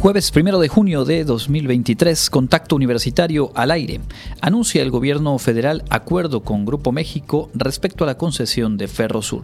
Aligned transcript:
Jueves 0.00 0.32
1 0.34 0.58
de 0.58 0.68
junio 0.68 1.04
de 1.04 1.24
2023, 1.24 2.30
Contacto 2.30 2.74
Universitario 2.74 3.52
al 3.54 3.70
aire. 3.70 4.00
Anuncia 4.40 4.80
el 4.80 4.90
gobierno 4.90 5.38
federal 5.38 5.84
acuerdo 5.90 6.40
con 6.40 6.64
Grupo 6.64 6.90
México 6.90 7.50
respecto 7.52 8.04
a 8.04 8.06
la 8.06 8.16
concesión 8.16 8.78
de 8.78 8.88
Ferrosur. 8.88 9.42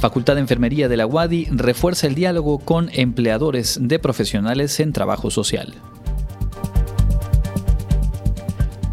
Facultad 0.00 0.34
de 0.34 0.40
Enfermería 0.40 0.88
de 0.88 0.96
la 0.96 1.06
UADI 1.06 1.46
refuerza 1.52 2.08
el 2.08 2.16
diálogo 2.16 2.58
con 2.58 2.90
empleadores 2.92 3.78
de 3.80 4.00
profesionales 4.00 4.80
en 4.80 4.92
trabajo 4.92 5.30
social. 5.30 5.72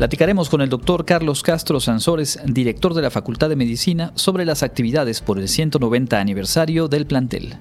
Platicaremos 0.01 0.49
con 0.49 0.61
el 0.61 0.69
doctor 0.69 1.05
Carlos 1.05 1.43
Castro 1.43 1.79
Sansores, 1.79 2.39
director 2.43 2.95
de 2.95 3.03
la 3.03 3.11
Facultad 3.11 3.49
de 3.49 3.55
Medicina, 3.55 4.13
sobre 4.15 4.45
las 4.45 4.63
actividades 4.63 5.21
por 5.21 5.37
el 5.37 5.47
190 5.47 6.19
aniversario 6.19 6.87
del 6.87 7.05
plantel. 7.05 7.57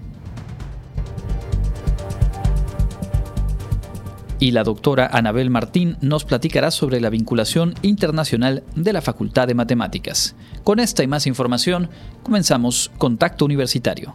Y 4.38 4.52
la 4.52 4.64
doctora 4.64 5.10
Anabel 5.12 5.50
Martín 5.50 5.98
nos 6.00 6.24
platicará 6.24 6.70
sobre 6.70 6.98
la 7.02 7.10
vinculación 7.10 7.74
internacional 7.82 8.62
de 8.74 8.94
la 8.94 9.02
Facultad 9.02 9.46
de 9.46 9.52
Matemáticas. 9.52 10.34
Con 10.64 10.80
esta 10.80 11.02
y 11.02 11.08
más 11.08 11.26
información, 11.26 11.90
comenzamos 12.22 12.90
Contacto 12.96 13.44
Universitario. 13.44 14.14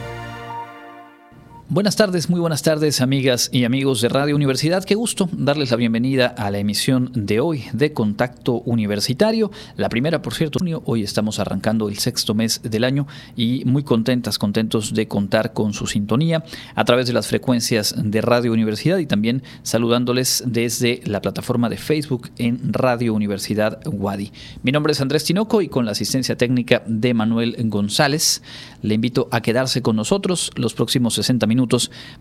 Buenas 1.73 1.95
tardes, 1.95 2.29
muy 2.29 2.41
buenas 2.41 2.63
tardes 2.63 2.99
amigas 2.99 3.49
y 3.53 3.63
amigos 3.63 4.01
de 4.01 4.09
Radio 4.09 4.35
Universidad. 4.35 4.83
Qué 4.83 4.93
gusto 4.93 5.29
darles 5.31 5.71
la 5.71 5.77
bienvenida 5.77 6.27
a 6.27 6.51
la 6.51 6.57
emisión 6.57 7.09
de 7.15 7.39
hoy 7.39 7.63
de 7.71 7.93
Contacto 7.93 8.55
Universitario. 8.65 9.51
La 9.77 9.87
primera, 9.87 10.21
por 10.21 10.33
cierto, 10.33 10.59
hoy 10.83 11.03
estamos 11.03 11.39
arrancando 11.39 11.87
el 11.87 11.97
sexto 11.97 12.33
mes 12.33 12.59
del 12.61 12.83
año 12.83 13.07
y 13.37 13.63
muy 13.63 13.83
contentas, 13.83 14.37
contentos 14.37 14.93
de 14.93 15.07
contar 15.07 15.53
con 15.53 15.71
su 15.71 15.87
sintonía 15.87 16.43
a 16.75 16.83
través 16.83 17.07
de 17.07 17.13
las 17.13 17.27
frecuencias 17.27 17.95
de 17.97 18.19
Radio 18.19 18.51
Universidad 18.51 18.97
y 18.97 19.05
también 19.05 19.41
saludándoles 19.63 20.43
desde 20.45 20.99
la 21.05 21.21
plataforma 21.21 21.69
de 21.69 21.77
Facebook 21.77 22.31
en 22.37 22.73
Radio 22.73 23.13
Universidad 23.13 23.79
Wadi. 23.85 24.33
Mi 24.61 24.73
nombre 24.73 24.91
es 24.91 24.99
Andrés 24.99 25.23
Tinoco 25.23 25.61
y 25.61 25.69
con 25.69 25.85
la 25.85 25.91
asistencia 25.91 26.35
técnica 26.35 26.83
de 26.85 27.13
Manuel 27.13 27.55
González 27.69 28.41
le 28.81 28.95
invito 28.95 29.29
a 29.31 29.39
quedarse 29.39 29.81
con 29.81 29.95
nosotros 29.95 30.51
los 30.57 30.73
próximos 30.73 31.13
60 31.13 31.47
minutos 31.47 31.60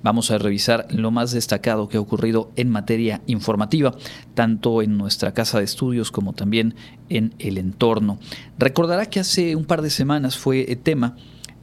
vamos 0.02 0.30
a 0.30 0.38
revisar 0.38 0.86
lo 0.90 1.10
más 1.10 1.32
destacado 1.32 1.88
que 1.88 1.96
ha 1.96 2.00
ocurrido 2.00 2.50
en 2.56 2.70
materia 2.70 3.22
informativa, 3.26 3.94
tanto 4.34 4.82
en 4.82 4.96
nuestra 4.96 5.32
casa 5.32 5.58
de 5.58 5.64
estudios 5.64 6.10
como 6.10 6.32
también 6.32 6.74
en 7.08 7.34
el 7.38 7.58
entorno. 7.58 8.18
Recordará 8.58 9.06
que 9.06 9.20
hace 9.20 9.56
un 9.56 9.64
par 9.64 9.82
de 9.82 9.90
semanas 9.90 10.36
fue 10.36 10.64
tema 10.82 11.16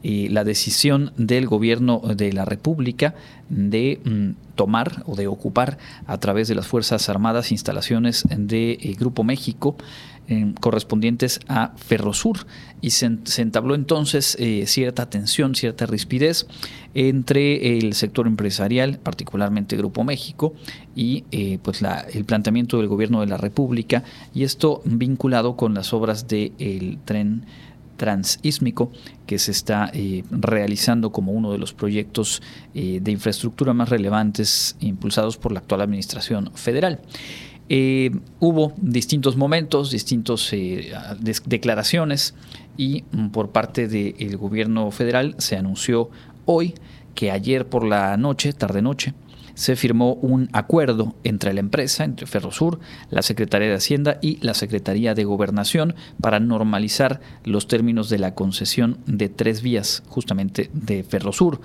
eh, 0.04 0.28
la 0.30 0.44
decisión 0.44 1.12
del 1.18 1.48
gobierno 1.48 2.02
de 2.16 2.32
la 2.32 2.46
República 2.46 3.16
de 3.50 4.00
mm, 4.06 4.56
tomar 4.56 5.04
o 5.08 5.16
de 5.16 5.26
ocupar 5.26 5.80
a 6.06 6.20
través 6.20 6.48
de 6.48 6.54
las 6.54 6.68
Fuerzas 6.68 7.10
Armadas 7.10 7.52
instalaciones 7.52 8.24
de 8.30 8.74
eh, 8.74 8.96
Grupo 8.98 9.24
México 9.24 9.76
correspondientes 10.60 11.40
a 11.48 11.74
Ferrosur 11.78 12.46
y 12.82 12.92
se, 12.92 13.08
entabló 13.38 13.76
entonces 13.76 14.36
eh, 14.40 14.66
cierta 14.68 15.10
tensión, 15.10 15.56
cierta 15.56 15.86
rispidez 15.86 16.48
entre 16.94 17.78
el 17.78 17.94
sector 17.94 18.28
empresarial, 18.28 19.00
particularmente 19.00 19.78
Grupo 19.78 20.04
México, 20.04 20.54
y 20.96 21.24
eh, 21.32 21.60
pues 21.62 21.82
el 22.14 22.26
planteamiento 22.26 22.78
del 22.78 22.88
gobierno 22.88 23.22
de 23.22 23.28
la 23.28 23.38
República 23.38 24.04
y 24.34 24.44
esto 24.44 24.82
vinculado 24.86 25.56
con 25.56 25.74
las 25.74 25.94
obras 25.94 26.28
del 26.28 27.00
tren 27.06 27.46
transísmico 27.98 28.92
que 29.26 29.40
se 29.40 29.52
está 29.52 29.90
eh, 29.94 30.24
realizando 30.30 31.12
como 31.12 31.32
uno 31.32 31.52
de 31.52 31.58
los 31.58 31.74
proyectos 31.74 32.44
de 32.74 33.12
infraestructura 33.12 33.74
más 33.74 33.90
relevantes 33.90 34.76
impulsados 34.82 35.38
por 35.38 35.52
la 35.52 35.60
actual 35.60 35.82
administración 35.82 36.52
federal. 36.54 37.00
Eh, 37.70 38.12
hubo 38.40 38.74
distintos 38.78 39.36
momentos, 39.36 39.92
distintas 39.92 40.54
eh, 40.54 40.94
declaraciones 41.46 42.34
y 42.78 43.04
mm, 43.12 43.30
por 43.30 43.52
parte 43.52 43.88
del 43.88 44.38
gobierno 44.38 44.90
federal 44.92 45.36
se 45.38 45.58
anunció 45.58 46.10
hoy 46.46 46.76
que 47.14 47.32
ayer 47.32 47.68
por 47.68 47.84
la 47.84 48.16
noche, 48.16 48.54
tarde 48.54 48.82
noche, 48.82 49.14
se 49.58 49.76
firmó 49.76 50.14
un 50.14 50.50
acuerdo 50.54 51.16
entre 51.24 51.52
la 51.52 51.62
empresa, 51.62 52.04
entre 52.04 52.28
Ferrosur, 52.28 52.80
la 53.10 53.24
Secretaría 53.24 53.70
de 53.70 53.74
Hacienda 53.74 54.20
y 54.22 54.38
la 54.46 54.54
Secretaría 54.54 55.16
de 55.16 55.24
Gobernación 55.24 55.96
para 56.22 56.40
normalizar 56.40 57.22
los 57.44 57.68
términos 57.68 58.10
de 58.10 58.20
la 58.20 58.36
concesión 58.36 59.00
de 59.08 59.30
tres 59.30 59.64
vías 59.64 60.04
justamente 60.08 60.70
de 60.74 61.04
Ferrosur. 61.04 61.60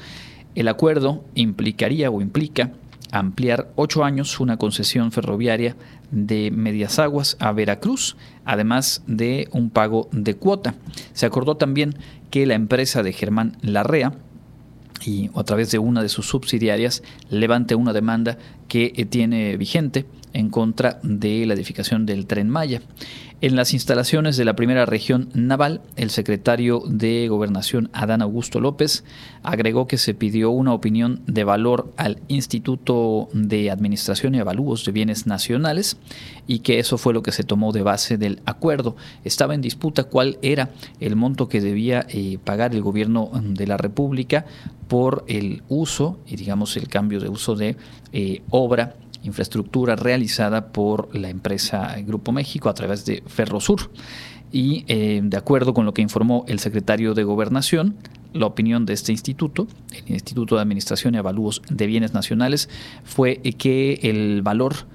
El 0.55 0.69
acuerdo 0.69 1.23
implicaría 1.35 2.11
o 2.11 2.23
implica 2.23 2.73
ampliar 3.13 3.71
ocho 3.77 4.05
años 4.05 4.41
una 4.41 4.57
concesión 4.57 5.13
ferroviaria 5.13 5.77
de 6.11 6.51
Medias 6.51 6.99
Aguas 6.99 7.37
a 7.39 7.53
Veracruz, 7.53 8.17
además 8.45 9.05
de 9.07 9.49
un 9.53 9.71
pago 9.71 10.09
de 10.11 10.35
cuota. 10.35 10.75
Se 11.13 11.27
acordó 11.27 11.57
también 11.57 11.95
que 12.31 12.47
la 12.47 12.55
empresa 12.55 13.03
de 13.03 13.13
Germán 13.13 13.57
Larrea, 13.61 14.15
y 15.05 15.31
a 15.35 15.45
través 15.45 15.71
de 15.71 15.79
una 15.79 16.03
de 16.03 16.09
sus 16.09 16.29
subsidiarias 16.29 17.03
levante 17.29 17.75
una 17.75 17.93
demanda 17.93 18.39
que 18.69 18.93
eh, 18.97 19.05
tiene 19.05 19.57
vigente 19.57 20.07
en 20.33 20.51
contra 20.51 20.99
de 21.03 21.47
la 21.47 21.55
edificación 21.55 22.07
del 22.07 22.27
tren 22.27 22.49
Maya. 22.49 22.81
En 23.43 23.57
las 23.57 23.75
instalaciones 23.75 24.37
de 24.37 24.45
la 24.45 24.55
primera 24.55 24.87
región 24.87 25.29
naval, 25.35 25.81
el 25.97 26.11
secretario 26.11 26.81
de 26.87 27.27
Gobernación, 27.27 27.91
Adán 27.93 28.23
Augusto 28.23 28.61
López, 28.61 29.03
agregó 29.43 29.89
que 29.89 29.99
se 29.99 30.15
pidió 30.15 30.51
una 30.51 30.73
opinión 30.73 31.23
de 31.27 31.43
valor 31.43 31.93
al 31.97 32.21
Instituto 32.29 33.29
de 33.33 33.73
Administración 33.73 34.37
y 34.37 34.39
Avalúos 34.39 34.85
de 34.85 34.93
Bienes 34.93 35.27
Nacionales 35.27 35.97
y 36.47 36.61
que 36.61 36.79
eso 36.79 36.99
fue 36.99 37.15
lo 37.15 37.25
que 37.25 37.33
se 37.33 37.43
tomó 37.43 37.73
de 37.73 37.83
base 37.83 38.17
del 38.17 38.41
acuerdo. 38.47 38.95
Estaba 39.25 39.57
en 39.57 39.61
disputa 39.61 40.05
cuál 40.05 40.39
era 40.41 40.71
el 41.01 41.17
monto 41.17 41.49
que 41.49 41.61
debía 41.61 42.07
eh, 42.11 42.39
pagar 42.45 42.77
el 42.77 42.83
gobierno 42.83 43.29
de 43.43 43.67
la 43.67 43.77
República 43.77 44.47
por 44.87 45.25
el 45.27 45.65
uso 45.69 46.21
y 46.29 46.37
digamos 46.37 46.77
el 46.77 46.87
cambio 46.87 47.19
de 47.19 47.29
uso 47.29 47.57
de 47.57 47.77
eh, 48.13 48.43
obra 48.51 48.95
infraestructura 49.23 49.97
realizada 49.97 50.73
por 50.73 51.15
la 51.15 51.29
empresa 51.29 51.97
Grupo 52.07 52.33
México 52.33 52.69
a 52.69 52.75
través 52.75 53.05
de 53.05 53.23
Ferrosur. 53.27 53.91
Y 54.51 54.85
eh, 54.89 55.21
de 55.23 55.37
acuerdo 55.37 55.73
con 55.73 55.87
lo 55.87 55.95
que 55.95 56.03
informó 56.03 56.45
el 56.47 56.59
secretario 56.59 57.15
de 57.15 57.25
Gobernación, 57.25 57.97
la 58.35 58.47
opinión 58.47 58.87
de 58.87 58.95
este 58.95 59.13
instituto, 59.13 59.67
el 60.07 60.15
Instituto 60.15 60.57
de 60.57 60.63
Administración 60.63 61.15
y 61.15 61.19
Avalúos 61.19 61.63
de 61.71 61.87
Bienes 61.87 62.15
Nacionales, 62.15 62.69
fue 63.05 63.37
que 63.37 64.01
el 64.03 64.43
valor 64.43 64.87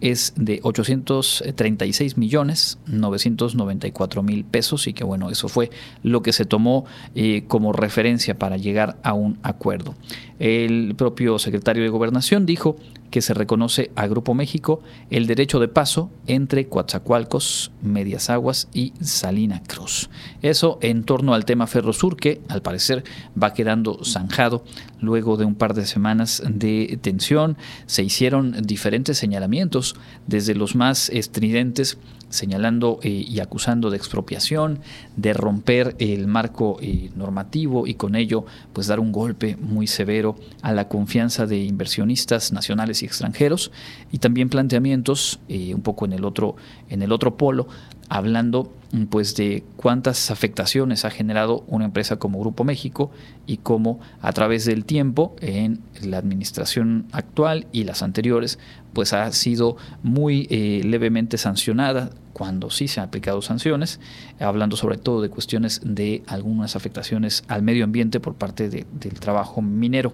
es 0.00 0.34
de 0.36 0.60
836 0.62 2.18
millones 2.18 2.78
994 2.86 4.22
mil 4.22 4.44
pesos 4.44 4.86
y 4.86 4.92
que 4.92 5.04
bueno, 5.04 5.30
eso 5.30 5.48
fue 5.48 5.70
lo 6.02 6.22
que 6.22 6.32
se 6.32 6.44
tomó 6.44 6.84
eh, 7.14 7.44
como 7.48 7.72
referencia 7.72 8.38
para 8.38 8.56
llegar 8.56 8.98
a 9.02 9.14
un 9.14 9.38
acuerdo. 9.42 9.94
El 10.38 10.94
propio 10.96 11.38
secretario 11.38 11.82
de 11.82 11.88
Gobernación 11.88 12.44
dijo 12.44 12.76
que 13.10 13.22
se 13.22 13.34
reconoce 13.34 13.90
a 13.96 14.06
Grupo 14.06 14.34
México 14.34 14.80
el 15.10 15.26
derecho 15.26 15.60
de 15.60 15.68
paso 15.68 16.10
entre 16.26 16.68
Coatzacoalcos, 16.68 17.72
Medias 17.82 18.30
Aguas 18.30 18.68
y 18.72 18.92
Salina 19.00 19.62
Cruz. 19.66 20.10
Eso 20.42 20.78
en 20.82 21.04
torno 21.04 21.34
al 21.34 21.44
tema 21.44 21.66
Ferrosur 21.66 22.16
que 22.16 22.40
al 22.48 22.62
parecer 22.62 23.04
va 23.40 23.54
quedando 23.54 24.04
zanjado 24.04 24.64
luego 25.00 25.36
de 25.36 25.44
un 25.44 25.54
par 25.54 25.74
de 25.74 25.86
semanas 25.86 26.42
de 26.48 26.98
tensión. 27.00 27.56
Se 27.86 28.02
hicieron 28.02 28.62
diferentes 28.62 29.18
señalamientos, 29.18 29.96
desde 30.26 30.54
los 30.54 30.74
más 30.74 31.10
estridentes 31.10 31.98
señalando 32.28 32.98
eh, 33.02 33.08
y 33.08 33.40
acusando 33.40 33.90
de 33.90 33.96
expropiación, 33.96 34.80
de 35.16 35.32
romper 35.32 35.94
el 35.98 36.26
marco 36.26 36.78
eh, 36.80 37.10
normativo 37.14 37.86
y 37.86 37.94
con 37.94 38.16
ello 38.16 38.44
pues 38.72 38.88
dar 38.88 39.00
un 39.00 39.12
golpe 39.12 39.56
muy 39.56 39.86
severo 39.86 40.36
a 40.62 40.72
la 40.72 40.88
confianza 40.88 41.46
de 41.46 41.58
inversionistas 41.58 42.52
nacionales 42.52 42.95
y 43.02 43.06
extranjeros, 43.06 43.72
y 44.12 44.18
también 44.18 44.48
planteamientos 44.48 45.40
eh, 45.48 45.74
un 45.74 45.82
poco 45.82 46.04
en 46.04 46.12
el 46.12 46.24
otro, 46.24 46.56
en 46.88 47.02
el 47.02 47.12
otro 47.12 47.36
polo, 47.36 47.68
hablando 48.08 48.72
pues 49.10 49.34
de 49.34 49.64
cuántas 49.76 50.30
afectaciones 50.30 51.04
ha 51.04 51.10
generado 51.10 51.64
una 51.66 51.84
empresa 51.84 52.16
como 52.16 52.40
Grupo 52.40 52.64
México 52.64 53.10
y 53.46 53.58
cómo 53.58 54.00
a 54.20 54.32
través 54.32 54.64
del 54.64 54.84
tiempo 54.84 55.34
en 55.40 55.80
la 56.02 56.18
administración 56.18 57.06
actual 57.12 57.66
y 57.72 57.84
las 57.84 58.02
anteriores 58.02 58.58
pues 58.92 59.12
ha 59.12 59.30
sido 59.32 59.76
muy 60.02 60.46
eh, 60.50 60.82
levemente 60.84 61.36
sancionada 61.36 62.10
cuando 62.32 62.68
sí 62.68 62.86
se 62.86 63.00
han 63.00 63.06
aplicado 63.06 63.40
sanciones, 63.40 63.98
hablando 64.38 64.76
sobre 64.76 64.98
todo 64.98 65.22
de 65.22 65.30
cuestiones 65.30 65.80
de 65.82 66.22
algunas 66.26 66.76
afectaciones 66.76 67.44
al 67.48 67.62
medio 67.62 67.84
ambiente 67.84 68.20
por 68.20 68.34
parte 68.34 68.68
del 68.68 69.20
trabajo 69.20 69.62
minero 69.62 70.12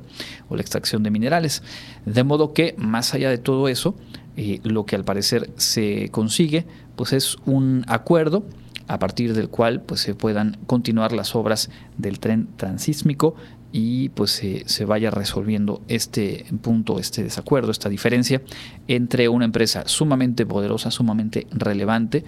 o 0.49 0.55
la 0.55 0.63
extracción 0.63 1.03
de 1.03 1.11
minerales. 1.11 1.65
De 2.07 2.23
modo 2.23 2.53
que, 2.53 2.77
más 2.79 3.13
allá 3.15 3.29
de 3.29 3.39
todo 3.39 3.67
eso, 3.67 3.97
eh, 4.37 4.61
lo 4.65 4.87
que 4.87 4.97
al 4.97 5.05
parecer 5.05 5.51
se 5.57 6.09
consigue, 6.11 6.67
pues 6.97 7.13
es 7.13 7.37
un 7.47 7.85
acuerdo 7.89 8.45
a 8.89 8.99
partir 8.99 9.35
del 9.35 9.49
cual 9.49 9.81
pues, 9.83 10.01
se 10.01 10.15
puedan 10.15 10.59
continuar 10.67 11.13
las 11.13 11.35
obras 11.35 11.71
del 11.99 12.19
tren 12.19 12.49
transísmico 12.57 13.35
y 13.75 14.11
pues 14.11 14.43
se 14.67 14.85
vaya 14.85 15.11
resolviendo 15.11 15.81
este 15.89 16.45
punto, 16.61 16.99
este 16.99 17.23
desacuerdo, 17.23 17.71
esta 17.71 17.89
diferencia 17.89 18.43
entre 18.87 19.31
una 19.31 19.47
empresa 19.47 19.85
sumamente 19.87 20.45
poderosa, 20.45 20.91
sumamente 20.91 21.47
relevante 21.53 22.23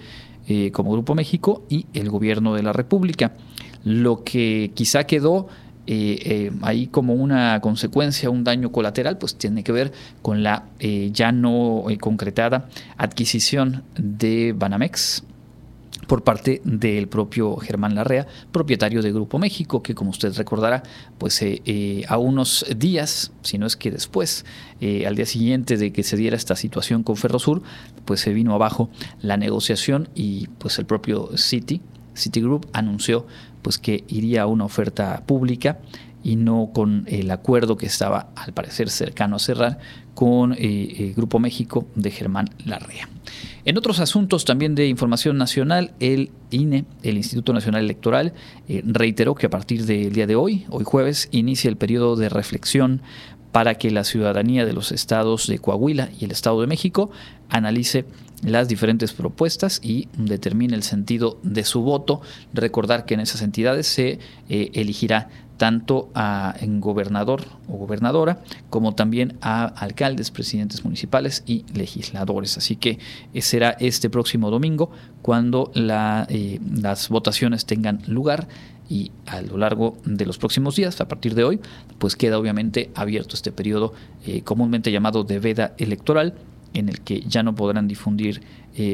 eh, 0.47 0.69
como 0.71 0.91
Grupo 0.91 1.15
México 1.15 1.63
y 1.69 1.87
el 1.95 2.09
gobierno 2.09 2.53
de 2.53 2.61
la 2.61 2.71
República. 2.71 3.33
Lo 3.83 4.23
que 4.23 4.71
quizá 4.75 5.05
quedó 5.05 5.47
eh, 5.87 6.17
eh, 6.25 6.51
ahí 6.61 6.87
como 6.87 7.13
una 7.13 7.59
consecuencia, 7.61 8.29
un 8.29 8.43
daño 8.43 8.71
colateral, 8.71 9.17
pues 9.17 9.35
tiene 9.35 9.63
que 9.63 9.71
ver 9.71 9.91
con 10.21 10.43
la 10.43 10.65
ya 11.11 11.31
no 11.31 11.85
concretada 11.99 12.67
adquisición 12.97 13.83
de 13.97 14.53
Banamex 14.53 15.23
por 16.07 16.23
parte 16.23 16.61
del 16.63 17.07
propio 17.07 17.57
Germán 17.57 17.95
Larrea, 17.95 18.27
propietario 18.51 19.01
de 19.01 19.11
Grupo 19.11 19.39
México, 19.39 19.81
que 19.81 19.95
como 19.95 20.11
usted 20.11 20.33
recordará, 20.35 20.83
pues 21.17 21.41
eh, 21.41 21.61
eh, 21.65 22.03
a 22.07 22.17
unos 22.17 22.65
días, 22.75 23.31
si 23.41 23.57
no 23.57 23.65
es 23.65 23.75
que 23.75 23.91
después, 23.91 24.45
eh, 24.81 25.05
al 25.07 25.15
día 25.15 25.25
siguiente 25.25 25.77
de 25.77 25.91
que 25.91 26.03
se 26.03 26.17
diera 26.17 26.35
esta 26.35 26.55
situación 26.55 27.03
con 27.03 27.17
Ferrosur, 27.17 27.63
pues 28.05 28.21
se 28.21 28.33
vino 28.33 28.53
abajo 28.53 28.89
la 29.21 29.37
negociación 29.37 30.09
y 30.15 30.47
pues 30.59 30.77
el 30.79 30.85
propio 30.85 31.37
City, 31.37 31.81
Citigroup 32.15 32.67
anunció 32.73 33.27
pues 33.61 33.77
que 33.77 34.03
iría 34.07 34.43
a 34.43 34.47
una 34.47 34.65
oferta 34.65 35.23
pública 35.25 35.79
y 36.25 36.37
no 36.37 36.71
con 36.73 37.05
el 37.07 37.29
acuerdo 37.29 37.77
que 37.77 37.85
estaba 37.85 38.29
al 38.35 38.51
parecer 38.51 38.89
cercano 38.89 39.35
a 39.35 39.39
cerrar 39.39 39.77
con 40.15 40.53
el 40.53 40.59
eh, 40.59 40.95
eh, 40.97 41.13
Grupo 41.15 41.37
México 41.37 41.87
de 41.93 42.09
Germán 42.09 42.49
Larrea. 42.65 43.07
En 43.63 43.77
otros 43.77 43.99
asuntos 43.99 44.43
también 44.43 44.73
de 44.73 44.87
información 44.87 45.37
nacional, 45.37 45.93
el 45.99 46.31
INE, 46.49 46.85
el 47.03 47.17
Instituto 47.17 47.53
Nacional 47.53 47.83
Electoral, 47.83 48.33
eh, 48.67 48.81
reiteró 48.85 49.35
que 49.35 49.45
a 49.45 49.49
partir 49.51 49.85
del 49.85 50.13
día 50.13 50.25
de 50.25 50.35
hoy, 50.35 50.65
hoy 50.69 50.83
jueves, 50.83 51.27
inicia 51.31 51.69
el 51.69 51.77
periodo 51.77 52.15
de 52.15 52.29
reflexión 52.29 53.03
para 53.51 53.75
que 53.75 53.91
la 53.91 54.03
ciudadanía 54.03 54.65
de 54.65 54.73
los 54.73 54.91
estados 54.91 55.47
de 55.47 55.59
Coahuila 55.59 56.09
y 56.19 56.25
el 56.25 56.31
Estado 56.31 56.59
de 56.59 56.67
México 56.67 57.11
analice 57.49 58.05
las 58.45 58.67
diferentes 58.67 59.13
propuestas 59.13 59.79
y 59.83 60.07
determine 60.17 60.75
el 60.75 60.83
sentido 60.83 61.39
de 61.43 61.63
su 61.63 61.81
voto. 61.81 62.21
Recordar 62.53 63.05
que 63.05 63.15
en 63.15 63.19
esas 63.19 63.41
entidades 63.41 63.87
se 63.87 64.19
elegirá 64.47 65.29
tanto 65.57 66.09
a 66.13 66.55
gobernador 66.61 67.43
o 67.67 67.77
gobernadora 67.77 68.41
como 68.69 68.93
también 68.93 69.37
a 69.41 69.65
alcaldes, 69.65 70.31
presidentes 70.31 70.83
municipales 70.83 71.43
y 71.45 71.65
legisladores. 71.73 72.57
Así 72.57 72.75
que 72.75 72.99
eh, 73.33 73.41
será 73.41 73.71
este 73.79 74.09
próximo 74.09 74.49
domingo 74.51 74.91
cuando 75.21 75.71
eh, 75.75 76.59
las 76.73 77.09
votaciones 77.09 77.65
tengan 77.65 78.01
lugar 78.07 78.47
y 78.87 79.11
a 79.25 79.41
lo 79.41 79.57
largo 79.57 79.97
de 80.05 80.27
los 80.27 80.37
próximos 80.37 80.75
días, 80.75 81.01
a 81.01 81.07
partir 81.07 81.33
de 81.33 81.43
hoy, 81.43 81.59
pues 81.97 82.15
queda 82.15 82.37
obviamente 82.37 82.91
abierto 82.93 83.35
este 83.35 83.51
periodo 83.51 83.93
eh, 84.27 84.41
comúnmente 84.43 84.91
llamado 84.91 85.23
de 85.23 85.39
veda 85.39 85.73
electoral 85.79 86.35
en 86.75 86.89
el 86.89 87.01
que 87.01 87.21
ya 87.21 87.41
no 87.41 87.55
podrán 87.55 87.87
difundir 87.87 88.41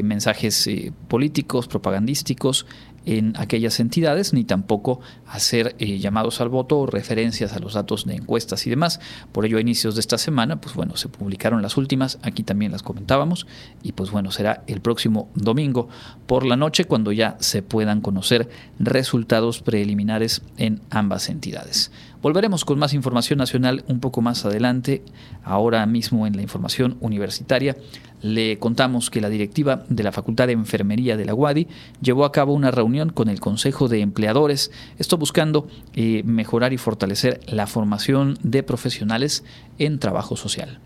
mensajes 0.03 0.69
políticos, 1.07 1.67
propagandísticos, 1.67 2.67
en 3.05 3.33
aquellas 3.37 3.79
entidades, 3.79 4.33
ni 4.33 4.43
tampoco 4.43 4.99
hacer 5.25 5.75
eh, 5.79 5.97
llamados 5.99 6.41
al 6.41 6.49
voto 6.49 6.79
o 6.79 6.85
referencias 6.85 7.53
a 7.53 7.59
los 7.59 7.73
datos 7.73 8.05
de 8.05 8.15
encuestas 8.15 8.65
y 8.67 8.69
demás. 8.69 8.99
Por 9.31 9.45
ello, 9.45 9.57
a 9.57 9.61
inicios 9.61 9.95
de 9.95 10.01
esta 10.01 10.17
semana, 10.17 10.61
pues 10.61 10.75
bueno, 10.75 10.95
se 10.97 11.09
publicaron 11.09 11.61
las 11.61 11.77
últimas, 11.77 12.19
aquí 12.21 12.43
también 12.43 12.71
las 12.71 12.83
comentábamos, 12.83 13.47
y 13.83 13.93
pues 13.93 14.11
bueno, 14.11 14.31
será 14.31 14.63
el 14.67 14.81
próximo 14.81 15.29
domingo 15.35 15.89
por 16.27 16.45
la 16.45 16.55
noche 16.55 16.85
cuando 16.85 17.11
ya 17.11 17.37
se 17.39 17.61
puedan 17.61 18.01
conocer 18.01 18.49
resultados 18.79 19.61
preliminares 19.61 20.41
en 20.57 20.81
ambas 20.89 21.29
entidades. 21.29 21.91
Volveremos 22.21 22.65
con 22.65 22.77
más 22.77 22.93
información 22.93 23.39
nacional 23.39 23.83
un 23.87 23.99
poco 23.99 24.21
más 24.21 24.45
adelante, 24.45 25.01
ahora 25.43 25.83
mismo 25.87 26.27
en 26.27 26.35
la 26.35 26.43
información 26.43 26.97
universitaria. 27.01 27.75
Le 28.21 28.59
contamos 28.59 29.09
que 29.09 29.21
la 29.21 29.29
directiva 29.29 29.85
de 29.89 30.03
la 30.03 30.11
Facultad 30.11 30.45
de 30.45 30.53
Enfermería 30.53 31.17
de 31.17 31.25
la 31.25 31.33
UADI 31.33 31.67
llevó 31.99 32.23
a 32.25 32.31
cabo 32.31 32.53
una 32.53 32.69
reunión 32.69 32.90
con 33.13 33.29
el 33.29 33.39
Consejo 33.39 33.87
de 33.87 34.01
Empleadores, 34.01 34.69
esto 34.99 35.17
buscando 35.17 35.67
eh, 35.93 36.23
mejorar 36.25 36.73
y 36.73 36.77
fortalecer 36.77 37.39
la 37.47 37.65
formación 37.67 38.37
de 38.43 38.63
profesionales 38.63 39.43
en 39.77 39.97
trabajo 39.97 40.35
social. 40.35 40.79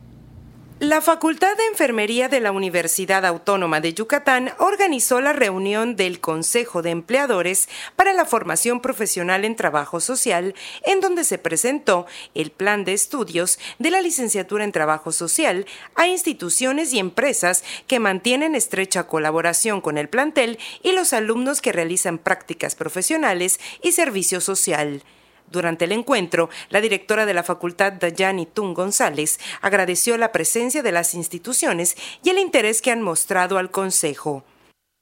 La 0.82 1.00
Facultad 1.00 1.56
de 1.56 1.68
Enfermería 1.68 2.28
de 2.28 2.42
la 2.42 2.52
Universidad 2.52 3.26
Autónoma 3.26 3.80
de 3.80 3.94
Yucatán 3.94 4.52
organizó 4.60 5.22
la 5.22 5.32
reunión 5.32 5.96
del 5.96 6.20
Consejo 6.20 6.82
de 6.82 6.90
Empleadores 6.90 7.70
para 7.96 8.12
la 8.12 8.26
Formación 8.26 8.82
Profesional 8.82 9.46
en 9.46 9.56
Trabajo 9.56 10.02
Social, 10.02 10.54
en 10.84 11.00
donde 11.00 11.24
se 11.24 11.38
presentó 11.38 12.08
el 12.34 12.52
plan 12.52 12.84
de 12.84 12.92
estudios 12.92 13.58
de 13.80 13.90
la 13.90 14.02
licenciatura 14.02 14.66
en 14.66 14.74
Trabajo 14.74 15.14
Social 15.14 15.66
a 15.96 16.08
instituciones 16.08 16.92
y 16.92 17.00
empresas 17.00 17.64
que 17.88 18.00
mantienen 18.00 18.54
estrecha 18.54 19.08
colaboración 19.08 19.80
con 19.80 19.98
el 19.98 20.10
plantel 20.10 20.60
y 20.84 20.92
los 20.92 21.14
alumnos 21.14 21.62
que 21.62 21.72
realizan 21.72 22.18
prácticas 22.18 22.76
profesionales 22.76 23.62
y 23.82 23.94
servicio 23.94 24.42
social. 24.42 25.04
Durante 25.52 25.86
el 25.86 25.92
encuentro, 25.92 26.50
la 26.70 26.82
directora 26.82 27.26
de 27.26 27.34
la 27.34 27.44
facultad, 27.44 27.94
Dayani 27.94 28.46
Tun 28.46 28.74
González, 28.74 29.40
agradeció 29.62 30.18
la 30.18 30.32
presencia 30.32 30.84
de 30.84 30.92
las 30.92 31.14
instituciones 31.14 31.96
y 32.24 32.30
el 32.30 32.40
interés 32.40 32.82
que 32.82 32.92
han 32.92 33.02
mostrado 33.02 33.58
al 33.58 33.72
Consejo. 33.72 34.44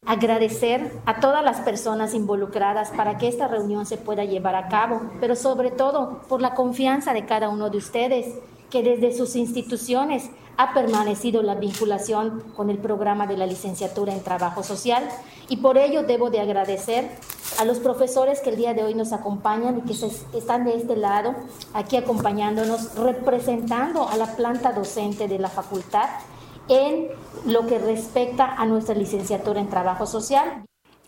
Agradecer 0.06 0.92
a 1.06 1.22
todas 1.22 1.44
las 1.46 1.62
personas 1.62 2.14
involucradas 2.14 2.92
para 2.92 3.18
que 3.18 3.30
esta 3.30 3.48
reunión 3.48 3.86
se 3.86 3.98
pueda 3.98 4.26
llevar 4.26 4.56
a 4.56 4.68
cabo, 4.68 5.02
pero 5.22 5.36
sobre 5.36 5.72
todo 5.72 6.24
por 6.28 6.42
la 6.42 6.54
confianza 6.56 7.14
de 7.14 7.26
cada 7.26 7.48
uno 7.48 7.70
de 7.70 7.78
ustedes, 7.78 8.36
que 8.70 8.84
desde 8.84 9.16
sus 9.16 9.38
instituciones 9.38 10.30
ha 10.58 10.74
permanecido 10.74 11.42
la 11.42 11.56
vinculación 11.56 12.44
con 12.56 12.70
el 12.70 12.78
programa 12.78 13.28
de 13.28 13.38
la 13.38 13.46
licenciatura 13.46 14.14
en 14.14 14.24
Trabajo 14.24 14.64
Social 14.64 15.04
y 15.50 15.58
por 15.58 15.78
ello 15.78 16.04
debo 16.04 16.30
de 16.30 16.40
agradecer 16.40 17.10
a 17.60 17.66
los 17.66 17.80
profesores 17.80 18.40
que 18.42 18.50
el 18.50 18.58
día 18.58 18.74
de 18.74 18.84
hoy 18.84 18.96
nos 18.96 19.14
acompañan 19.14 19.80
y 19.80 19.82
que 19.82 19.94
están 20.38 20.66
de 20.66 20.76
este 20.76 20.96
lado, 20.96 21.36
aquí 21.74 21.98
acompañándonos, 21.98 22.96
representando 22.96 24.08
a 24.08 24.18
la 24.18 24.36
planta 24.36 24.74
docente 24.74 25.28
de 25.28 25.40
la 25.40 25.50
facultad 25.50 26.10
en 26.68 27.10
lo 27.46 27.68
que 27.68 27.80
respecta 27.80 28.56
a 28.56 28.66
nuestra 28.66 28.96
licenciatura 28.96 29.60
en 29.60 29.70
Trabajo 29.70 30.06
Social. 30.06 30.66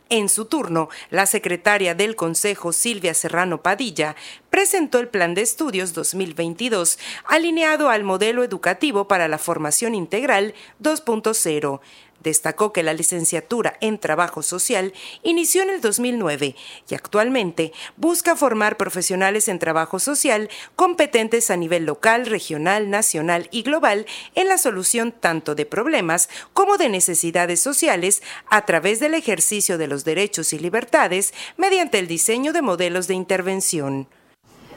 En 0.10 0.30
su 0.30 0.46
turno, 0.46 0.90
la 1.10 1.26
secretaria 1.26 1.96
del 1.96 2.16
Consejo, 2.16 2.74
Silvia 2.74 3.16
Serrano 3.16 3.64
Padilla, 3.64 4.16
presentó 4.52 5.00
el 5.00 5.08
Plan 5.08 5.34
de 5.34 5.42
Estudios 5.42 5.94
2022, 5.94 7.00
alineado 7.26 7.90
al 7.90 8.04
modelo 8.04 8.44
educativo 8.44 9.08
para 9.08 9.28
la 9.28 9.40
formación 9.40 9.96
integral 9.96 10.54
2.0, 10.80 11.80
Destacó 12.24 12.74
que 12.74 12.84
la 12.84 12.94
licenciatura 12.94 13.78
en 13.82 14.00
Trabajo 14.00 14.42
Social 14.42 14.94
inició 15.22 15.62
en 15.62 15.70
el 15.70 15.82
2009 15.82 16.56
y 16.90 16.96
actualmente 16.96 17.72
busca 17.98 18.36
formar 18.36 18.78
profesionales 18.78 19.48
en 19.48 19.60
trabajo 19.60 20.00
social 20.00 20.50
competentes 20.76 21.52
a 21.52 21.58
nivel 21.58 21.86
local, 21.86 22.26
regional, 22.26 22.90
nacional 22.90 23.48
y 23.52 23.62
global 23.62 24.06
en 24.34 24.48
la 24.48 24.58
solución 24.58 25.12
tanto 25.12 25.56
de 25.56 25.66
problemas 25.66 26.30
como 26.54 26.78
de 26.78 26.90
necesidades 26.90 27.62
sociales 27.62 28.24
a 28.50 28.66
través 28.66 29.00
del 29.00 29.14
ejercicio 29.14 29.78
de 29.78 29.88
los 29.88 30.04
derechos 30.04 30.54
y 30.54 30.60
libertades 30.60 31.34
mediante 31.58 32.00
el 32.00 32.08
diseño 32.08 32.54
de 32.54 32.62
modelos 32.62 33.08
de 33.08 33.14
intervención. 33.14 34.08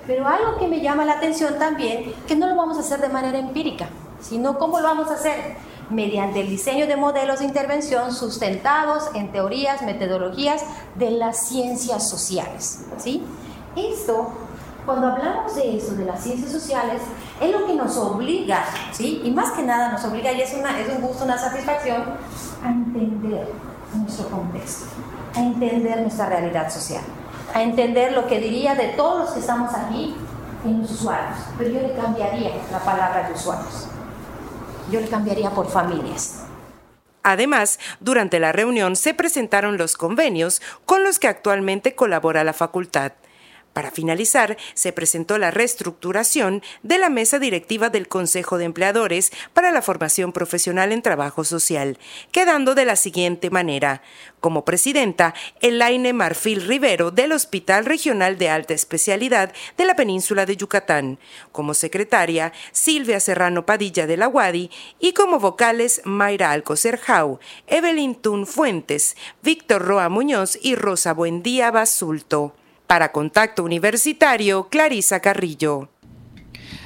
Pero 0.07 0.27
algo 0.27 0.59
que 0.59 0.67
me 0.67 0.81
llama 0.81 1.05
la 1.05 1.15
atención 1.15 1.59
también, 1.59 2.15
que 2.27 2.35
no 2.35 2.47
lo 2.47 2.57
vamos 2.57 2.79
a 2.79 2.81
hacer 2.81 3.01
de 3.01 3.11
manera 3.11 3.39
empírica, 3.39 3.89
sino 4.21 4.59
cómo 4.59 4.81
lo 4.81 4.89
vamos 4.89 5.11
a 5.11 5.15
hacer 5.15 5.57
mediante 5.91 6.41
el 6.41 6.49
diseño 6.49 6.87
de 6.87 6.97
modelos 6.97 7.41
de 7.41 7.47
intervención 7.47 8.13
sustentados 8.13 9.05
en 9.15 9.33
teorías, 9.33 9.83
metodologías 9.83 10.63
de 10.97 11.11
las 11.13 11.49
ciencias 11.49 12.09
sociales. 12.09 12.85
¿sí? 12.99 13.23
Esto 13.77 14.33
cuando 14.89 15.09
hablamos 15.09 15.55
de 15.55 15.77
eso, 15.77 15.95
de 15.97 16.07
las 16.07 16.23
ciencias 16.23 16.51
sociales, 16.51 17.03
es 17.43 17.53
lo 17.53 17.67
que 17.67 17.75
nos 17.75 17.95
obliga, 17.99 18.65
¿sí? 18.91 19.21
Y 19.23 19.31
más 19.31 19.53
que 19.53 19.63
nada 19.63 19.93
nos 19.93 20.03
obliga, 20.07 20.33
y 20.33 20.41
es, 20.41 20.55
una, 20.55 20.81
es 20.81 20.89
un 20.89 21.03
gusto, 21.03 21.25
una 21.25 21.37
satisfacción, 21.37 22.05
a 22.65 22.69
entender 22.71 23.53
nuestro 23.95 24.31
contexto, 24.31 24.87
a 25.35 25.41
entender 25.41 26.01
nuestra 26.01 26.31
realidad 26.31 26.73
social, 26.73 27.03
a 27.53 27.63
entender 27.63 28.13
lo 28.13 28.27
que 28.27 28.41
diría 28.41 28.75
de 28.75 28.89
todos 28.89 29.19
los 29.19 29.31
que 29.33 29.41
estamos 29.41 29.75
aquí 29.75 30.17
en 30.65 30.81
los 30.81 30.91
usuarios, 30.91 31.37
pero 31.59 31.69
yo 31.69 31.81
le 31.83 31.93
cambiaría 31.93 32.53
la 32.73 32.79
palabra 32.79 33.29
de 33.29 33.35
usuarios, 33.35 33.89
yo 34.91 35.01
le 35.01 35.09
cambiaría 35.09 35.51
por 35.51 35.69
familias. 35.69 36.45
Además, 37.23 37.79
durante 38.01 38.39
la 38.39 38.53
reunión 38.53 38.97
se 38.97 39.13
presentaron 39.13 39.77
los 39.77 39.97
convenios 39.97 40.63
con 40.87 41.05
los 41.05 41.19
que 41.19 41.29
actualmente 41.29 41.95
colabora 41.95 42.45
la 42.45 42.53
facultad. 42.53 43.13
Para 43.79 43.93
finalizar, 43.93 44.57
se 44.75 44.93
presentó 44.93 45.39
la 45.39 45.53
reestructuración 45.53 46.65
de 46.83 46.99
la 46.99 47.11
mesa 47.11 47.39
directiva 47.39 47.91
del 47.91 48.09
Consejo 48.09 48.59
de 48.59 48.65
Empleadores 48.65 49.31
para 49.53 49.71
la 49.71 49.83
Formación 49.83 50.33
Profesional 50.33 50.91
en 50.91 51.01
Trabajo 51.01 51.45
Social, 51.45 51.97
quedando 52.33 52.75
de 52.75 52.85
la 52.85 52.97
siguiente 52.97 53.51
manera. 53.51 54.03
Como 54.41 54.65
presidenta, 54.65 55.33
Elaine 55.61 56.13
Marfil 56.13 56.67
Rivero 56.67 57.13
del 57.13 57.31
Hospital 57.31 57.85
Regional 57.85 58.37
de 58.37 58.49
Alta 58.49 58.75
Especialidad 58.75 59.53
de 59.77 59.85
la 59.85 59.95
Península 59.95 60.45
de 60.45 60.57
Yucatán. 60.57 61.21
Como 61.53 61.73
secretaria, 61.73 62.53
Silvia 62.73 63.21
Serrano 63.21 63.65
Padilla 63.65 64.09
de 64.09 64.17
la 64.17 64.27
UADI 64.27 64.73
y 64.99 65.13
como 65.13 65.39
vocales, 65.39 66.03
Mayra 66.03 66.51
Alcocer 66.51 66.99
Jau, 66.99 67.39
Evelyn 67.69 68.17
Tun 68.17 68.45
Fuentes, 68.45 69.17
Víctor 69.41 69.83
Roa 69.83 70.09
Muñoz 70.09 70.59
y 70.61 70.75
Rosa 70.75 71.15
Buendía 71.15 71.71
Basulto. 71.71 72.58
Para 72.89 73.13
Contacto 73.13 73.65
Universitario, 73.65 74.69
Clarisa 74.71 75.21
Carrillo. 75.21 75.91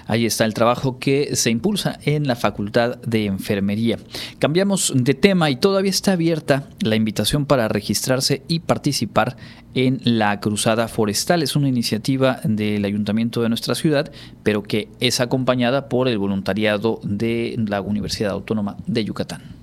Ahí 0.09 0.27
está 0.27 0.45
el 0.45 0.53
trabajo 0.53 0.99
que 0.99 1.37
se 1.37 1.51
impulsa 1.51 1.97
en 2.03 2.27
la 2.27 2.35
Facultad 2.35 2.97
de 3.03 3.27
Enfermería. 3.27 3.99
Cambiamos 4.41 4.93
de 4.97 5.15
tema 5.15 5.49
y 5.49 5.55
todavía 5.55 5.93
está 5.93 6.15
abierta 6.15 6.69
la 6.81 6.97
invitación 6.97 7.47
para 7.47 7.69
registrarse 7.69 8.43
y 8.49 8.59
participar 8.59 9.37
en 9.75 10.01
la 10.03 10.41
Cruzada 10.41 10.89
Forestal. 10.89 11.41
Es 11.41 11.55
una 11.55 11.69
iniciativa 11.69 12.41
del 12.43 12.85
ayuntamiento 12.85 13.41
de 13.41 13.49
nuestra 13.49 13.77
ciudad, 13.77 14.11
pero 14.43 14.65
que 14.65 14.89
es 14.99 15.21
acompañada 15.21 15.89
por 15.89 16.09
el 16.09 16.19
voluntariado 16.19 16.99
de 17.05 17.55
la 17.59 17.81
Universidad 17.81 18.33
Autónoma 18.33 18.77
de 18.89 19.05
Yucatán. 19.05 19.62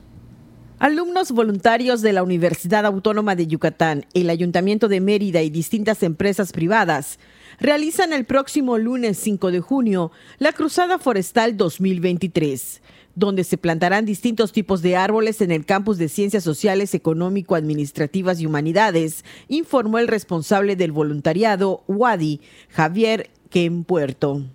Alumnos 0.80 1.34
voluntarios 1.34 2.02
de 2.02 2.14
la 2.14 2.24
Universidad 2.24 2.86
Autónoma 2.86 3.36
de 3.36 3.48
Yucatán, 3.48 4.06
el 4.14 4.30
Ayuntamiento 4.30 4.88
de 4.88 5.02
Mérida 5.02 5.42
y 5.42 5.50
distintas 5.50 6.04
empresas 6.04 6.54
privadas 6.54 7.20
realizan 7.60 8.14
el 8.14 8.24
próximo 8.24 8.78
lunes 8.78 9.18
5 9.18 9.52
de 9.52 9.60
junio 9.60 10.14
la 10.38 10.54
Cruzada 10.54 10.98
Forestal 10.98 11.58
2023 11.58 12.82
donde 13.16 13.44
se 13.44 13.58
plantarán 13.58 14.06
distintos 14.06 14.54
tipos 14.54 14.82
de 14.82 14.96
árboles 14.96 15.42
en 15.42 15.52
el 15.52 15.66
campus 15.66 15.98
de 15.98 16.08
Ciencias 16.08 16.46
Sociales, 16.46 16.94
Económico, 16.94 17.56
Administrativas 17.56 18.40
y 18.40 18.46
Humanidades, 18.46 19.26
informó 19.50 20.00
el 20.00 20.08
responsable 20.08 20.78
del 20.78 20.94
voluntariado, 20.94 21.84
WADI, 21.90 22.40
Javier 22.70 23.30
Puerto. 23.86 24.46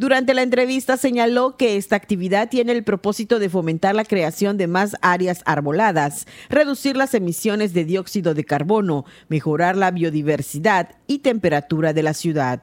Durante 0.00 0.32
la 0.32 0.40
entrevista 0.40 0.96
señaló 0.96 1.58
que 1.58 1.76
esta 1.76 1.94
actividad 1.94 2.48
tiene 2.48 2.72
el 2.72 2.84
propósito 2.84 3.38
de 3.38 3.50
fomentar 3.50 3.94
la 3.94 4.06
creación 4.06 4.56
de 4.56 4.66
más 4.66 4.96
áreas 5.02 5.42
arboladas, 5.44 6.26
reducir 6.48 6.96
las 6.96 7.12
emisiones 7.12 7.74
de 7.74 7.84
dióxido 7.84 8.32
de 8.32 8.46
carbono, 8.46 9.04
mejorar 9.28 9.76
la 9.76 9.90
biodiversidad 9.90 10.94
y 11.06 11.18
temperatura 11.18 11.92
de 11.92 12.02
la 12.02 12.14
ciudad. 12.14 12.62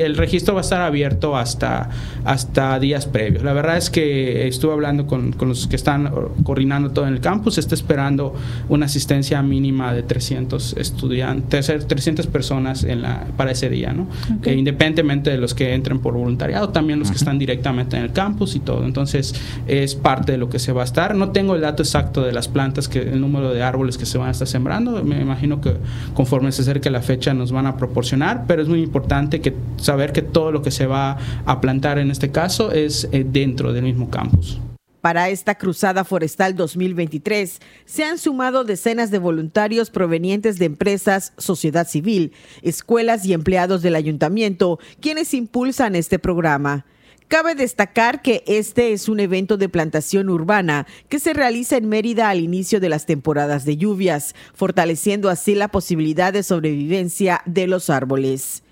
El 0.00 0.16
registro 0.16 0.54
va 0.54 0.60
a 0.60 0.62
estar 0.62 0.80
abierto 0.80 1.36
hasta, 1.36 1.90
hasta 2.24 2.78
días 2.78 3.06
previos. 3.06 3.42
La 3.42 3.52
verdad 3.52 3.76
es 3.76 3.90
que 3.90 4.48
estuve 4.48 4.72
hablando 4.72 5.06
con, 5.06 5.34
los 5.40 5.66
que 5.66 5.76
están 5.76 6.10
coordinando 6.42 6.90
todo 6.90 7.06
en 7.06 7.14
el 7.14 7.20
campus. 7.20 7.58
Está 7.58 7.74
esperando 7.74 8.34
una 8.68 8.86
asistencia 8.86 9.42
mínima 9.42 9.92
de 9.92 10.02
300 10.02 10.76
estudiantes, 10.76 11.72
300 11.86 12.26
personas 12.26 12.84
en 12.84 13.02
la, 13.02 13.26
para 13.36 13.52
ese 13.52 13.68
día, 13.68 13.92
¿no? 13.92 14.08
independientemente 14.50 15.30
de 15.30 15.38
los 15.38 15.54
que 15.54 15.74
entren 15.74 16.00
por 16.00 16.14
voluntariado, 16.14 16.70
también 16.70 16.98
los 16.98 17.10
que 17.10 17.16
están 17.16 17.38
directamente 17.38 17.96
en 17.96 18.04
el 18.04 18.12
campus 18.12 18.54
y 18.54 18.60
todo. 18.60 18.84
Entonces, 18.84 19.34
es 19.66 19.94
parte 19.94 20.32
de 20.32 20.38
lo 20.38 20.48
que 20.48 20.58
se 20.58 20.72
va 20.72 20.82
a 20.82 20.84
estar. 20.84 21.14
No 21.14 21.30
tengo 21.30 21.54
el 21.54 21.60
dato 21.60 21.82
exacto 21.82 22.22
de 22.22 22.32
las 22.32 22.48
plantas, 22.48 22.88
que 22.88 23.00
el 23.00 23.20
número 23.20 23.52
de 23.52 23.62
árboles 23.62 23.98
que 23.98 24.06
se 24.06 24.18
van 24.18 24.28
a 24.28 24.30
estar 24.32 24.48
sembrando. 24.48 25.02
Me 25.04 25.20
imagino 25.20 25.60
que 25.60 25.74
conforme 26.14 26.52
se 26.52 26.62
acerque 26.62 26.90
la 26.90 27.02
fecha 27.02 27.34
nos 27.34 27.52
van 27.52 27.66
a 27.66 27.76
proporcionar, 27.76 28.44
pero 28.46 28.62
es 28.62 28.68
muy 28.68 28.82
importante 28.82 29.40
que 29.40 29.54
saber 29.90 30.12
que 30.12 30.22
todo 30.22 30.52
lo 30.52 30.62
que 30.62 30.70
se 30.70 30.86
va 30.86 31.18
a 31.46 31.60
plantar 31.60 31.98
en 31.98 32.12
este 32.12 32.30
caso 32.30 32.70
es 32.70 33.08
eh, 33.10 33.26
dentro 33.26 33.72
del 33.72 33.82
mismo 33.82 34.08
campus. 34.08 34.60
Para 35.00 35.30
esta 35.30 35.56
Cruzada 35.56 36.04
Forestal 36.04 36.54
2023 36.54 37.58
se 37.86 38.04
han 38.04 38.18
sumado 38.18 38.62
decenas 38.62 39.10
de 39.10 39.18
voluntarios 39.18 39.90
provenientes 39.90 40.60
de 40.60 40.66
empresas, 40.66 41.32
sociedad 41.38 41.88
civil, 41.88 42.32
escuelas 42.62 43.26
y 43.26 43.32
empleados 43.32 43.82
del 43.82 43.96
ayuntamiento, 43.96 44.78
quienes 45.00 45.34
impulsan 45.34 45.96
este 45.96 46.20
programa. 46.20 46.86
Cabe 47.26 47.56
destacar 47.56 48.22
que 48.22 48.44
este 48.46 48.92
es 48.92 49.08
un 49.08 49.18
evento 49.18 49.56
de 49.56 49.68
plantación 49.68 50.28
urbana 50.28 50.86
que 51.08 51.18
se 51.18 51.32
realiza 51.32 51.76
en 51.78 51.88
Mérida 51.88 52.28
al 52.28 52.38
inicio 52.38 52.78
de 52.78 52.90
las 52.90 53.06
temporadas 53.06 53.64
de 53.64 53.76
lluvias, 53.76 54.36
fortaleciendo 54.54 55.28
así 55.30 55.56
la 55.56 55.66
posibilidad 55.66 56.32
de 56.32 56.44
sobrevivencia 56.44 57.42
de 57.44 57.66
los 57.66 57.90
árboles. 57.90 58.62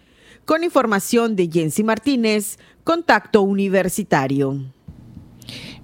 Con 0.49 0.65
información 0.65 1.37
de 1.37 1.51
Jensi 1.53 1.85
Martínez, 1.85 2.59
Contacto 2.83 3.43
Universitario. 3.43 4.73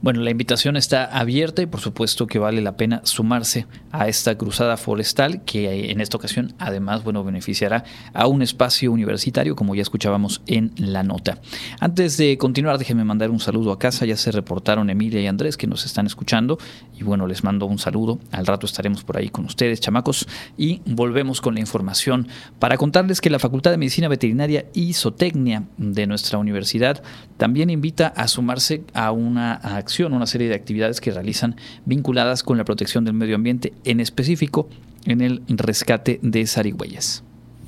Bueno, 0.04 0.20
la 0.20 0.30
invitación 0.30 0.76
está 0.76 1.06
abierta 1.06 1.62
y 1.62 1.66
por 1.66 1.80
supuesto 1.80 2.26
que 2.26 2.38
vale 2.38 2.60
la 2.60 2.76
pena 2.76 3.00
sumarse 3.04 3.66
a 3.90 4.06
esta 4.06 4.36
cruzada 4.36 4.76
forestal 4.76 5.44
que 5.44 5.90
en 5.90 6.02
esta 6.02 6.18
ocasión 6.18 6.52
además 6.58 7.02
bueno, 7.04 7.24
beneficiará 7.24 7.84
a 8.12 8.26
un 8.26 8.42
espacio 8.42 8.92
universitario 8.92 9.56
como 9.56 9.74
ya 9.74 9.80
escuchábamos 9.80 10.42
en 10.46 10.72
la 10.76 11.04
nota. 11.04 11.40
Antes 11.80 12.18
de 12.18 12.36
continuar, 12.36 12.76
déjenme 12.76 13.02
mandar 13.04 13.30
un 13.30 13.40
saludo 13.40 13.72
a 13.72 13.78
casa, 13.78 14.04
ya 14.04 14.18
se 14.18 14.30
reportaron 14.30 14.90
Emilia 14.90 15.22
y 15.22 15.26
Andrés 15.26 15.56
que 15.56 15.66
nos 15.66 15.86
están 15.86 16.04
escuchando 16.04 16.58
y 16.94 17.02
bueno, 17.02 17.26
les 17.26 17.42
mando 17.42 17.64
un 17.64 17.78
saludo. 17.78 18.18
Al 18.30 18.44
rato 18.44 18.66
estaremos 18.66 19.04
por 19.04 19.16
ahí 19.16 19.30
con 19.30 19.46
ustedes, 19.46 19.80
chamacos, 19.80 20.28
y 20.58 20.82
volvemos 20.84 21.40
con 21.40 21.54
la 21.54 21.60
información 21.60 22.28
para 22.58 22.76
contarles 22.76 23.22
que 23.22 23.30
la 23.30 23.38
Facultad 23.38 23.70
de 23.70 23.78
Medicina 23.78 24.08
Veterinaria 24.08 24.66
y 24.74 24.92
Zootecnia 24.92 25.62
de 25.78 26.06
nuestra 26.06 26.36
universidad 26.36 27.02
también 27.38 27.70
invita 27.70 28.08
a 28.08 28.28
sumarse 28.28 28.84
a 28.92 29.10
una 29.10 29.54
acción 29.54 29.93
una 30.02 30.26
serie 30.26 30.48
de 30.48 30.54
actividades 30.54 31.00
que 31.00 31.12
realizan 31.12 31.56
vinculadas 31.84 32.42
con 32.42 32.58
la 32.58 32.64
protección 32.64 33.04
del 33.04 33.14
medio 33.14 33.36
ambiente, 33.36 33.72
en 33.84 34.00
específico 34.00 34.68
en 35.06 35.20
el 35.20 35.42
rescate 35.48 36.18
de 36.22 36.46
zarigüeyas. 36.46 37.22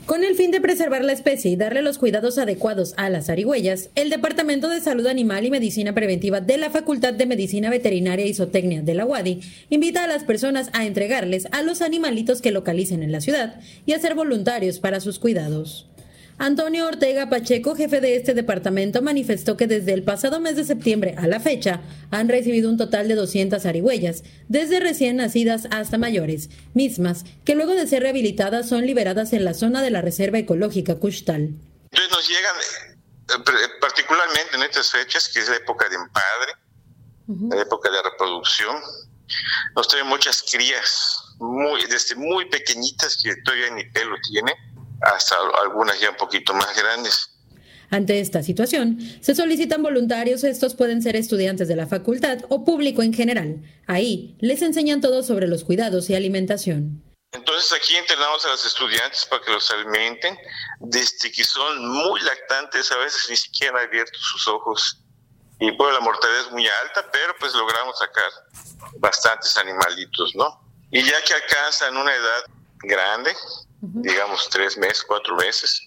Con 0.07 0.23
el 0.23 0.37
fin 0.37 0.53
de 0.53 0.61
preservar 0.61 1.05
la 1.05 1.13
especie 1.13 1.51
y 1.51 1.57
darle 1.57 1.83
los 1.83 1.99
cuidados 1.99 2.39
adecuados 2.39 2.95
a 2.97 3.11
las 3.11 3.27
zarigüeyas, 3.27 3.91
el 3.97 4.09
Departamento 4.09 4.69
de 4.69 4.81
Salud 4.81 5.09
Animal 5.09 5.45
y 5.45 5.51
Medicina 5.51 5.95
Preventiva 5.95 6.41
de 6.41 6.59
la 6.59 6.71
Facultad 6.71 7.13
de 7.13 7.27
Medicina 7.27 7.71
Veterinaria 7.71 8.25
y 8.25 8.33
Zootecnia 8.33 8.83
de 8.83 8.95
la 8.95 9.05
UADI 9.05 9.41
invita 9.69 10.05
a 10.05 10.07
las 10.07 10.23
personas 10.23 10.71
a 10.75 10.87
entregarles 10.87 11.49
a 11.51 11.63
los 11.63 11.83
animalitos 11.83 12.41
que 12.41 12.53
localicen 12.53 13.03
en 13.03 13.11
la 13.11 13.21
ciudad 13.21 13.59
y 13.85 13.95
a 13.95 13.99
ser 13.99 14.15
voluntarios 14.15 14.79
para 14.79 15.01
sus 15.01 15.19
cuidados. 15.19 15.89
Antonio 16.39 16.87
Ortega 16.87 17.31
Pacheco, 17.31 17.75
jefe 17.75 18.03
de 18.03 18.15
este 18.15 18.35
departamento, 18.35 19.01
manifestó 19.01 19.57
que 19.57 19.67
desde 19.67 19.95
el 19.95 20.03
pasado 20.03 20.39
mes 20.39 20.55
de 20.57 20.65
septiembre 20.65 21.15
a 21.17 21.27
la 21.27 21.41
fecha 21.41 21.81
han 22.11 22.29
recibido 22.29 22.69
un 22.69 22.77
total 22.77 23.09
de 23.09 23.15
200 23.15 23.65
arihuellas, 23.65 24.23
desde 24.47 24.79
recién 24.79 25.17
nacidas 25.17 25.67
hasta 25.71 25.97
mayores, 25.97 26.51
mismas 26.75 27.25
que 27.47 27.55
luego 27.55 27.73
de 27.73 27.87
ser 27.87 28.03
rehabilitadas 28.03 28.69
son 28.69 28.85
liberadas 28.85 29.33
en 29.33 29.47
la 29.47 29.55
zona 29.55 29.81
de 29.81 29.91
la 29.91 30.03
Reserva 30.03 30.37
Ecológica 30.37 30.97
Cushtal. 30.97 31.55
Entonces 31.91 32.11
nos 32.11 32.29
llegan, 32.29 32.57
eh, 33.31 33.69
particularmente 33.81 34.57
en 34.57 34.63
estas 34.63 34.91
fechas, 34.91 35.31
que 35.31 35.41
es 35.41 35.49
la 35.49 35.57
época 35.57 35.89
de 35.89 35.97
empadre, 35.97 37.57
la 37.57 37.63
época 37.63 37.91
de 37.91 38.03
reproducción, 38.03 38.77
nos 39.75 39.89
traen 39.89 40.07
muchas 40.07 40.43
crías, 40.43 41.35
muy, 41.39 41.83
desde 41.87 42.15
muy 42.15 42.45
pequeñitas 42.51 43.21
que 43.23 43.35
todavía 43.37 43.71
ni 43.71 43.85
pelo 43.85 44.17
tiene 44.29 44.53
hasta 45.03 45.37
algunas 45.63 46.01
ya 46.01 46.11
un 46.11 46.17
poquito 46.17 46.55
más 46.55 46.77
grandes. 46.77 47.33
Ante 47.91 48.21
esta 48.21 48.43
situación, 48.43 48.99
se 49.21 49.35
solicitan 49.35 49.83
voluntarios, 49.83 50.43
estos 50.43 50.75
pueden 50.75 51.03
ser 51.03 51.15
estudiantes 51.15 51.69
de 51.69 51.77
la 51.77 51.87
facultad 51.87 52.39
o 52.49 52.65
público 52.65 53.03
en 53.03 53.15
general. 53.15 53.63
Ahí 53.87 54.37
les 54.41 54.63
enseñan 54.63 55.01
todo 55.01 55.23
sobre 55.23 55.47
los 55.47 55.63
cuidados 55.63 56.11
y 56.11 56.15
alimentación. 56.15 57.03
Entonces 57.33 57.73
aquí 57.73 57.95
entrenamos 57.97 58.45
a 58.45 58.49
los 58.49 58.65
estudiantes 58.65 59.27
para 59.27 59.43
que 59.43 59.53
los 59.53 59.71
alimenten, 59.71 60.37
desde 60.81 61.31
que 61.31 61.45
son 61.45 61.87
muy 61.87 62.21
lactantes, 62.23 62.91
a 62.91 62.97
veces 62.97 63.27
ni 63.29 63.37
siquiera 63.37 63.79
han 63.79 63.87
abierto 63.87 64.19
sus 64.19 64.49
ojos. 64.49 65.03
Y 65.61 65.71
pues 65.73 65.95
la 65.95 66.01
mortalidad 66.01 66.47
es 66.47 66.53
muy 66.53 66.67
alta, 66.67 67.09
pero 67.13 67.35
pues 67.39 67.55
logramos 67.55 67.99
sacar 67.99 68.31
bastantes 68.99 69.57
animalitos, 69.57 70.35
¿no? 70.35 70.61
Y 70.91 71.03
ya 71.03 71.23
que 71.23 71.35
alcanzan 71.35 71.97
una 71.97 72.15
edad 72.15 72.45
grande, 72.79 73.35
digamos 73.81 74.49
tres 74.51 74.77
meses, 74.79 75.05
cuatro 75.07 75.37
meses, 75.37 75.83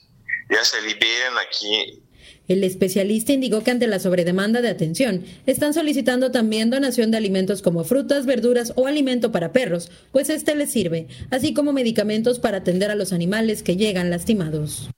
ya 0.50 0.64
se 0.64 0.82
liberen 0.82 1.38
aquí. 1.46 2.04
El 2.48 2.64
especialista 2.64 3.32
indicó 3.32 3.64
que 3.64 3.72
ante 3.72 3.88
la 3.88 4.00
sobredemanda 4.00 4.62
de 4.62 4.70
atención, 4.70 5.24
están 5.46 5.74
solicitando 5.74 6.32
también 6.32 6.70
donación 6.70 7.12
de 7.12 7.18
alimentos 7.18 7.62
como 7.62 7.84
frutas, 7.84 8.26
verduras 8.26 8.74
o 8.76 8.88
alimento 8.88 9.32
para 9.32 9.52
perros, 9.52 9.92
pues 10.12 10.30
este 10.30 10.56
les 10.56 10.72
sirve, 10.72 11.08
así 11.30 11.54
como 11.54 11.74
medicamentos 11.74 12.40
para 12.40 12.58
atender 12.58 12.90
a 12.90 12.96
los 12.96 13.14
animales 13.14 13.62
que 13.62 13.78
llegan 13.78 14.10
lastimados. 14.10 14.90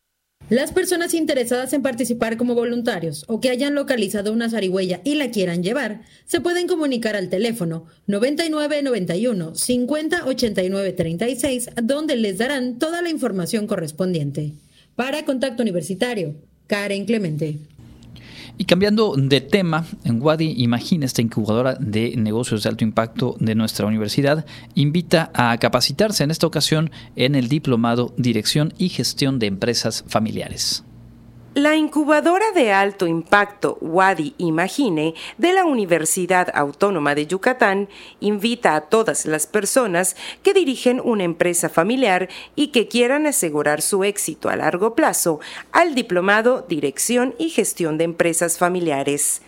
Las 0.52 0.74
personas 0.74 1.14
interesadas 1.14 1.72
en 1.72 1.82
participar 1.82 2.36
como 2.36 2.56
voluntarios 2.56 3.24
o 3.30 3.40
que 3.40 3.50
hayan 3.50 3.74
localizado 3.74 4.34
una 4.34 4.50
zarigüeya 4.50 5.00
y 5.06 5.16
la 5.16 5.32
quieran 5.32 5.64
llevar, 5.64 6.02
se 6.26 6.42
pueden 6.42 6.68
comunicar 6.68 7.16
al 7.16 7.30
teléfono 7.30 7.86
9991 8.08 9.56
50 9.56 10.26
89 10.26 10.92
36, 10.92 11.70
donde 11.82 12.18
les 12.18 12.38
darán 12.38 12.80
toda 12.80 13.02
la 13.02 13.10
información 13.10 13.66
correspondiente. 13.66 14.52
Para 14.98 15.24
Contacto 15.24 15.64
Universitario, 15.64 16.36
Karen 16.68 17.06
Clemente. 17.06 17.60
Y 18.62 18.66
cambiando 18.66 19.16
de 19.18 19.42
tema, 19.42 19.88
en 20.04 20.22
Wadi 20.22 20.54
Imagina, 20.58 21.08
esta 21.08 21.24
incubadora 21.24 21.74
de 21.80 22.16
negocios 22.16 22.62
de 22.62 22.70
alto 22.70 22.84
impacto 22.84 23.36
de 23.40 23.56
nuestra 23.56 23.88
universidad, 23.88 24.46
invita 24.76 25.32
a 25.34 25.58
capacitarse 25.58 26.24
en 26.24 26.30
esta 26.30 26.46
ocasión 26.46 26.92
en 27.16 27.34
el 27.34 27.50
diplomado 27.50 28.14
Dirección 28.18 28.72
y 28.78 28.90
Gestión 28.90 29.40
de 29.40 29.48
Empresas 29.48 30.06
Familiares. 30.08 30.84
La 31.54 31.76
incubadora 31.76 32.54
de 32.54 32.72
alto 32.72 33.08
impacto 33.08 33.78
Wadi 33.82 34.36
Imagine 34.38 35.16
de 35.38 35.52
la 35.52 35.66
Universidad 35.66 36.48
Autónoma 36.54 37.14
de 37.14 37.28
Yucatán 37.28 37.90
invita 38.22 38.74
a 38.74 38.82
todas 38.88 39.26
las 39.26 39.48
personas 39.48 40.16
que 40.44 40.54
dirigen 40.54 41.02
una 41.04 41.26
empresa 41.26 41.68
familiar 41.68 42.30
y 42.56 42.68
que 42.68 42.88
quieran 42.88 43.28
asegurar 43.28 43.82
su 43.82 44.06
éxito 44.06 44.48
a 44.48 44.56
largo 44.56 44.96
plazo 44.96 45.42
al 45.74 45.94
diplomado 45.94 46.66
Dirección 46.70 47.36
y 47.38 47.50
Gestión 47.50 47.98
de 47.98 48.06
Empresas 48.06 48.58
Familiares. 48.58 49.42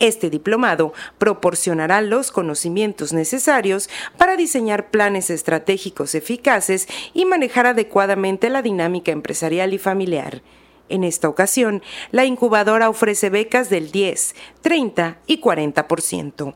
Este 0.00 0.30
diplomado 0.30 0.94
proporcionará 1.18 2.00
los 2.00 2.32
conocimientos 2.32 3.12
necesarios 3.12 3.88
para 4.18 4.36
diseñar 4.36 4.90
planes 4.90 5.30
estratégicos 5.30 6.16
eficaces 6.16 6.88
y 7.14 7.24
manejar 7.24 7.66
adecuadamente 7.66 8.50
la 8.50 8.62
dinámica 8.62 9.12
empresarial 9.12 9.72
y 9.74 9.78
familiar. 9.78 10.42
En 10.88 11.04
esta 11.04 11.28
ocasión, 11.28 11.82
la 12.12 12.24
incubadora 12.24 12.88
ofrece 12.88 13.30
becas 13.30 13.70
del 13.70 13.90
10, 13.90 14.34
30 14.62 15.18
y 15.26 15.40
40%. 15.40 16.54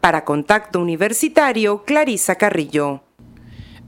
Para 0.00 0.24
Contacto 0.24 0.80
Universitario, 0.80 1.84
Clarisa 1.84 2.36
Carrillo. 2.36 3.02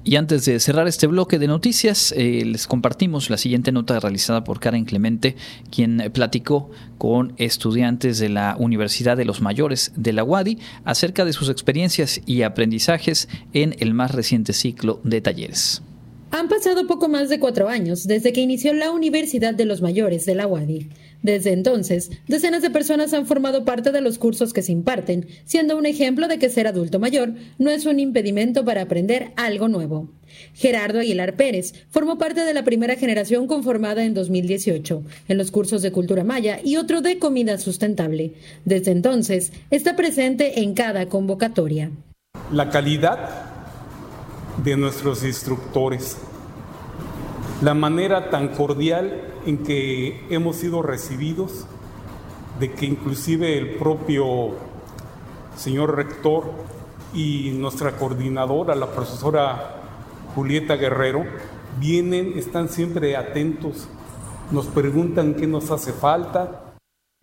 Y 0.03 0.17
antes 0.17 0.47
de 0.47 0.59
cerrar 0.61 0.89
este 0.89 1.07
bloque 1.07 1.39
de 1.39 1.47
noticias, 1.47 2.13
eh, 2.17 2.43
les 2.47 2.67
compartimos 2.67 3.29
la 3.29 3.37
siguiente 3.37 3.71
nota 3.71 4.01
realizada 4.01 4.45
por 4.45 4.59
Karen 4.59 4.87
Clemente, 4.87 5.37
quien 5.71 6.11
platicó 6.13 6.71
con 6.97 7.35
estudiantes 7.37 8.19
de 8.19 8.31
la 8.31 8.57
Universidad 8.59 9.17
de 9.17 9.27
los 9.27 9.43
Mayores 9.43 9.93
de 9.97 10.15
la 10.15 10.25
UADI 10.25 10.59
acerca 10.85 11.27
de 11.27 11.35
sus 11.35 11.51
experiencias 11.51 12.23
y 12.25 12.43
aprendizajes 12.43 13.29
en 13.53 13.77
el 13.79 13.93
más 13.93 14.13
reciente 14.13 14.55
ciclo 14.55 15.01
de 15.05 15.21
talleres. 15.21 15.83
Han 16.33 16.49
pasado 16.49 16.87
poco 16.87 17.09
más 17.09 17.29
de 17.29 17.39
cuatro 17.39 17.69
años 17.69 18.07
desde 18.07 18.33
que 18.33 18.41
inició 18.41 18.73
la 18.73 18.93
Universidad 18.93 19.53
de 19.53 19.65
los 19.65 19.83
Mayores 19.83 20.25
de 20.27 20.37
la 20.37 20.47
UADI. 20.47 20.89
Desde 21.23 21.53
entonces, 21.53 22.11
decenas 22.29 22.63
de 22.63 22.71
personas 22.71 23.13
han 23.13 23.27
formado 23.27 23.65
parte 23.65 23.93
de 23.93 24.01
los 24.01 24.19
cursos 24.19 24.53
que 24.53 24.63
se 24.63 24.73
imparten, 24.73 25.27
siendo 25.45 25.77
un 25.77 25.87
ejemplo 25.87 26.29
de 26.29 26.39
que 26.39 26.49
ser 26.49 26.67
adulto 26.67 26.99
mayor 26.99 27.35
no 27.59 27.71
es 27.71 27.85
un 27.87 28.01
impedimento 28.01 28.65
para 28.65 28.83
aprender 28.83 29.33
algo 29.37 29.69
nuevo. 29.69 30.09
Gerardo 30.55 31.01
Aguilar 31.01 31.35
Pérez 31.37 31.75
formó 31.91 32.17
parte 32.17 32.45
de 32.45 32.55
la 32.55 32.65
primera 32.65 32.97
generación 32.97 33.47
conformada 33.47 34.05
en 34.05 34.15
2018 34.15 35.03
en 35.29 35.39
los 35.39 35.51
cursos 35.51 35.83
de 35.83 35.93
cultura 35.93 36.25
maya 36.25 36.61
y 36.63 36.77
otro 36.77 37.01
de 37.03 37.19
comida 37.19 37.59
sustentable. 37.59 38.35
Desde 38.65 38.93
entonces, 38.93 39.53
está 39.71 39.97
presente 39.97 40.61
en 40.61 40.75
cada 40.75 41.07
convocatoria. 41.07 41.91
La 42.53 42.71
calidad 42.71 43.51
de 44.65 44.77
nuestros 44.77 45.25
instructores, 45.25 46.17
la 47.63 47.75
manera 47.75 48.31
tan 48.31 48.49
cordial 48.49 49.30
en 49.47 49.59
que 49.59 50.27
hemos 50.31 50.57
sido 50.57 50.83
recibidos, 50.83 51.67
de 52.59 52.73
que 52.73 52.87
inclusive 52.87 53.59
el 53.59 53.77
propio 53.77 54.51
señor 55.57 55.97
rector 55.97 56.45
y 57.15 57.51
nuestra 57.53 57.97
coordinadora, 57.97 58.75
la 58.75 58.91
profesora 58.93 59.77
Julieta 60.35 60.77
Guerrero, 60.77 61.25
vienen, 61.79 62.35
están 62.37 62.69
siempre 62.69 63.17
atentos, 63.17 63.89
nos 64.51 64.67
preguntan 64.67 65.35
qué 65.35 65.47
nos 65.47 65.71
hace 65.71 65.93
falta, 65.93 66.70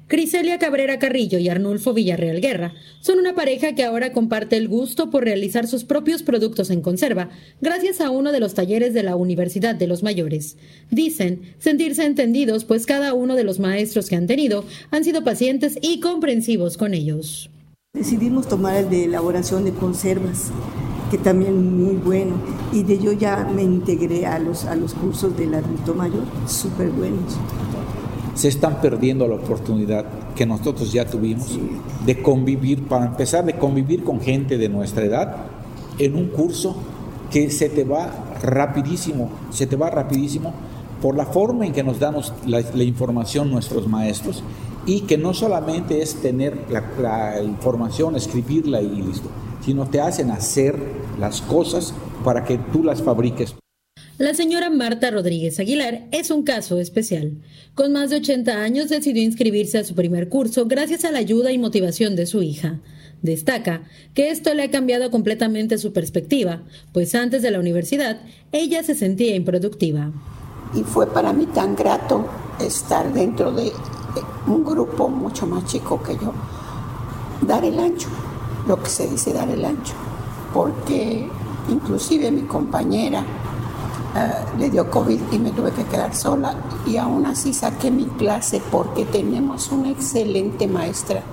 Criselia 0.08 0.58
Cabrera 0.58 1.00
Carrillo 1.00 1.38
y 1.38 1.50
Arnulfo 1.50 1.94
Villarreal 1.94 2.40
Guerra 2.40 2.74
son 3.02 3.20
una 3.20 3.36
pareja 3.36 3.76
que 3.76 3.84
ahora 3.84 4.14
comparte 4.14 4.56
el 4.56 4.70
gusto 4.70 5.10
por 5.10 5.26
realizar 5.26 5.68
sus 5.68 5.84
propios 5.84 6.24
productos 6.24 6.70
en 6.70 6.82
conserva, 6.82 7.30
gracias 7.60 8.00
a 8.00 8.10
uno 8.10 8.32
de 8.32 8.40
los 8.40 8.54
talleres 8.54 8.94
de 8.94 9.04
la 9.04 9.18
Universidad 9.18 9.76
de 9.76 9.86
los 9.86 10.04
Mayores. 10.04 10.56
Dicen 10.90 11.42
sentirse 11.60 12.06
entendidos, 12.06 12.64
pues 12.64 12.86
cada 12.86 13.14
uno 13.14 13.36
de 13.36 13.44
los 13.44 13.60
maestros 13.60 14.08
que 14.08 14.16
han 14.16 14.28
tenido 14.28 14.64
han 14.92 15.04
sido 15.04 15.26
pacientes 15.26 15.78
y 15.82 16.00
comprensivos 16.00 16.78
con 16.78 16.94
ellos. 16.94 17.50
Decidimos 17.94 18.48
tomar 18.48 18.78
el 18.78 18.90
de 18.90 19.06
elaboración 19.06 19.66
de 19.66 19.74
conservas, 19.74 20.52
que 21.12 21.18
también 21.18 21.84
muy 21.84 21.96
bueno, 21.96 22.42
y 22.72 22.84
de 22.84 22.98
yo 22.98 23.12
ya 23.12 23.44
me 23.44 23.64
integré 23.64 24.26
a 24.26 24.40
los, 24.40 24.64
a 24.64 24.76
los 24.78 24.94
cursos 24.94 25.36
del 25.36 25.54
adulto 25.54 25.94
mayor, 25.94 26.24
súper 26.48 26.88
buenos 26.92 27.36
se 28.38 28.50
están 28.50 28.82
perdiendo 28.82 29.28
la 29.28 29.36
oportunidad 29.36 30.06
que 30.36 30.46
nosotros 30.46 30.94
ya 30.94 31.06
tuvimos 31.06 31.58
de 32.06 32.22
convivir, 32.22 32.84
para 32.88 33.08
empezar, 33.08 33.44
de 33.44 33.58
convivir 33.58 34.04
con 34.04 34.22
gente 34.22 34.60
de 34.60 34.70
nuestra 34.70 35.06
edad 35.06 35.36
en 35.98 36.16
un 36.16 36.28
curso 36.28 36.76
que 37.32 37.50
se 37.50 37.68
te 37.68 37.84
va 37.84 38.12
rapidísimo, 38.44 39.32
se 39.50 39.66
te 39.66 39.76
va 39.76 39.90
rapidísimo 39.90 40.54
por 41.02 41.18
la 41.18 41.26
forma 41.26 41.66
en 41.66 41.74
que 41.74 41.84
nos 41.84 42.00
damos 42.00 42.32
la, 42.46 42.62
información 42.84 43.50
nuestros 43.50 43.88
maestros 43.88 44.44
y 44.86 45.02
que 45.02 45.18
no 45.18 45.34
solamente 45.34 46.04
es 46.04 46.22
tener 46.22 46.66
la, 46.70 46.84
la 47.02 47.44
información, 47.44 48.16
escribirla 48.16 48.82
y 48.82 49.02
listo, 49.02 49.30
sino 49.66 49.88
te 49.88 50.00
hacen 50.00 50.30
hacer 50.30 50.80
las 51.20 51.42
cosas 51.42 51.92
para 52.24 52.44
que 52.44 52.60
tú 52.60 52.84
las 52.84 53.02
fabriques. 53.02 53.56
La 54.18 54.34
señora 54.34 54.72
Marta 54.72 55.12
Rodríguez 55.12 55.60
Aguilar 55.60 56.08
es 56.12 56.32
un 56.32 56.42
caso 56.42 56.80
especial. 56.80 57.38
Con 57.76 57.94
más 57.94 58.10
de 58.10 58.16
80 58.16 58.64
años 58.64 58.90
decidió 58.90 59.22
inscribirse 59.22 59.78
a 59.78 59.84
su 59.84 59.94
primer 59.94 60.28
curso 60.28 60.66
gracias 60.66 61.06
a 61.06 61.12
la 61.12 61.20
ayuda 61.20 61.52
y 61.52 61.60
motivación 61.60 62.16
de 62.16 62.26
su 62.26 62.42
hija. 62.42 62.80
Destaca 63.22 63.84
que 64.16 64.32
esto 64.32 64.56
le 64.56 64.64
ha 64.64 64.72
cambiado 64.72 65.12
completamente 65.12 65.78
su 65.78 65.94
perspectiva, 65.94 66.64
pues 66.94 67.14
antes 67.14 67.44
de 67.44 67.52
la 67.52 67.60
universidad 67.60 68.20
ella 68.52 68.82
se 68.82 68.96
sentía 68.96 69.36
improductiva. 69.36 70.12
Y 70.74 70.82
fue 70.82 71.06
para 71.06 71.32
mí 71.32 71.46
tan 71.46 71.76
grato 71.76 72.28
estar 72.60 73.14
dentro 73.14 73.52
de 73.52 73.72
un 74.48 74.66
grupo 74.66 75.10
mucho 75.10 75.46
más 75.46 75.64
chico 75.66 76.02
que 76.02 76.14
yo, 76.14 76.34
dar 77.46 77.64
el 77.64 77.78
ancho, 77.78 78.10
lo 78.68 78.82
que 78.82 78.90
se 78.90 79.08
dice 79.08 79.32
dar 79.32 79.48
el 79.48 79.64
ancho, 79.64 79.94
porque 80.56 81.28
inclusive 81.70 82.32
mi 82.32 82.42
compañera 82.42 83.24
eh, 84.18 84.32
le 84.58 84.70
dio 84.70 84.90
COVID 84.90 85.20
y 85.32 85.40
me 85.40 85.52
tuve 85.52 85.72
que 85.72 85.84
quedar 85.84 86.16
sola 86.16 86.56
y 86.88 86.98
aún 86.98 87.26
así 87.26 87.54
saqué 87.54 87.92
mi 87.92 88.06
clase 88.06 88.62
porque 88.72 89.06
tenemos 89.06 89.72
una 89.72 89.92
excelente 89.92 90.68
maestra. 90.68 91.24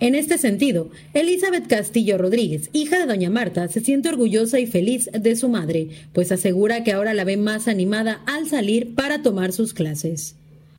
En 0.00 0.14
este 0.14 0.38
sentido, 0.38 0.88
Elizabeth 1.12 1.68
Castillo 1.68 2.18
Rodríguez, 2.18 2.68
hija 2.72 2.98
de 2.98 3.06
doña 3.06 3.30
Marta, 3.30 3.68
se 3.68 3.80
siente 3.80 4.08
orgullosa 4.08 4.58
y 4.58 4.66
feliz 4.66 5.08
de 5.12 5.36
su 5.36 5.48
madre, 5.48 5.90
pues 6.12 6.32
asegura 6.32 6.82
que 6.82 6.92
ahora 6.92 7.14
la 7.14 7.24
ve 7.24 7.36
más 7.36 7.68
animada 7.68 8.20
al 8.26 8.48
salir 8.48 8.94
para 8.94 9.22
tomar 9.22 9.52
sus 9.52 9.72
clases. 9.72 10.34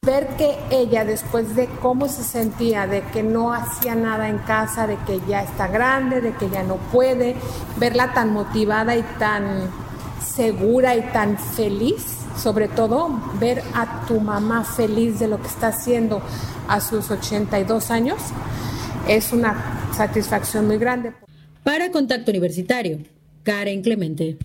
Ver 0.05 0.27
que 0.38 0.51
ella, 0.69 1.05
después 1.05 1.55
de 1.55 1.67
cómo 1.81 2.08
se 2.08 2.23
sentía, 2.23 2.86
de 2.86 3.01
que 3.13 3.23
no 3.23 3.53
hacía 3.53 3.95
nada 3.95 4.29
en 4.29 4.38
casa, 4.39 4.86
de 4.86 4.97
que 5.08 5.19
ya 5.27 5.41
está 5.41 5.67
grande, 5.67 6.21
de 6.21 6.34
que 6.34 6.49
ya 6.49 6.62
no 6.62 6.75
puede, 6.91 7.36
verla 7.79 8.13
tan 8.13 8.31
motivada 8.31 8.95
y 8.95 9.01
tan 9.17 9.84
segura 10.35 10.95
y 10.95 11.01
tan 11.13 11.37
feliz, 11.37 12.17
sobre 12.37 12.67
todo 12.67 13.09
ver 13.39 13.61
a 13.73 14.05
tu 14.05 14.19
mamá 14.19 14.63
feliz 14.63 15.19
de 15.19 15.27
lo 15.27 15.41
que 15.41 15.47
está 15.47 15.67
haciendo 15.67 16.21
a 16.67 16.81
sus 16.81 17.09
82 17.09 17.91
años, 17.91 18.19
es 19.07 19.31
una 19.31 19.91
satisfacción 19.95 20.67
muy 20.67 20.77
grande. 20.77 21.13
Para 21.63 21.89
Contacto 21.91 22.31
Universitario, 22.31 22.99
Karen 23.43 23.81
Clemente. 23.81 24.37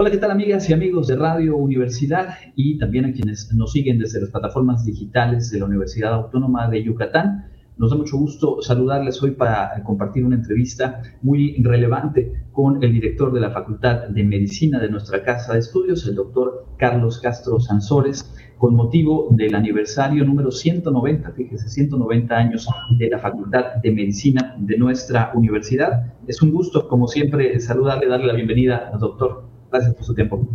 Hola, 0.00 0.10
¿qué 0.10 0.16
tal 0.16 0.30
amigas 0.30 0.70
y 0.70 0.72
amigos 0.72 1.08
de 1.08 1.16
Radio 1.16 1.58
Universidad 1.58 2.36
y 2.56 2.78
también 2.78 3.04
a 3.04 3.12
quienes 3.12 3.52
nos 3.52 3.72
siguen 3.72 3.98
desde 3.98 4.18
las 4.18 4.30
plataformas 4.30 4.82
digitales 4.86 5.50
de 5.50 5.58
la 5.58 5.66
Universidad 5.66 6.14
Autónoma 6.14 6.70
de 6.70 6.82
Yucatán? 6.82 7.50
Nos 7.76 7.90
da 7.90 7.98
mucho 7.98 8.16
gusto 8.16 8.62
saludarles 8.62 9.22
hoy 9.22 9.32
para 9.32 9.82
compartir 9.84 10.24
una 10.24 10.36
entrevista 10.36 11.02
muy 11.20 11.62
relevante 11.62 12.46
con 12.50 12.82
el 12.82 12.94
director 12.94 13.30
de 13.30 13.40
la 13.40 13.50
Facultad 13.50 14.08
de 14.08 14.24
Medicina 14.24 14.80
de 14.80 14.88
nuestra 14.88 15.22
Casa 15.22 15.52
de 15.52 15.58
Estudios, 15.58 16.06
el 16.08 16.14
doctor 16.14 16.68
Carlos 16.78 17.20
Castro 17.20 17.60
Sansores, 17.60 18.24
con 18.56 18.74
motivo 18.74 19.28
del 19.32 19.54
aniversario 19.54 20.24
número 20.24 20.50
190, 20.50 21.32
fíjese, 21.32 21.68
190 21.68 22.34
años 22.34 22.66
de 22.98 23.10
la 23.10 23.18
Facultad 23.18 23.74
de 23.82 23.90
Medicina 23.90 24.56
de 24.58 24.78
nuestra 24.78 25.30
universidad. 25.34 26.14
Es 26.26 26.40
un 26.40 26.52
gusto, 26.52 26.88
como 26.88 27.06
siempre, 27.06 27.60
saludarle, 27.60 28.08
darle 28.08 28.28
la 28.28 28.32
bienvenida 28.32 28.92
doctor. 28.98 29.49
Gracias 29.70 29.94
por 29.94 30.04
su 30.04 30.14
tiempo. 30.14 30.48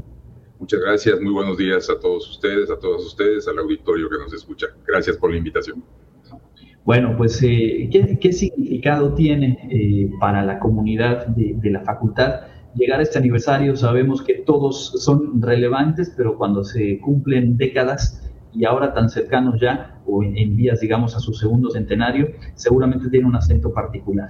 Muchas 0.59 0.79
gracias, 0.79 1.19
muy 1.19 1.33
buenos 1.33 1.57
días 1.57 1.89
a 1.89 1.99
todos 1.99 2.29
ustedes, 2.29 2.69
a 2.69 2.79
todos 2.79 3.05
ustedes, 3.05 3.47
al 3.47 3.59
auditorio 3.59 4.09
que 4.09 4.17
nos 4.17 4.33
escucha. 4.33 4.67
Gracias 4.87 5.17
por 5.17 5.31
la 5.31 5.37
invitación. 5.37 5.83
Bueno, 6.85 7.15
pues, 7.17 7.41
eh, 7.43 7.89
¿qué, 7.91 8.31
significado 8.31 9.13
tiene 9.15 9.57
eh, 9.71 10.09
para 10.19 10.45
la 10.45 10.59
comunidad 10.59 11.27
de, 11.27 11.69
la 11.69 11.81
facultad 11.81 12.41
llegar 12.75 12.99
a 12.99 13.03
este 13.03 13.17
aniversario? 13.17 13.75
Sabemos 13.75 14.21
que 14.21 14.35
todos 14.35 14.93
son 15.03 15.41
relevantes, 15.41 16.13
pero 16.15 16.37
cuando 16.37 16.63
se 16.63 16.99
cumplen 16.99 17.57
décadas 17.57 18.21
y 18.53 18.65
ahora 18.65 18.93
tan 18.93 19.09
cercanos 19.09 19.59
ya, 19.59 20.01
o 20.05 20.23
en, 20.23 20.37
en 20.37 20.55
vías, 20.55 20.79
digamos, 20.79 21.15
a 21.15 21.19
su 21.19 21.33
segundo 21.33 21.69
centenario, 21.69 22.29
seguramente 22.53 23.09
tiene 23.09 23.25
un 23.25 23.35
acento 23.35 23.73
particular. 23.73 24.29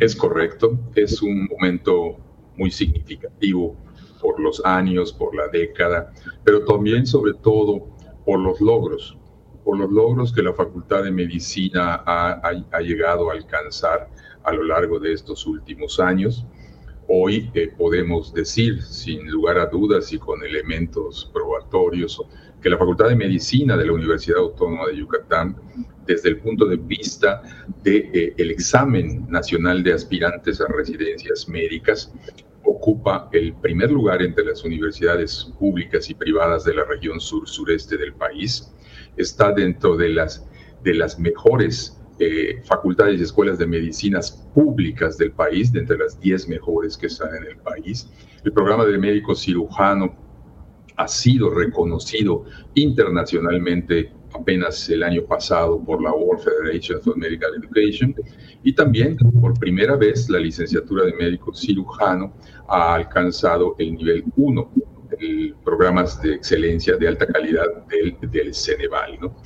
Es 0.00 0.16
correcto, 0.16 0.78
es 0.96 1.22
un 1.22 1.46
momento 1.46 2.18
muy 2.58 2.70
significativo 2.70 3.76
por 4.20 4.40
los 4.40 4.60
años, 4.64 5.12
por 5.12 5.34
la 5.34 5.48
década, 5.48 6.12
pero 6.44 6.64
también 6.64 7.06
sobre 7.06 7.34
todo 7.34 7.86
por 8.24 8.40
los 8.40 8.60
logros, 8.60 9.16
por 9.64 9.78
los 9.78 9.90
logros 9.90 10.32
que 10.32 10.42
la 10.42 10.52
Facultad 10.52 11.04
de 11.04 11.10
Medicina 11.10 12.02
ha, 12.04 12.80
llegado 12.80 13.30
a 13.30 13.34
alcanzar 13.34 14.08
a 14.42 14.52
lo 14.52 14.64
largo 14.64 14.98
de 14.98 15.12
estos 15.12 15.46
últimos 15.46 16.00
años. 16.00 16.44
Hoy 17.06 17.50
eh, 17.54 17.72
podemos 17.76 18.34
decir, 18.34 18.82
sin 18.82 19.30
lugar 19.30 19.58
a 19.58 19.66
dudas 19.66 20.12
y 20.12 20.18
con 20.18 20.44
elementos 20.44 21.30
probatorios, 21.32 22.20
que 22.60 22.70
la 22.70 22.78
Facultad 22.78 23.08
de 23.08 23.16
Medicina 23.16 23.76
de 23.76 23.86
la 23.86 23.92
Universidad 23.92 24.38
Autónoma 24.38 24.86
de 24.86 24.96
Yucatán, 24.96 25.56
desde 26.06 26.30
el 26.30 26.38
punto 26.38 26.66
de 26.66 26.76
vista 26.76 27.42
del 27.82 28.10
de, 28.10 28.34
eh, 28.38 28.50
examen 28.50 29.26
nacional 29.28 29.82
de 29.82 29.92
aspirantes 29.92 30.60
a 30.60 30.66
residencias 30.66 31.48
médicas, 31.48 32.12
ocupa 32.64 33.28
el 33.32 33.54
primer 33.54 33.90
lugar 33.90 34.22
entre 34.22 34.44
las 34.44 34.64
universidades 34.64 35.52
públicas 35.58 36.10
y 36.10 36.14
privadas 36.14 36.64
de 36.64 36.74
la 36.74 36.84
región 36.84 37.20
sur-sureste 37.20 37.96
del 37.96 38.14
país. 38.14 38.72
Está 39.16 39.52
dentro 39.52 39.96
de 39.96 40.10
las, 40.10 40.46
de 40.82 40.94
las 40.94 41.18
mejores 41.18 41.98
eh, 42.20 42.60
facultades 42.64 43.20
y 43.20 43.22
escuelas 43.22 43.58
de 43.58 43.66
medicinas 43.66 44.32
públicas 44.52 45.16
del 45.18 45.30
país, 45.32 45.72
de 45.72 45.80
entre 45.80 45.98
las 45.98 46.18
10 46.20 46.48
mejores 46.48 46.96
que 46.96 47.06
están 47.06 47.34
en 47.36 47.44
el 47.44 47.56
país. 47.58 48.10
El 48.44 48.52
programa 48.52 48.84
de 48.84 48.98
médico 48.98 49.34
cirujano 49.34 50.27
ha 50.98 51.08
sido 51.08 51.48
reconocido 51.48 52.44
internacionalmente 52.74 54.12
apenas 54.34 54.88
el 54.90 55.02
año 55.04 55.22
pasado 55.24 55.82
por 55.82 56.02
la 56.02 56.12
World 56.12 56.42
Federation 56.42 57.00
for 57.00 57.16
Medical 57.16 57.52
Education 57.56 58.14
y 58.62 58.72
también 58.74 59.16
por 59.40 59.58
primera 59.58 59.96
vez 59.96 60.28
la 60.28 60.38
licenciatura 60.38 61.04
de 61.06 61.14
médico 61.14 61.54
cirujano 61.54 62.34
ha 62.68 62.94
alcanzado 62.94 63.76
el 63.78 63.94
nivel 63.94 64.24
1 64.36 64.70
de 65.10 65.54
programas 65.64 66.20
de 66.20 66.34
excelencia 66.34 66.96
de 66.96 67.08
alta 67.08 67.26
calidad 67.26 67.86
del, 67.86 68.18
del 68.30 68.52
Ceneval. 68.52 69.18
¿no? 69.20 69.36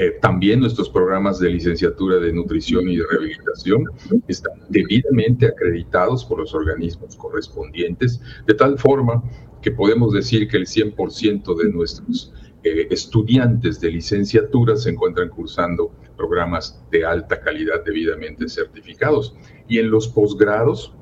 Eh, 0.00 0.16
también 0.20 0.60
nuestros 0.60 0.88
programas 0.88 1.40
de 1.40 1.50
licenciatura 1.50 2.18
de 2.18 2.32
nutrición 2.32 2.88
y 2.88 2.98
de 2.98 3.04
rehabilitación 3.10 3.82
están 4.28 4.52
debidamente 4.68 5.46
acreditados 5.46 6.24
por 6.24 6.38
los 6.38 6.54
organismos 6.54 7.16
correspondientes, 7.16 8.20
de 8.46 8.54
tal 8.54 8.78
forma 8.78 9.24
que 9.60 9.72
podemos 9.72 10.12
decir 10.12 10.46
que 10.46 10.56
el 10.56 10.66
100% 10.66 11.56
de 11.56 11.72
nuestros 11.72 12.32
eh, 12.62 12.86
estudiantes 12.92 13.80
de 13.80 13.90
licenciatura 13.90 14.76
se 14.76 14.90
encuentran 14.90 15.30
cursando 15.30 15.90
programas 16.16 16.80
de 16.92 17.04
alta 17.04 17.40
calidad 17.40 17.82
debidamente 17.84 18.48
certificados. 18.48 19.34
Y 19.66 19.80
en 19.80 19.90
los 19.90 20.06
posgrados, 20.06 20.94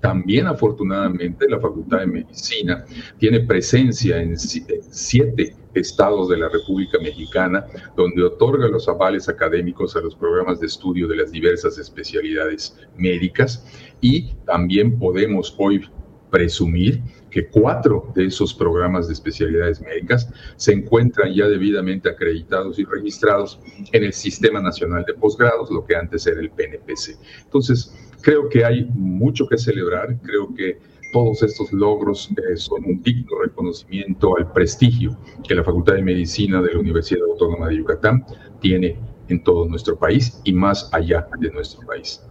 también 0.00 0.48
afortunadamente 0.48 1.48
la 1.48 1.60
Facultad 1.60 2.00
de 2.00 2.06
Medicina 2.08 2.84
tiene 3.18 3.38
presencia 3.38 4.20
en 4.20 4.36
siete 4.36 5.54
estados 5.74 6.28
de 6.28 6.38
la 6.38 6.48
República 6.48 6.98
Mexicana, 6.98 7.66
donde 7.96 8.22
otorga 8.22 8.68
los 8.68 8.88
avales 8.88 9.28
académicos 9.28 9.96
a 9.96 10.00
los 10.00 10.14
programas 10.14 10.60
de 10.60 10.66
estudio 10.66 11.08
de 11.08 11.16
las 11.16 11.30
diversas 11.30 11.78
especialidades 11.78 12.76
médicas 12.96 13.66
y 14.00 14.34
también 14.46 14.98
podemos 14.98 15.54
hoy 15.58 15.82
presumir 16.30 17.02
que 17.30 17.48
cuatro 17.48 18.12
de 18.14 18.26
esos 18.26 18.54
programas 18.54 19.06
de 19.06 19.14
especialidades 19.14 19.80
médicas 19.80 20.28
se 20.56 20.72
encuentran 20.72 21.32
ya 21.32 21.46
debidamente 21.46 22.08
acreditados 22.08 22.78
y 22.78 22.84
registrados 22.84 23.60
en 23.92 24.04
el 24.04 24.12
Sistema 24.12 24.60
Nacional 24.60 25.04
de 25.06 25.14
Posgrados, 25.14 25.70
lo 25.70 25.84
que 25.84 25.96
antes 25.96 26.26
era 26.26 26.40
el 26.40 26.50
PNPC. 26.50 27.18
Entonces, 27.44 27.94
creo 28.20 28.48
que 28.48 28.64
hay 28.64 28.84
mucho 28.94 29.46
que 29.46 29.58
celebrar, 29.58 30.18
creo 30.22 30.54
que 30.54 30.78
todos 31.12 31.42
estos 31.42 31.72
logros 31.72 32.30
eh, 32.30 32.56
son 32.56 32.84
un 32.84 33.02
digno 33.02 33.38
reconocimiento 33.42 34.36
al 34.36 34.52
prestigio 34.52 35.16
que 35.46 35.54
la 35.54 35.64
Facultad 35.64 35.94
de 35.94 36.02
Medicina 36.02 36.60
de 36.62 36.74
la 36.74 36.80
Universidad 36.80 37.22
Autónoma 37.30 37.68
de 37.68 37.76
Yucatán 37.76 38.24
tiene 38.60 38.98
en 39.28 39.42
todo 39.42 39.66
nuestro 39.66 39.98
país 39.98 40.40
y 40.44 40.52
más 40.52 40.88
allá 40.92 41.28
de 41.38 41.50
nuestro 41.50 41.86
país. 41.86 42.24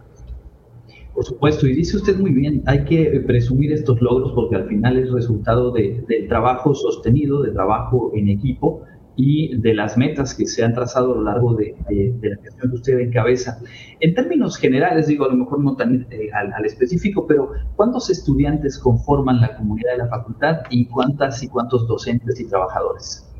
Por 1.14 1.24
supuesto, 1.24 1.66
y 1.66 1.74
dice 1.74 1.96
usted 1.96 2.16
muy 2.18 2.30
bien, 2.30 2.62
hay 2.66 2.84
que 2.84 3.22
presumir 3.26 3.72
estos 3.72 4.00
logros 4.00 4.32
porque 4.32 4.56
al 4.56 4.68
final 4.68 4.96
es 4.96 5.10
resultado 5.10 5.70
de, 5.72 6.04
del 6.08 6.28
trabajo 6.28 6.74
sostenido, 6.74 7.42
de 7.42 7.50
trabajo 7.50 8.12
en 8.14 8.28
equipo 8.28 8.82
y 9.22 9.54
de 9.58 9.74
las 9.74 9.98
metas 9.98 10.34
que 10.34 10.46
se 10.46 10.64
han 10.64 10.72
trazado 10.72 11.12
a 11.12 11.16
lo 11.16 11.22
largo 11.22 11.54
de, 11.54 11.76
la 12.22 12.42
gestión 12.42 12.70
que 12.70 12.76
usted 12.76 12.98
encabeza. 13.00 13.60
En 14.00 14.14
términos 14.14 14.56
generales, 14.56 15.08
digo, 15.08 15.26
a 15.26 15.28
lo 15.28 15.36
mejor 15.36 15.60
no 15.60 15.76
tan 15.76 16.06
eh, 16.10 16.30
al, 16.32 16.64
específico, 16.64 17.26
pero 17.26 17.50
¿cuántos 17.76 18.08
estudiantes 18.08 18.78
conforman 18.78 19.42
la 19.42 19.54
comunidad 19.56 19.92
de 19.92 19.98
la 19.98 20.08
facultad 20.08 20.60
y 20.70 20.86
cuántas 20.86 21.42
y 21.42 21.48
cuántos 21.48 21.86
docentes 21.86 22.40
y 22.40 22.48
trabajadores? 22.48 23.30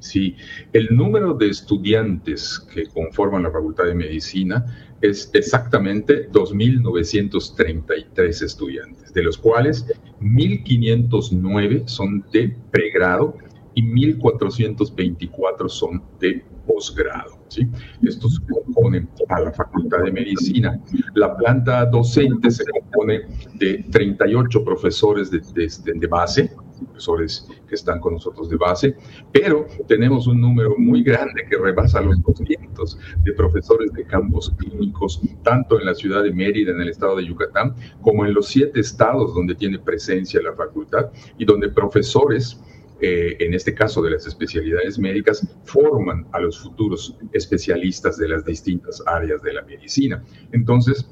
Sí, 0.00 0.34
el 0.72 0.88
número 0.96 1.34
de 1.34 1.48
estudiantes 1.48 2.58
que 2.74 2.86
conforman 2.86 3.44
la 3.44 3.52
Facultad 3.52 3.84
de 3.84 3.94
Medicina 3.94 4.64
es 5.02 5.30
exactamente 5.34 6.30
2.933 6.30 8.42
estudiantes, 8.42 9.12
de 9.12 9.22
los 9.22 9.36
cuales 9.36 9.84
1.509 10.22 11.86
son 11.86 12.24
de 12.32 12.56
pregrado 12.70 13.36
y 13.74 13.82
1.424 13.82 15.68
son 15.68 16.02
de 16.18 16.44
posgrado. 16.66 17.38
¿sí? 17.48 17.68
Estos 18.02 18.40
componen 18.40 19.08
a 19.28 19.40
la 19.40 19.52
Facultad 19.52 20.04
de 20.04 20.12
Medicina. 20.12 20.80
La 21.14 21.36
planta 21.36 21.84
docente 21.86 22.50
se 22.50 22.64
compone 22.64 23.22
de 23.54 23.84
38 23.90 24.64
profesores 24.64 25.30
de, 25.30 25.40
de, 25.54 25.98
de 25.98 26.06
base, 26.06 26.50
profesores 26.84 27.46
que 27.68 27.74
están 27.74 28.00
con 28.00 28.14
nosotros 28.14 28.48
de 28.48 28.56
base, 28.56 28.96
pero 29.32 29.66
tenemos 29.86 30.26
un 30.26 30.40
número 30.40 30.74
muy 30.78 31.02
grande 31.02 31.44
que 31.48 31.58
rebasa 31.58 32.00
los 32.00 32.20
200 32.22 32.98
de 33.24 33.32
profesores 33.32 33.92
de 33.92 34.04
campos 34.04 34.54
clínicos, 34.56 35.20
tanto 35.42 35.78
en 35.78 35.86
la 35.86 35.94
ciudad 35.94 36.22
de 36.22 36.32
Mérida, 36.32 36.72
en 36.72 36.80
el 36.80 36.88
estado 36.88 37.16
de 37.16 37.26
Yucatán, 37.26 37.74
como 38.00 38.24
en 38.24 38.34
los 38.34 38.48
siete 38.48 38.80
estados 38.80 39.34
donde 39.34 39.54
tiene 39.54 39.78
presencia 39.78 40.40
la 40.42 40.54
facultad 40.54 41.10
y 41.38 41.44
donde 41.44 41.68
profesores 41.68 42.60
eh, 43.00 43.36
en 43.40 43.54
este 43.54 43.74
caso 43.74 44.02
de 44.02 44.10
las 44.10 44.26
especialidades 44.26 44.98
médicas, 44.98 45.46
forman 45.64 46.26
a 46.32 46.40
los 46.40 46.58
futuros 46.58 47.16
especialistas 47.32 48.16
de 48.18 48.28
las 48.28 48.44
distintas 48.44 49.02
áreas 49.06 49.42
de 49.42 49.52
la 49.54 49.62
medicina. 49.62 50.22
Entonces, 50.52 51.08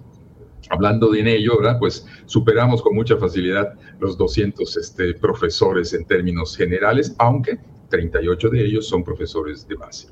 hablando 0.71 1.11
de 1.11 1.37
ello, 1.37 1.59
¿verdad? 1.59 1.79
pues 1.79 2.07
superamos 2.27 2.83
con 2.83 2.95
mucha 2.95 3.17
facilidad 3.17 3.75
los 4.01 4.17
200 4.19 4.77
este, 4.77 5.15
profesores 5.15 5.95
en 5.95 6.05
términos 6.05 6.57
generales, 6.57 7.15
aunque 7.19 7.59
38 7.91 8.51
de 8.51 8.65
ellos 8.65 8.89
son 8.89 9.03
profesores 9.03 9.67
de 9.67 9.75
base. 9.77 10.09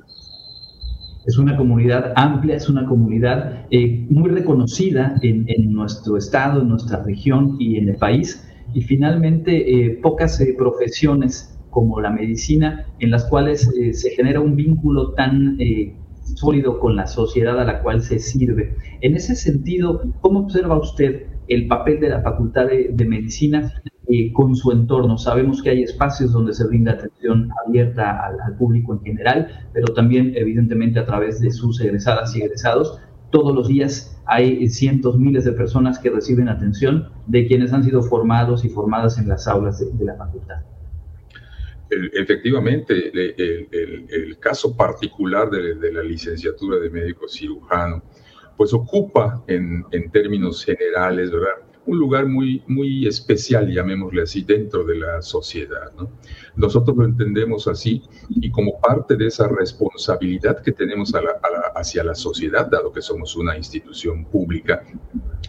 Es 1.27 1.39
una 1.39 1.57
comunidad 1.57 2.13
amplia, 2.15 2.55
es 2.55 2.69
una 2.69 2.87
comunidad 2.87 3.67
eh, 3.71 4.07
muy 4.09 4.31
reconocida 4.31 5.17
en, 5.23 5.73
nuestro 5.73 6.17
estado, 6.17 6.63
en 6.63 6.69
nuestra 6.69 7.03
región 7.03 7.57
y 7.59 7.79
en 7.79 7.89
el 7.89 7.97
país. 7.97 8.47
Y 8.73 8.83
finalmente, 8.83 9.87
eh, 9.87 9.99
pocas 10.01 10.41
profesiones 10.57 11.56
como 11.77 12.01
la 12.01 12.09
medicina, 12.09 12.87
en 13.01 13.11
las 13.11 13.27
cuales 13.27 13.71
eh, 13.79 13.93
se 13.93 14.09
genera 14.13 14.41
un 14.41 14.57
vínculo 14.57 15.13
tan 15.13 15.61
eh, 15.61 15.95
sólido 16.23 16.81
con 16.81 16.97
la 16.97 17.07
sociedad 17.07 17.61
a 17.61 17.65
la 17.65 17.83
cual 17.83 18.01
se 18.01 18.19
sirve. 18.19 18.75
En 19.03 19.15
ese 19.15 19.37
sentido, 19.37 20.01
¿cómo 20.23 20.41
observa 20.41 20.79
usted 20.79 21.27
el 21.49 21.69
papel 21.69 22.01
de 22.01 22.09
la 22.09 22.23
Facultad 22.23 22.65
de, 22.65 23.05
Medicina 23.05 23.75
eh, 24.09 24.33
con 24.33 24.57
su 24.57 24.73
entorno? 24.73 25.19
Sabemos 25.19 25.63
que 25.63 25.69
hay 25.69 25.83
espacios 25.83 26.33
donde 26.33 26.55
se 26.55 26.67
brinda 26.67 26.93
atención 26.93 27.51
abierta 27.67 28.25
al, 28.25 28.41
al 28.41 28.57
público 28.57 28.95
en 28.95 29.01
general, 29.03 29.49
pero 29.75 29.93
también 29.93 30.33
evidentemente 30.35 30.99
a 30.99 31.05
través 31.05 31.41
de 31.41 31.51
sus 31.51 31.79
egresadas 31.83 32.35
y 32.35 32.41
egresados. 32.41 32.99
Todos 33.31 33.55
los 33.55 33.69
días 33.69 34.19
hay 34.25 34.67
cientos, 34.71 35.19
miles 35.19 35.45
de 35.45 35.53
personas 35.53 35.99
que 35.99 36.09
reciben 36.09 36.49
atención 36.49 37.11
de 37.27 37.47
quienes 37.47 37.75
han 37.75 37.85
sido 37.85 38.01
formados 38.01 38.65
y 38.65 38.71
formadas 38.71 39.19
en 39.19 39.29
las 39.29 39.47
aulas 39.47 39.79
de 39.79 40.05
la 40.07 40.15
facultad 40.15 40.63
efectivamente, 41.91 43.11
el, 43.13 44.39
caso 44.39 44.77
particular 44.77 45.51
de, 45.51 45.93
la 45.93 46.03
licenciatura 46.03 46.79
de 46.79 46.91
médico 46.91 47.29
cirujano, 47.29 48.03
pues 48.57 48.73
ocupa 48.73 49.45
en, 49.47 49.85
en, 49.91 50.11
términos 50.11 50.65
generales, 50.65 51.31
¿verdad? 51.31 51.67
Un 51.85 51.99
lugar 51.99 52.27
muy, 52.27 52.63
muy 52.67 53.07
especial, 53.07 53.73
llamémosle 53.73 54.23
así, 54.23 54.43
dentro 54.43 54.85
de 54.85 54.97
la 54.97 55.23
sociedad, 55.23 55.93
¿no? 55.97 56.11
Nosotros 56.57 56.97
lo 56.97 57.05
entendemos 57.05 57.69
así 57.69 58.03
y 58.31 58.51
como 58.51 58.81
parte 58.81 59.17
de 59.17 59.27
esa 59.27 59.47
responsabilidad 59.49 60.63
que 60.63 60.73
tenemos 60.73 61.13
hacia 61.75 62.03
la 62.03 62.15
sociedad, 62.15 62.67
dado 62.71 62.93
que 62.93 63.03
somos 63.03 63.37
una 63.37 63.57
institución 63.57 64.25
pública, 64.25 64.83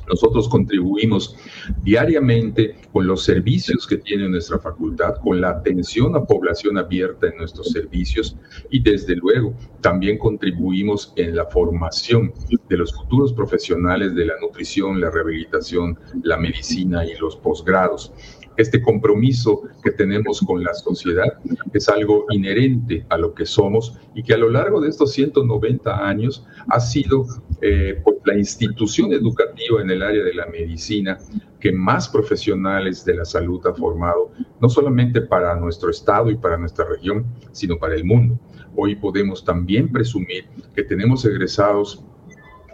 nosotros 0.08 0.48
contribuimos 0.48 1.36
diariamente 1.84 2.76
con 2.94 3.08
los 3.08 3.24
servicios 3.24 3.86
que 3.86 3.98
tiene 3.98 4.30
nuestra 4.30 4.58
facultad, 4.60 5.16
con 5.16 5.42
la 5.42 5.50
atención 5.50 6.16
a 6.16 6.24
población 6.24 6.78
abierta 6.78 7.28
en 7.28 7.38
nuestros 7.38 7.72
servicios 7.72 8.38
y 8.70 8.82
desde 8.82 9.16
luego 9.16 9.54
también 9.82 10.18
contribuimos 10.18 11.14
en 11.18 11.36
la 11.36 11.46
formación 11.46 12.34
de 12.70 12.78
los 12.78 12.94
futuros 12.94 13.34
profesionales 13.34 14.16
de 14.16 14.26
la 14.26 14.34
nutrición, 14.40 15.02
la 15.02 15.10
rehabilitación, 15.10 16.00
la 16.24 16.38
medicina 16.38 17.06
y 17.06 17.16
los 17.18 17.36
posgrados 17.36 18.14
este 18.58 18.82
compromiso 18.82 19.62
que 19.84 19.92
tenemos 19.92 20.42
con 20.42 20.64
la 20.64 20.74
sociedad 20.74 21.40
es 21.74 21.88
algo 21.90 22.26
inherente 22.30 23.06
a 23.10 23.18
lo 23.18 23.34
que 23.34 23.46
somos 23.46 23.98
y 24.16 24.24
que 24.24 24.34
a 24.34 24.38
lo 24.38 24.50
largo 24.50 24.82
de 24.82 24.90
estos 24.90 25.12
190 25.14 26.08
años 26.08 26.46
ha 26.68 26.80
sido 26.80 27.26
eh, 27.62 28.02
pues, 28.04 28.18
la 28.26 28.38
institución 28.38 29.14
educativa 29.14 29.82
en 29.82 29.92
el 29.92 30.02
área 30.02 30.24
de 30.24 30.34
la 30.34 30.48
medicina 30.48 31.18
que 31.60 31.72
más 31.72 32.10
profesionales 32.10 33.06
de 33.06 33.16
la 33.16 33.26
salud 33.26 33.66
ha 33.66 33.74
formado, 33.74 34.32
no 34.60 34.70
solamente 34.70 35.22
para 35.22 35.56
nuestro 35.56 35.90
estado 35.90 36.30
y 36.30 36.38
para 36.38 36.58
nuestra 36.58 36.86
región, 36.86 37.26
sino 37.52 37.78
para 37.78 37.96
el 37.96 38.04
mundo. 38.04 38.40
Hoy 38.76 38.96
podemos 38.96 39.44
también 39.44 39.92
presumir 39.92 40.46
que 40.76 40.84
tenemos 40.84 41.26
egresados 41.26 42.04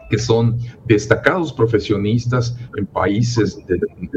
que 0.10 0.18
son 0.18 0.58
destacados 0.86 1.54
profesionistas 1.54 2.58
en 2.78 2.86
países 2.86 3.60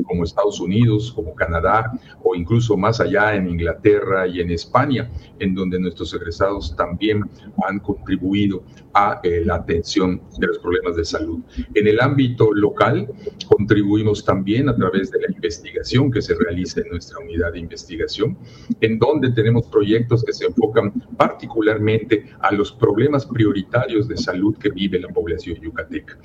como 0.07 0.25
Estados 0.25 0.61
Unidos, 0.61 1.12
como 1.12 1.35
Canadá 1.35 1.92
o 2.22 2.35
incluso 2.35 2.77
más 2.77 3.01
allá 3.01 3.35
en 3.35 3.49
Inglaterra 3.49 4.27
y 4.27 4.40
en 4.40 4.51
España, 4.51 5.11
en 5.38 5.55
donde 5.55 5.79
nuestros 5.81 6.12
egresados 6.14 6.75
también 6.77 7.22
han 7.66 7.79
contribuido 7.81 8.62
a 8.96 9.20
eh, 9.22 9.42
la 9.44 9.56
atención 9.56 10.22
de 10.38 10.46
los 10.46 10.59
problemas 10.59 10.96
de 10.96 11.04
salud. 11.04 11.40
En 11.74 11.87
el 11.87 12.00
ámbito 12.00 12.54
local, 12.54 13.06
contribuimos 13.46 14.24
también 14.24 14.70
a 14.70 14.74
través 14.74 15.11
de 15.11 15.20
la 15.20 15.30
investigación 15.30 16.11
que 16.11 16.22
se 16.22 16.35
realiza 16.35 16.80
en 16.80 16.88
nuestra 16.92 17.18
unidad 17.18 17.52
de 17.52 17.59
investigación, 17.59 18.38
en 18.80 18.98
donde 18.98 19.32
tenemos 19.32 19.66
proyectos 19.66 20.24
que 20.24 20.32
se 20.32 20.46
enfocan 20.46 20.92
particularmente 21.14 22.24
a 22.40 22.52
los 22.52 22.72
problemas 22.72 23.26
prioritarios 23.26 24.09
de 24.09 24.16
salud 24.16 24.56
que 24.56 24.70
vive 24.70 24.98
la 24.98 25.09
población 25.09 25.56
yucateca 25.61 26.18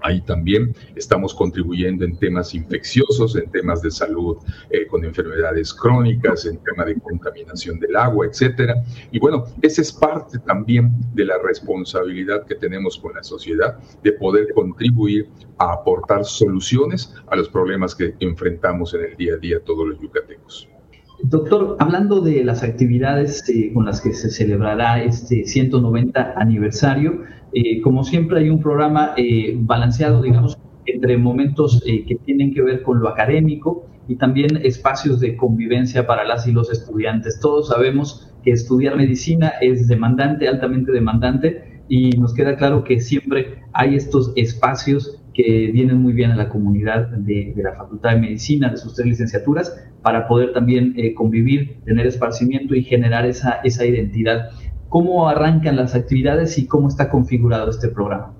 Ahí 0.00 0.20
también 0.20 0.74
estamos 0.94 1.34
contribuyendo 1.34 2.04
en 2.04 2.16
temas 2.16 2.54
infecciosos, 2.54 3.36
en 3.36 3.50
temas 3.50 3.82
de 3.82 3.90
salud 3.90 4.36
eh, 4.70 4.86
con 4.86 5.04
enfermedades 5.04 5.74
crónicas, 5.74 6.46
en 6.46 6.58
tema 6.58 6.84
de 6.84 6.98
contaminación 7.00 7.80
del 7.80 7.96
agua, 7.96 8.26
etcétera. 8.26 8.74
Y 9.10 9.18
bueno, 9.18 9.44
esa 9.62 9.82
es 9.82 9.92
parte 9.92 10.38
también 10.38 10.92
de 11.14 11.24
la 11.24 11.38
responsabilidad 11.38 12.46
que 12.46 12.54
tenemos 12.54 12.98
con 12.98 13.14
la 13.14 13.22
sociedad 13.22 13.78
de 14.02 14.12
poder 14.12 14.52
contribuir 14.54 15.28
a 15.58 15.72
aportar 15.72 16.24
soluciones 16.24 17.14
a 17.26 17.36
los 17.36 17.48
problemas 17.48 17.94
que 17.94 18.14
enfrentamos 18.20 18.94
en 18.94 19.04
el 19.04 19.16
día 19.16 19.34
a 19.34 19.38
día 19.38 19.60
todos 19.64 19.88
los 19.88 20.00
yucatecos. 20.00 20.68
Doctor, 21.22 21.76
hablando 21.80 22.20
de 22.20 22.44
las 22.44 22.62
actividades 22.62 23.48
eh, 23.48 23.72
con 23.74 23.84
las 23.84 24.00
que 24.00 24.12
se 24.12 24.30
celebrará 24.30 25.02
este 25.02 25.44
190 25.44 26.34
aniversario, 26.36 27.22
eh, 27.52 27.80
como 27.80 28.04
siempre 28.04 28.38
hay 28.38 28.50
un 28.50 28.60
programa 28.60 29.14
eh, 29.16 29.56
balanceado, 29.58 30.22
digamos, 30.22 30.56
entre 30.86 31.18
momentos 31.18 31.82
que 31.84 32.14
tienen 32.24 32.54
que 32.54 32.62
ver 32.62 32.82
con 32.82 33.00
lo 33.00 33.08
académico 33.08 33.86
y 34.06 34.16
también 34.16 34.56
espacios 34.64 35.20
de 35.20 35.36
convivencia 35.36 36.06
para 36.06 36.24
las 36.24 36.46
y 36.46 36.52
los 36.52 36.70
estudiantes. 36.70 37.40
Todos 37.40 37.68
sabemos 37.68 38.32
que 38.42 38.52
estudiar 38.52 38.96
medicina 38.96 39.52
es 39.60 39.86
demandante, 39.86 40.48
altamente 40.48 40.92
demandante, 40.92 41.82
y 41.88 42.10
nos 42.10 42.32
queda 42.32 42.56
claro 42.56 42.84
que 42.84 43.00
siempre 43.00 43.62
hay 43.72 43.96
estos 43.96 44.32
espacios 44.36 45.20
que 45.38 45.70
vienen 45.72 45.98
muy 45.98 46.14
bien 46.14 46.32
a 46.32 46.36
la 46.36 46.48
comunidad 46.48 47.06
de, 47.10 47.54
la 47.56 47.72
Facultad 47.76 48.10
de 48.10 48.16
Medicina, 48.22 48.70
de 48.70 48.76
sus 48.76 48.94
tres 48.94 49.06
licenciaturas, 49.06 49.72
para 50.02 50.26
poder 50.26 50.52
también 50.52 50.94
eh, 50.96 51.14
convivir, 51.14 51.80
tener 51.84 52.08
esparcimiento 52.08 52.74
y 52.74 52.82
generar 52.82 53.24
esa, 53.24 53.60
esa 53.62 53.86
identidad. 53.86 54.50
¿Cómo 54.88 55.28
arrancan 55.28 55.76
las 55.76 55.94
actividades 55.94 56.58
y 56.58 56.66
cómo 56.66 56.88
está 56.88 57.08
configurado 57.08 57.70
este 57.70 57.86
programa? 57.88 58.34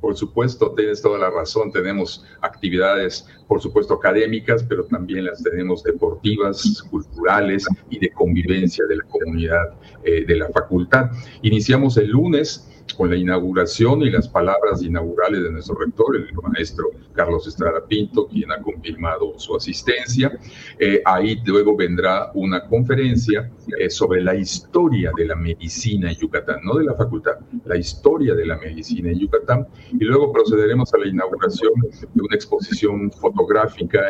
Por 0.00 0.16
supuesto, 0.16 0.72
tienes 0.74 1.02
toda 1.02 1.18
la 1.18 1.28
razón. 1.28 1.72
Tenemos 1.72 2.24
actividades, 2.40 3.28
por 3.50 3.60
supuesto, 3.60 3.94
académicas, 3.94 4.62
pero 4.62 4.84
también 4.84 5.24
las 5.24 5.42
tenemos 5.42 5.82
deportivas, 5.82 6.84
culturales 6.88 7.66
y 7.90 7.98
de 7.98 8.10
convivencia 8.10 8.84
de 8.86 8.98
la 8.98 9.02
comunidad 9.02 9.74
eh, 10.04 10.24
de 10.24 10.36
la 10.36 10.48
facultad. 10.50 11.10
Iniciamos 11.42 11.96
el 11.96 12.10
lunes 12.10 12.70
con 12.96 13.10
la 13.10 13.16
inauguración 13.16 14.02
y 14.02 14.10
las 14.10 14.28
palabras 14.28 14.82
inaugurales 14.82 15.42
de 15.42 15.50
nuestro 15.50 15.76
rector, 15.76 16.16
el 16.16 16.28
maestro 16.52 16.90
Carlos 17.12 17.46
Estrada 17.46 17.84
Pinto, 17.86 18.26
quien 18.28 18.52
ha 18.52 18.60
confirmado 18.60 19.38
su 19.38 19.56
asistencia. 19.56 20.38
Eh, 20.78 21.02
ahí 21.04 21.40
luego 21.44 21.76
vendrá 21.76 22.30
una 22.34 22.66
conferencia 22.66 23.50
eh, 23.78 23.90
sobre 23.90 24.22
la 24.22 24.34
historia 24.34 25.12
de 25.16 25.26
la 25.26 25.34
medicina 25.34 26.10
en 26.10 26.18
Yucatán, 26.18 26.60
no 26.62 26.76
de 26.76 26.84
la 26.84 26.94
facultad, 26.94 27.38
la 27.64 27.76
historia 27.76 28.34
de 28.34 28.46
la 28.46 28.56
medicina 28.58 29.10
en 29.10 29.18
Yucatán. 29.18 29.66
Y 29.92 30.04
luego 30.04 30.32
procederemos 30.32 30.92
a 30.94 30.98
la 30.98 31.08
inauguración 31.08 31.72
de 31.80 32.22
una 32.22 32.34
exposición 32.34 33.10
fotográfica 33.10 33.39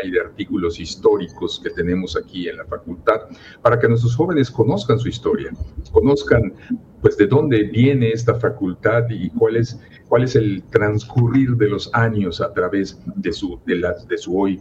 y 0.04 0.10
de 0.10 0.20
artículos 0.20 0.80
históricos 0.80 1.60
que 1.62 1.70
tenemos 1.70 2.16
aquí 2.16 2.48
en 2.48 2.56
la 2.56 2.64
facultad 2.64 3.20
para 3.62 3.78
que 3.78 3.88
nuestros 3.88 4.16
jóvenes 4.16 4.50
conozcan 4.50 4.98
su 4.98 5.08
historia, 5.08 5.50
conozcan 5.92 6.52
pues 7.00 7.16
de 7.16 7.26
dónde 7.26 7.64
viene 7.64 8.10
esta 8.10 8.34
facultad 8.34 9.04
y 9.08 9.30
cuál 9.30 9.56
es, 9.56 9.80
cuál 10.08 10.24
es 10.24 10.36
el 10.36 10.62
transcurrir 10.70 11.56
de 11.56 11.68
los 11.68 11.90
años 11.94 12.40
a 12.40 12.52
través 12.52 13.00
de 13.16 13.32
su, 13.32 13.58
de 13.66 13.80
de 14.08 14.18
su 14.18 14.38
hoy 14.38 14.60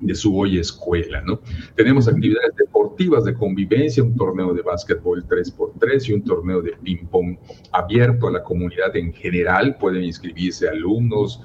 de 0.00 0.14
su 0.14 0.36
hoy 0.36 0.58
escuela, 0.58 1.22
¿no? 1.22 1.40
Tenemos 1.74 2.08
actividades 2.08 2.54
deportivas 2.56 3.24
de 3.24 3.34
convivencia, 3.34 4.02
un 4.02 4.16
torneo 4.16 4.52
de 4.52 4.62
básquetbol 4.62 5.24
3x3 5.26 6.08
y 6.08 6.12
un 6.12 6.24
torneo 6.24 6.62
de 6.62 6.72
ping-pong 6.82 7.38
abierto 7.72 8.28
a 8.28 8.32
la 8.32 8.42
comunidad 8.42 8.94
en 8.96 9.12
general. 9.12 9.76
Pueden 9.78 10.04
inscribirse 10.04 10.68
alumnos, 10.68 11.40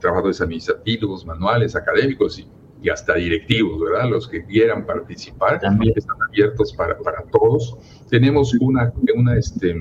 trabajadores 0.00 0.40
administrativos, 0.40 1.24
manuales, 1.24 1.76
académicos 1.76 2.38
y 2.38 2.46
y 2.82 2.90
hasta 2.90 3.14
directivos, 3.14 3.80
¿verdad? 3.80 4.10
Los 4.10 4.28
que 4.28 4.44
quieran 4.44 4.84
participar 4.84 5.60
También. 5.60 5.94
están 5.96 6.16
abiertos 6.28 6.72
para, 6.72 6.98
para 6.98 7.22
todos. 7.30 7.76
Tenemos 8.10 8.54
una, 8.54 8.92
una, 9.14 9.38
este, 9.38 9.74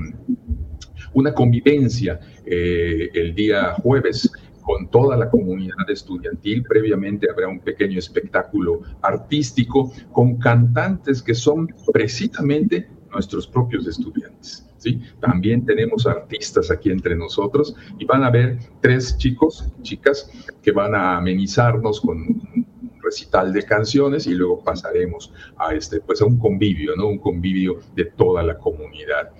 una 1.14 1.34
convivencia 1.34 2.20
eh, 2.46 3.10
el 3.14 3.34
día 3.34 3.74
jueves 3.82 4.32
con 4.62 4.90
toda 4.90 5.18
la 5.18 5.30
comunidad 5.30 5.90
estudiantil. 5.90 6.64
Previamente 6.64 7.30
habrá 7.30 7.48
un 7.48 7.60
pequeño 7.60 8.00
espectáculo 8.00 8.82
artístico 9.02 9.92
con 10.12 10.38
cantantes 10.38 11.22
que 11.22 11.34
son 11.34 11.74
precisamente 11.92 12.90
nuestros 13.12 13.48
propios 13.48 13.88
estudiantes. 13.88 14.66
¿sí? 14.78 15.02
También 15.20 15.66
tenemos 15.66 16.08
artistas 16.08 16.72
aquí 16.72 16.90
entre 16.90 17.16
nosotros 17.16 17.76
y 18.00 18.06
van 18.06 18.24
a 18.24 18.30
ver 18.30 18.58
tres 18.82 19.18
chicos, 19.18 19.68
chicas, 19.82 20.30
que 20.62 20.72
van 20.72 20.96
a 20.96 21.18
amenizarnos 21.18 22.02
con 22.02 22.18
un 22.18 22.68
recital 23.02 23.52
de 23.52 23.64
canciones 23.64 24.28
y 24.28 24.34
luego 24.34 24.64
pasaremos 24.64 25.34
a, 25.58 25.74
este, 25.74 26.00
pues 26.00 26.22
a 26.22 26.26
un 26.26 26.38
convivio, 26.38 26.96
¿no? 26.96 27.08
un 27.08 27.18
convivio 27.18 27.80
de 27.96 28.06
toda 28.06 28.44
la 28.44 28.58
comunidad. 28.58 29.32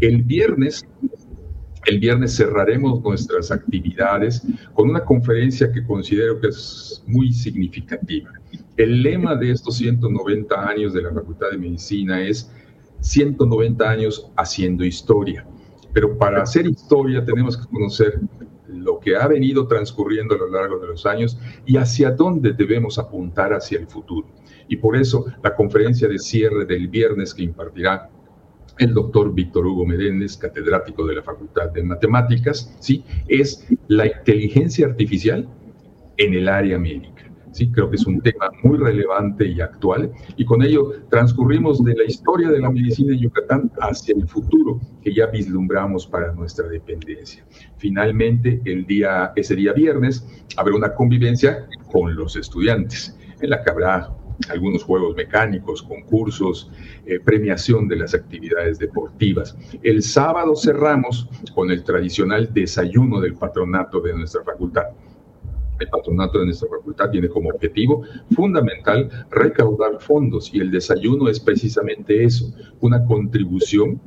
El 0.00 0.22
viernes 0.22 0.86
el 1.86 1.98
viernes 1.98 2.36
cerraremos 2.36 3.02
nuestras 3.02 3.50
actividades 3.50 4.42
con 4.74 4.90
una 4.90 5.04
conferencia 5.04 5.72
que 5.72 5.84
considero 5.84 6.40
que 6.40 6.48
es 6.48 7.02
muy 7.06 7.32
significativa. 7.32 8.30
El 8.76 9.02
lema 9.02 9.34
de 9.34 9.52
estos 9.52 9.76
190 9.78 10.68
años 10.68 10.92
de 10.92 11.02
la 11.02 11.12
Facultad 11.12 11.50
de 11.50 11.58
Medicina 11.58 12.20
es 12.20 12.50
190 13.00 13.88
años 13.88 14.30
haciendo 14.36 14.84
historia. 14.84 15.46
Pero 15.92 16.16
para 16.18 16.42
hacer 16.42 16.66
historia 16.66 17.24
tenemos 17.24 17.56
que 17.56 17.66
conocer 17.66 18.20
lo 18.68 19.00
que 19.00 19.16
ha 19.16 19.26
venido 19.26 19.66
transcurriendo 19.66 20.34
a 20.34 20.38
lo 20.38 20.50
largo 20.50 20.78
de 20.78 20.86
los 20.88 21.04
años 21.06 21.38
y 21.66 21.76
hacia 21.76 22.12
dónde 22.12 22.52
debemos 22.52 22.98
apuntar 22.98 23.52
hacia 23.52 23.78
el 23.78 23.86
futuro. 23.86 24.28
Y 24.68 24.76
por 24.76 24.96
eso 24.96 25.24
la 25.42 25.56
conferencia 25.56 26.06
de 26.06 26.18
cierre 26.18 26.64
del 26.64 26.88
viernes 26.88 27.34
que 27.34 27.42
impartirá 27.42 28.08
el 28.80 28.94
doctor 28.94 29.32
Víctor 29.34 29.66
Hugo 29.66 29.86
Menéndez, 29.86 30.38
catedrático 30.38 31.06
de 31.06 31.16
la 31.16 31.22
Facultad 31.22 31.70
de 31.70 31.82
Matemáticas, 31.82 32.74
¿sí? 32.80 33.04
es 33.28 33.68
la 33.88 34.06
inteligencia 34.06 34.86
artificial 34.86 35.46
en 36.16 36.34
el 36.34 36.48
área 36.48 36.78
médica. 36.78 37.30
Sí, 37.52 37.70
creo 37.70 37.90
que 37.90 37.96
es 37.96 38.06
un 38.06 38.20
tema 38.20 38.48
muy 38.62 38.78
relevante 38.78 39.46
y 39.46 39.60
actual 39.60 40.12
y 40.36 40.44
con 40.44 40.62
ello 40.62 40.92
transcurrimos 41.10 41.82
de 41.84 41.94
la 41.94 42.04
historia 42.04 42.48
de 42.48 42.60
la 42.60 42.70
medicina 42.70 43.12
en 43.12 43.20
Yucatán 43.20 43.72
hacia 43.80 44.14
el 44.14 44.26
futuro 44.28 44.80
que 45.02 45.12
ya 45.12 45.26
vislumbramos 45.26 46.06
para 46.06 46.32
nuestra 46.32 46.68
dependencia. 46.68 47.44
Finalmente, 47.76 48.62
el 48.64 48.86
día, 48.86 49.32
ese 49.34 49.56
día 49.56 49.72
viernes, 49.72 50.24
habrá 50.56 50.76
una 50.76 50.94
convivencia 50.94 51.66
con 51.90 52.14
los 52.14 52.36
estudiantes 52.36 53.18
en 53.40 53.50
la 53.50 53.62
que 53.62 53.70
habrá 53.70 54.10
algunos 54.48 54.82
juegos 54.82 55.14
mecánicos, 55.16 55.82
concursos, 55.82 56.70
eh, 57.06 57.20
premiación 57.20 57.88
de 57.88 57.96
las 57.96 58.14
actividades 58.14 58.78
deportivas. 58.78 59.56
El 59.82 60.02
sábado 60.02 60.56
cerramos 60.56 61.28
con 61.54 61.70
el 61.70 61.84
tradicional 61.84 62.52
desayuno 62.52 63.20
del 63.20 63.34
patronato 63.34 64.00
de 64.00 64.14
nuestra 64.14 64.42
facultad. 64.42 64.84
El 65.78 65.88
patronato 65.88 66.38
de 66.38 66.46
nuestra 66.46 66.68
facultad 66.68 67.10
tiene 67.10 67.28
como 67.28 67.48
objetivo 67.48 68.02
fundamental 68.34 69.08
recaudar 69.30 69.98
fondos 70.00 70.52
y 70.52 70.60
el 70.60 70.70
desayuno 70.70 71.28
es 71.28 71.40
precisamente 71.40 72.22
eso, 72.22 72.52
una 72.80 73.04
contribución 73.04 74.00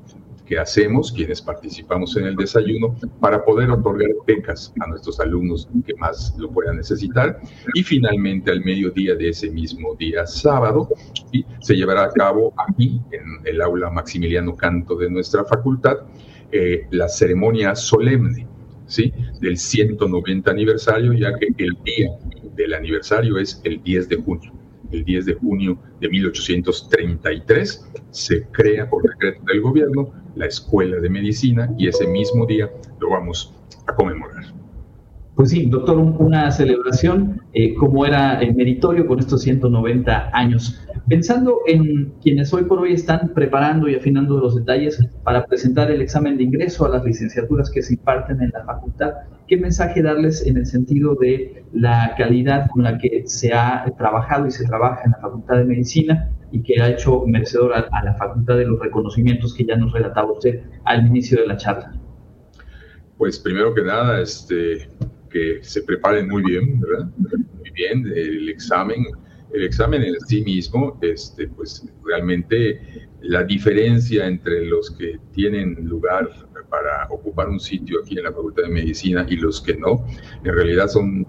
que 0.45 0.60
hacemos 0.60 1.12
quienes 1.12 1.41
participamos 1.41 2.15
en 2.17 2.25
el 2.25 2.36
desayuno 2.36 2.95
para 3.19 3.43
poder 3.43 3.71
otorgar 3.71 4.10
becas 4.27 4.73
a 4.79 4.88
nuestros 4.88 5.19
alumnos 5.19 5.67
que 5.86 5.93
más 5.95 6.36
lo 6.38 6.49
puedan 6.51 6.77
necesitar. 6.77 7.39
Y 7.73 7.84
finalmente, 7.84 8.51
al 8.51 8.63
mediodía 8.63 9.15
de 9.15 9.29
ese 9.29 9.49
mismo 9.49 9.95
día 9.95 10.27
sábado, 10.27 10.89
se 11.62 11.75
llevará 11.75 12.06
a 12.06 12.12
cabo 12.12 12.53
aquí, 12.67 13.01
en 13.12 13.45
el 13.45 13.62
aula 13.62 13.89
Maximiliano 13.89 14.56
Canto 14.56 14.95
de 14.95 15.10
nuestra 15.10 15.45
facultad, 15.45 15.97
eh, 16.51 16.88
la 16.91 17.08
ceremonia 17.08 17.75
solemne 17.75 18.47
¿sí? 18.86 19.13
del 19.39 19.58
190 19.58 20.51
aniversario, 20.51 21.13
ya 21.13 21.38
que 21.38 21.47
el 21.58 21.77
día 21.84 22.12
del 22.56 22.73
aniversario 22.73 23.38
es 23.38 23.60
el 23.63 23.82
10 23.82 24.10
de 24.10 24.15
junio 24.17 24.62
el 24.93 25.03
10 25.03 25.25
de 25.25 25.34
junio 25.34 25.77
de 25.99 26.10
1833, 26.10 27.91
se 28.12 28.43
crea 28.51 28.89
por 28.89 29.03
decreto 29.03 29.41
del 29.45 29.62
gobierno 29.62 30.12
la 30.36 30.45
Escuela 30.45 30.99
de 30.99 31.10
Medicina 31.10 31.69
y 31.77 31.88
ese 31.88 32.08
mismo 32.08 32.45
día 32.45 32.69
lo 32.99 33.10
vamos 33.10 33.53
a 33.88 33.95
conmemorar. 33.95 34.43
Pues 35.36 35.49
sí, 35.49 35.65
doctor, 35.65 35.97
una 35.97 36.51
celebración 36.51 37.41
eh, 37.53 37.73
como 37.73 38.06
era 38.06 38.39
el 38.39 38.53
meritorio 38.53 39.08
con 39.08 39.17
estos 39.17 39.41
190 39.41 40.29
años. 40.32 40.79
Pensando 41.08 41.62
en 41.65 42.13
quienes 42.21 42.53
hoy 42.53 42.65
por 42.65 42.79
hoy 42.79 42.93
están 42.93 43.32
preparando 43.34 43.89
y 43.89 43.95
afinando 43.95 44.38
los 44.38 44.56
detalles 44.56 45.03
para 45.23 45.45
presentar 45.47 45.89
el 45.89 46.01
examen 46.01 46.38
de 46.38 46.43
ingreso 46.43 46.86
a 46.86 46.89
las 46.89 47.03
licenciaturas 47.03 47.71
que 47.71 47.82
se 47.82 47.95
imparten 47.95 48.43
en 48.43 48.51
la 48.53 48.63
facultad, 48.63 49.13
¿qué 49.47 49.58
mensaje 49.58 50.01
darles 50.01 50.45
en 50.45 50.58
el 50.58 50.65
sentido 50.65 51.15
de 51.15 51.63
la 51.73 52.13
calidad 52.17 52.69
con 52.69 52.84
la 52.84 52.97
que 52.97 53.23
se 53.25 53.53
ha 53.53 53.86
trabajado 53.97 54.47
y 54.47 54.51
se 54.51 54.65
trabaja 54.65 55.01
en 55.06 55.12
la 55.12 55.17
Facultad 55.17 55.58
de 55.58 55.65
Medicina 55.65 56.29
y 56.51 56.62
que 56.62 56.82
ha 56.82 56.89
hecho 56.89 57.23
merecedor 57.25 57.73
a, 57.73 58.03
la 58.03 58.13
Facultad 58.15 58.58
de 58.58 58.65
los 58.65 58.79
reconocimientos 58.79 59.53
que 59.53 59.65
ya 59.65 59.75
nos 59.75 59.91
relataba 59.91 60.32
usted 60.32 60.62
al 60.86 61.08
inicio 61.08 61.41
de 61.41 61.47
la 61.47 61.58
charla? 61.58 61.93
Pues 63.17 63.39
primero 63.39 63.73
que 63.73 63.84
nada, 63.84 64.21
este, 64.21 64.89
que 65.29 65.60
se 65.62 65.82
preparen 65.84 66.29
muy 66.29 66.43
bien, 66.43 66.79
¿verdad? 66.79 67.10
Muy 67.17 67.71
bien 67.71 68.06
el 68.15 68.49
examen. 68.49 69.06
El 69.53 69.63
examen 69.63 70.03
en 70.03 70.19
sí 70.27 70.43
mismo, 70.43 70.97
este, 71.01 71.47
pues 71.47 71.87
realmente 72.03 73.07
la 73.21 73.43
diferencia 73.43 74.27
entre 74.27 74.65
los 74.65 74.91
que 74.91 75.19
tienen 75.31 75.75
lugar 75.87 76.29
para 76.69 77.07
ocupar 77.11 77.49
un 77.49 77.59
sitio 77.59 77.99
aquí 78.01 78.17
en 78.17 78.23
la 78.23 78.31
Facultad 78.31 78.63
de 78.63 78.69
Medicina 78.69 79.25
y 79.29 79.35
los 79.35 79.61
que 79.61 79.75
no, 79.75 80.05
en 80.43 80.53
realidad 80.53 80.87
son 80.87 81.27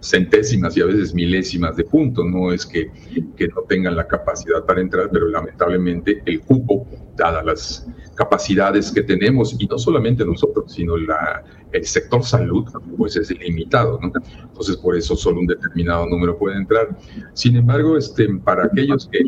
centésimas 0.00 0.76
y 0.76 0.80
a 0.80 0.86
veces 0.86 1.14
milésimas 1.14 1.76
de 1.76 1.84
punto. 1.84 2.24
No 2.24 2.52
es 2.52 2.66
que, 2.66 2.90
que, 3.36 3.48
no 3.48 3.62
tengan 3.68 3.96
la 3.96 4.06
capacidad 4.06 4.64
para 4.64 4.80
entrar, 4.80 5.10
pero 5.12 5.28
lamentablemente 5.28 6.22
el 6.24 6.40
cupo, 6.40 6.86
dadas 7.16 7.44
las 7.44 7.86
capacidades 8.14 8.90
que 8.90 9.02
tenemos, 9.02 9.56
y 9.58 9.66
no 9.66 9.78
solamente 9.78 10.24
nosotros, 10.24 10.72
sino 10.72 10.96
la, 10.96 11.44
el 11.72 11.84
sector 11.84 12.24
salud, 12.24 12.64
pues 12.96 13.16
es 13.16 13.30
limitado, 13.30 13.98
¿no? 14.00 14.12
Entonces, 14.42 14.76
por 14.76 14.96
eso 14.96 15.16
solo 15.16 15.40
un 15.40 15.46
determinado 15.46 16.06
número 16.06 16.38
puede 16.38 16.56
entrar. 16.56 16.96
Sin 17.34 17.56
embargo, 17.56 17.96
este, 17.96 18.28
para 18.44 18.64
aquellos 18.64 19.08
que, 19.10 19.20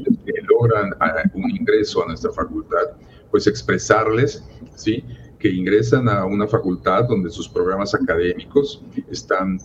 logran 0.48 0.90
ah, 1.00 1.22
un 1.34 1.50
ingreso 1.50 2.02
a 2.02 2.08
nuestra 2.08 2.32
facultad, 2.32 2.96
pues 3.30 3.46
expresarles, 3.46 4.44
¿sí? 4.74 5.04
que 5.42 5.48
ingresan 5.48 6.08
a 6.08 6.24
una 6.24 6.46
facultad 6.46 7.08
donde 7.08 7.28
sus 7.28 7.48
programas 7.48 7.94
académicos 7.94 8.84
están 9.10 9.58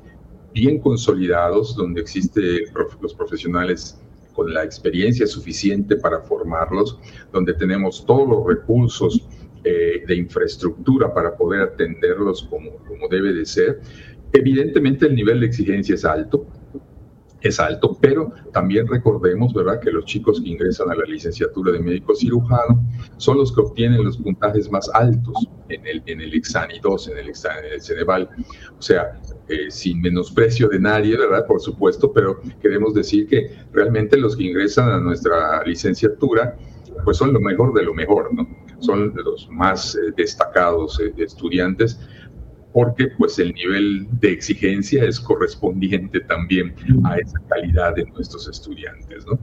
bien 0.58 0.80
consolidados, 0.80 1.76
donde 1.76 2.02
existen 2.02 2.44
los 3.00 3.14
profesionales 3.14 4.00
con 4.34 4.52
la 4.52 4.64
experiencia 4.64 5.28
suficiente 5.28 5.98
para 5.98 6.22
formarlos, 6.22 7.00
donde 7.32 7.54
tenemos 7.54 8.06
todos 8.06 8.28
los 8.28 8.48
recursos 8.48 9.28
eh, 9.64 10.04
de 10.08 10.16
infraestructura 10.16 11.14
para 11.14 11.36
poder 11.36 11.62
atenderlos 11.62 12.44
como, 12.50 12.78
como 12.88 13.08
debe 13.08 13.34
de 13.34 13.46
ser. 13.46 13.82
Evidentemente 14.34 15.06
el 15.06 15.16
nivel 15.16 15.40
de 15.42 15.46
exigencia 15.46 15.94
es 15.94 16.06
alto, 16.06 16.48
es 17.48 17.60
alto, 17.60 17.98
pero 18.02 18.32
también 18.54 18.88
recordemos, 18.88 19.54
¿verdad?, 19.54 19.80
que 19.80 19.92
los 19.92 20.06
chicos 20.06 20.42
que 20.42 20.50
ingresan 20.50 20.90
a 20.92 20.96
la 20.96 21.06
licenciatura 21.06 21.72
de 21.72 21.80
médico 21.80 22.16
cirujano 22.16 22.84
son 23.18 23.38
los 23.38 23.54
que 23.54 23.62
obtienen 23.62 24.04
los 24.04 24.18
puntajes 24.18 24.72
más 24.72 24.90
altos 24.94 25.48
en 25.70 25.86
el, 25.86 26.04
en 26.06 26.22
el 26.22 26.34
examen 26.34 26.78
2, 26.82 27.08
en 27.10 27.18
el 27.18 27.28
el 27.28 27.82
Ceneval. 27.82 28.30
O 28.78 28.82
sea, 28.82 29.20
eh, 29.48 29.70
sin 29.70 30.02
menosprecio 30.02 30.68
de 30.70 30.80
nadie, 30.80 31.18
¿verdad?, 31.18 31.46
por 31.46 31.62
supuesto, 31.62 32.12
pero 32.12 32.42
queremos 32.62 32.94
decir 32.94 33.28
que 33.28 33.52
realmente 33.72 34.18
los 34.18 34.36
que 34.36 34.44
ingresan 34.44 34.90
a 34.90 35.00
nuestra 35.00 35.64
licenciatura, 35.64 36.58
pues 37.04 37.18
son 37.18 37.34
lo 37.34 37.40
mejor 37.40 37.74
de 37.74 37.84
lo 37.84 37.94
mejor, 37.94 38.34
¿no? 38.34 38.48
Son 38.80 39.14
los 39.16 39.50
más 39.50 39.96
eh, 39.96 40.14
destacados 40.16 41.00
eh, 41.00 41.14
estudiantes 41.18 42.00
porque 42.78 43.08
pues 43.18 43.40
el 43.40 43.56
nivel 43.56 44.08
de 44.20 44.34
exigencia 44.34 45.04
es 45.04 45.20
correspondiente 45.20 46.20
también 46.20 46.76
a 47.06 47.18
esa 47.18 47.40
calidad 47.50 47.96
de 47.96 48.06
nuestros 48.06 48.48
estudiantes. 48.48 49.26
¿no? 49.26 49.40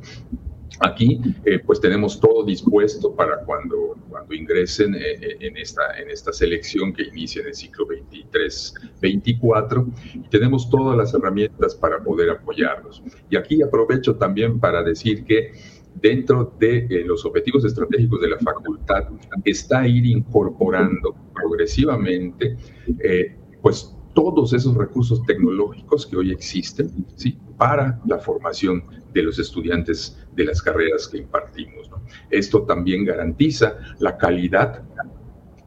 Aquí 0.79 1.21
eh, 1.45 1.59
pues 1.59 1.81
tenemos 1.81 2.21
todo 2.21 2.45
dispuesto 2.45 3.13
para 3.13 3.39
cuando, 3.39 3.97
cuando 4.09 4.37
ingresen 4.37 4.95
eh, 4.95 5.19
eh, 5.21 5.37
en, 5.41 5.57
esta, 5.57 5.99
en 5.99 6.11
esta 6.11 6.33
selección 6.33 6.93
que 6.93 7.09
inicia 7.09 7.43
en 7.43 7.49
el 7.49 7.57
ciclo 7.57 7.89
23-24 7.89 9.93
y 10.15 10.29
tenemos 10.29 10.71
todas 10.71 10.97
las 10.97 11.13
herramientas 11.13 11.75
para 11.75 12.05
poder 12.05 12.31
apoyarlos. 12.31 13.03
Y 13.31 13.37
aquí 13.37 13.63
aprovecho 13.63 14.15
también 14.15 14.61
para 14.61 14.85
decir 14.85 15.25
que 15.25 15.51
dentro 15.95 16.53
de 16.59 16.87
eh, 16.91 17.05
los 17.05 17.25
objetivos 17.25 17.65
estratégicos 17.65 18.21
de 18.21 18.29
la 18.29 18.39
facultad 18.39 19.09
está 19.45 19.89
ir 19.89 20.07
incorporando 20.07 21.17
progresivamente, 21.35 22.57
eh, 23.03 23.37
pues 23.61 23.95
todos 24.15 24.53
esos 24.53 24.75
recursos 24.77 25.23
tecnológicos 25.27 26.07
que 26.07 26.17
hoy 26.17 26.31
existen, 26.31 27.07
¿sí? 27.17 27.37
para 27.57 28.01
la 28.07 28.19
formación 28.19 28.85
de 29.13 29.23
los 29.23 29.39
estudiantes 29.39 30.27
de 30.35 30.45
las 30.45 30.63
carreras 30.63 31.09
que 31.09 31.19
impartimos. 31.19 31.91
Esto 32.31 32.63
también 32.63 33.05
garantiza 33.05 33.77
la 33.99 34.17
calidad 34.17 34.83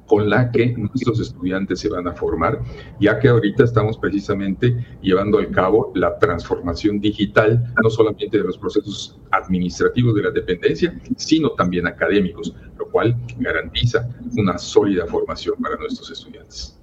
con 0.07 0.29
la 0.29 0.51
que 0.51 0.73
nuestros 0.77 1.19
estudiantes 1.19 1.81
se 1.81 1.89
van 1.89 2.07
a 2.07 2.13
formar, 2.13 2.59
ya 2.99 3.19
que 3.19 3.27
ahorita 3.27 3.65
estamos 3.65 3.97
precisamente 3.97 4.75
llevando 5.01 5.37
a 5.39 5.45
cabo 5.51 5.91
la 5.93 6.17
transformación 6.17 6.99
digital, 6.99 7.73
no 7.83 7.89
solamente 7.89 8.37
de 8.37 8.43
los 8.45 8.57
procesos 8.57 9.19
administrativos 9.31 10.15
de 10.15 10.23
la 10.23 10.31
dependencia, 10.31 10.97
sino 11.17 11.51
también 11.51 11.85
académicos, 11.85 12.55
lo 12.79 12.89
cual 12.89 13.15
garantiza 13.37 14.09
una 14.37 14.57
sólida 14.57 15.05
formación 15.05 15.55
para 15.61 15.75
nuestros 15.75 16.09
estudiantes. 16.09 16.73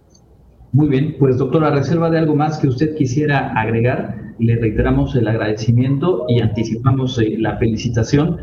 Muy 0.73 0.89
bien, 0.89 1.17
pues 1.19 1.39
doctora, 1.39 1.71
reserva 1.71 2.11
de 2.11 2.19
algo 2.19 2.35
más 2.35 2.59
que 2.59 2.69
usted 2.69 2.95
quisiera 2.97 3.53
agregar, 3.53 4.35
le 4.41 4.57
reiteramos 4.57 5.15
el 5.15 5.29
agradecimiento 5.29 6.27
y 6.29 6.41
anticipamos 6.41 7.19
eh, 7.21 7.37
la 7.39 7.57
felicitación. 7.59 8.39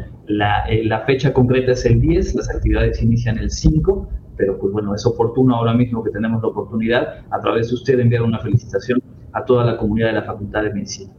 Eh, 0.70 0.86
la 0.86 1.02
fecha 1.06 1.34
concreta 1.34 1.74
es 1.74 1.86
el 1.86 2.00
10, 2.00 2.36
las 2.36 2.50
actividades 2.50 3.04
inician 3.04 3.38
el 3.38 3.52
5 3.52 4.08
pero 4.42 4.58
pues 4.58 4.74
bueno, 4.74 4.96
es 4.96 5.06
oportuno 5.06 5.56
ahora 5.56 5.76
mismo 5.76 6.04
que 6.04 6.10
tenemos 6.10 6.42
la 6.42 6.48
oportunidad 6.48 7.24
a 7.30 7.40
través 7.40 7.68
de 7.68 7.76
usted 7.76 8.00
enviar 8.00 8.24
una 8.24 8.40
felicitación 8.40 9.00
a 9.34 9.46
toda 9.46 9.64
la 9.64 9.78
comunidad 9.78 10.08
de 10.08 10.14
la 10.14 10.24
Facultad 10.24 10.64
de 10.64 10.74
Medicina. 10.74 11.14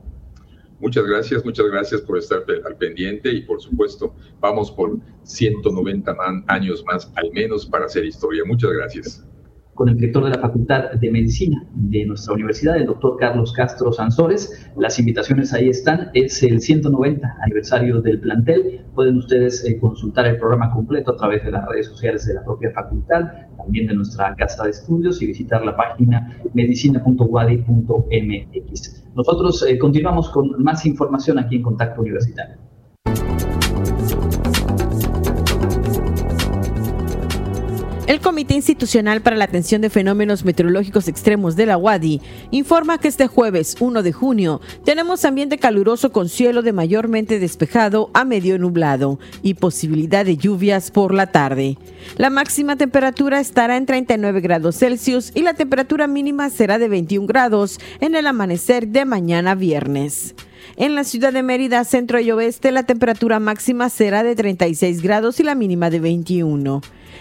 Muchas 0.80 1.06
gracias, 1.06 1.44
muchas 1.44 1.66
gracias 1.66 2.00
por 2.00 2.18
estar 2.18 2.42
al 2.66 2.76
pendiente 2.76 3.32
y 3.32 3.42
por 3.42 3.62
supuesto 3.62 4.12
vamos 4.40 4.72
por 4.72 4.98
190 5.22 6.16
años 6.48 6.84
más 6.84 7.12
al 7.14 7.30
menos 7.30 7.64
para 7.64 7.84
hacer 7.84 8.04
historia. 8.04 8.42
Muchas 8.44 8.72
gracias 8.72 9.24
con 9.74 9.88
el 9.88 9.96
director 9.96 10.22
de 10.24 10.30
la 10.30 10.38
Facultad 10.38 10.92
de 10.92 11.10
Medicina 11.10 11.64
de 11.74 12.04
nuestra 12.04 12.34
universidad, 12.34 12.76
el 12.76 12.84
doctor 12.86 13.16
Carlos 13.18 13.52
Castro 13.52 13.92
Sansores. 13.92 14.70
Las 14.76 14.98
invitaciones 14.98 15.54
ahí 15.54 15.68
están, 15.68 16.10
es 16.14 16.42
el 16.42 16.60
190 16.60 17.36
aniversario 17.42 18.02
del 18.02 18.18
plantel. 18.20 18.80
Pueden 18.94 19.16
ustedes 19.16 19.64
eh, 19.64 19.78
consultar 19.78 20.26
el 20.26 20.36
programa 20.36 20.70
completo 20.70 21.12
a 21.12 21.16
través 21.16 21.42
de 21.44 21.52
las 21.52 21.66
redes 21.66 21.86
sociales 21.86 22.26
de 22.26 22.34
la 22.34 22.44
propia 22.44 22.72
facultad, 22.72 23.22
también 23.56 23.86
de 23.86 23.94
nuestra 23.94 24.34
casa 24.36 24.64
de 24.64 24.70
estudios 24.70 25.22
y 25.22 25.26
visitar 25.26 25.64
la 25.64 25.74
página 25.76 26.36
medicina.wadi.mx. 26.52 29.04
Nosotros 29.14 29.64
eh, 29.66 29.78
continuamos 29.78 30.28
con 30.30 30.62
más 30.62 30.84
información 30.84 31.38
aquí 31.38 31.56
en 31.56 31.62
Contacto 31.62 32.02
Universitario. 32.02 32.71
El 38.08 38.20
Comité 38.20 38.54
Institucional 38.54 39.22
para 39.22 39.36
la 39.36 39.44
Atención 39.44 39.80
de 39.80 39.88
Fenómenos 39.88 40.44
Meteorológicos 40.44 41.06
Extremos 41.06 41.54
de 41.54 41.66
la 41.66 41.78
UADI 41.78 42.20
informa 42.50 42.98
que 42.98 43.06
este 43.06 43.28
jueves 43.28 43.76
1 43.78 44.02
de 44.02 44.10
junio 44.10 44.60
tenemos 44.84 45.24
ambiente 45.24 45.56
caluroso 45.58 46.10
con 46.10 46.28
cielo 46.28 46.62
de 46.62 46.72
mayormente 46.72 47.38
despejado 47.38 48.10
a 48.12 48.24
medio 48.24 48.58
nublado 48.58 49.20
y 49.44 49.54
posibilidad 49.54 50.24
de 50.24 50.36
lluvias 50.36 50.90
por 50.90 51.14
la 51.14 51.28
tarde. 51.28 51.78
La 52.16 52.28
máxima 52.28 52.74
temperatura 52.74 53.38
estará 53.38 53.76
en 53.76 53.86
39 53.86 54.40
grados 54.40 54.78
Celsius 54.78 55.30
y 55.32 55.42
la 55.42 55.54
temperatura 55.54 56.08
mínima 56.08 56.50
será 56.50 56.78
de 56.78 56.88
21 56.88 57.28
grados 57.28 57.78
en 58.00 58.16
el 58.16 58.26
amanecer 58.26 58.88
de 58.88 59.04
mañana 59.04 59.54
viernes. 59.54 60.34
En 60.76 60.96
la 60.96 61.04
ciudad 61.04 61.32
de 61.32 61.44
Mérida, 61.44 61.84
centro 61.84 62.18
y 62.18 62.32
oeste, 62.32 62.72
la 62.72 62.82
temperatura 62.82 63.38
máxima 63.38 63.88
será 63.90 64.24
de 64.24 64.34
36 64.34 65.02
grados 65.02 65.38
y 65.38 65.44
la 65.44 65.54
mínima 65.54 65.88
de 65.88 66.00
21. 66.00 66.80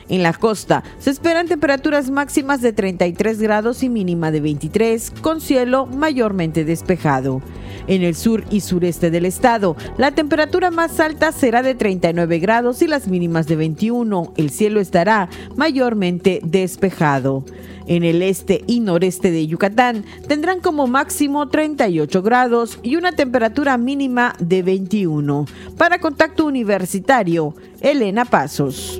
En 0.09 0.23
la 0.23 0.33
costa 0.33 0.83
se 0.99 1.09
esperan 1.09 1.47
temperaturas 1.47 2.09
máximas 2.09 2.61
de 2.61 2.73
33 2.73 3.41
grados 3.41 3.83
y 3.83 3.89
mínima 3.89 4.31
de 4.31 4.41
23, 4.41 5.11
con 5.21 5.41
cielo 5.41 5.85
mayormente 5.85 6.65
despejado. 6.65 7.41
En 7.87 8.03
el 8.03 8.15
sur 8.15 8.43
y 8.49 8.61
sureste 8.61 9.09
del 9.11 9.25
estado, 9.25 9.75
la 9.97 10.11
temperatura 10.11 10.71
más 10.71 10.99
alta 10.99 11.31
será 11.31 11.61
de 11.63 11.75
39 11.75 12.39
grados 12.39 12.81
y 12.81 12.87
las 12.87 13.07
mínimas 13.07 13.47
de 13.47 13.55
21. 13.55 14.33
El 14.37 14.49
cielo 14.49 14.79
estará 14.79 15.29
mayormente 15.55 16.41
despejado. 16.43 17.43
En 17.87 18.03
el 18.03 18.21
este 18.21 18.63
y 18.67 18.79
noreste 18.79 19.31
de 19.31 19.47
Yucatán 19.47 20.05
tendrán 20.27 20.61
como 20.61 20.87
máximo 20.87 21.49
38 21.49 22.21
grados 22.21 22.79
y 22.83 22.95
una 22.95 23.11
temperatura 23.11 23.77
mínima 23.77 24.35
de 24.39 24.63
21. 24.63 25.45
Para 25.77 25.99
Contacto 25.99 26.45
Universitario, 26.45 27.55
Elena 27.81 28.25
Pasos. 28.25 28.99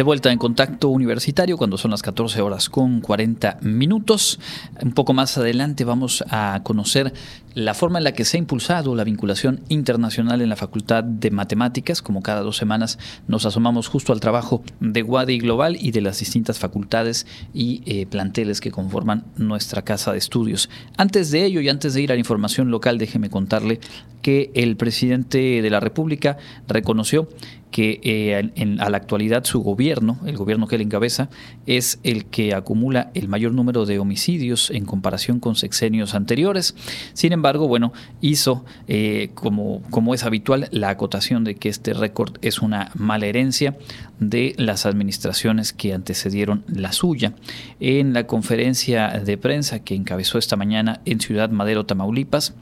De 0.00 0.04
vuelta 0.04 0.32
en 0.32 0.38
contacto 0.38 0.88
universitario 0.88 1.58
cuando 1.58 1.76
son 1.76 1.90
las 1.90 2.00
14 2.00 2.40
horas 2.40 2.70
con 2.70 3.02
40 3.02 3.58
minutos. 3.60 4.40
Un 4.80 4.92
poco 4.92 5.12
más 5.12 5.36
adelante 5.36 5.84
vamos 5.84 6.24
a 6.30 6.60
conocer 6.62 7.12
la 7.52 7.74
forma 7.74 7.98
en 7.98 8.04
la 8.04 8.12
que 8.12 8.24
se 8.24 8.38
ha 8.38 8.40
impulsado 8.40 8.94
la 8.94 9.04
vinculación 9.04 9.60
internacional 9.68 10.40
en 10.40 10.48
la 10.48 10.56
Facultad 10.56 11.04
de 11.04 11.30
Matemáticas. 11.30 12.00
Como 12.00 12.22
cada 12.22 12.40
dos 12.40 12.56
semanas 12.56 12.98
nos 13.28 13.44
asomamos 13.44 13.88
justo 13.88 14.14
al 14.14 14.20
trabajo 14.20 14.62
de 14.80 15.02
Wadi 15.02 15.38
Global 15.38 15.76
y 15.78 15.90
de 15.90 16.00
las 16.00 16.18
distintas 16.18 16.58
facultades 16.58 17.26
y 17.52 17.82
eh, 17.84 18.06
planteles 18.06 18.62
que 18.62 18.70
conforman 18.70 19.26
nuestra 19.36 19.82
casa 19.82 20.12
de 20.12 20.18
estudios. 20.18 20.70
Antes 20.96 21.30
de 21.30 21.44
ello 21.44 21.60
y 21.60 21.68
antes 21.68 21.92
de 21.92 22.00
ir 22.00 22.10
a 22.10 22.14
la 22.14 22.20
información 22.20 22.70
local, 22.70 22.96
déjeme 22.96 23.28
contarle 23.28 23.80
que 24.22 24.50
el 24.54 24.76
presidente 24.76 25.60
de 25.60 25.70
la 25.70 25.80
República 25.80 26.38
reconoció 26.68 27.28
que 27.70 28.00
eh, 28.02 28.50
en, 28.56 28.80
a 28.80 28.90
la 28.90 28.96
actualidad 28.96 29.44
su 29.44 29.62
gobierno, 29.62 30.18
el 30.26 30.36
gobierno 30.36 30.66
que 30.66 30.76
él 30.76 30.82
encabeza, 30.82 31.28
es 31.66 32.00
el 32.02 32.26
que 32.26 32.54
acumula 32.54 33.10
el 33.14 33.28
mayor 33.28 33.52
número 33.52 33.86
de 33.86 33.98
homicidios 33.98 34.70
en 34.70 34.84
comparación 34.84 35.40
con 35.40 35.54
sexenios 35.54 36.14
anteriores. 36.14 36.74
Sin 37.12 37.32
embargo, 37.32 37.68
bueno, 37.68 37.92
hizo, 38.20 38.64
eh, 38.88 39.30
como, 39.34 39.82
como 39.90 40.14
es 40.14 40.24
habitual, 40.24 40.68
la 40.72 40.90
acotación 40.90 41.44
de 41.44 41.54
que 41.54 41.68
este 41.68 41.94
récord 41.94 42.36
es 42.42 42.60
una 42.60 42.90
mala 42.94 43.26
herencia 43.26 43.76
de 44.20 44.54
las 44.56 44.86
administraciones 44.86 45.72
que 45.72 45.92
antecedieron 45.92 46.62
la 46.68 46.92
suya. 46.92 47.34
En 47.80 48.12
la 48.12 48.26
conferencia 48.26 49.08
de 49.08 49.36
prensa 49.36 49.80
que 49.80 49.94
encabezó 49.94 50.38
esta 50.38 50.56
mañana 50.56 51.00
en 51.04 51.20
Ciudad 51.20 51.50
Madero, 51.50 51.86
Tamaulipas, 51.86 52.54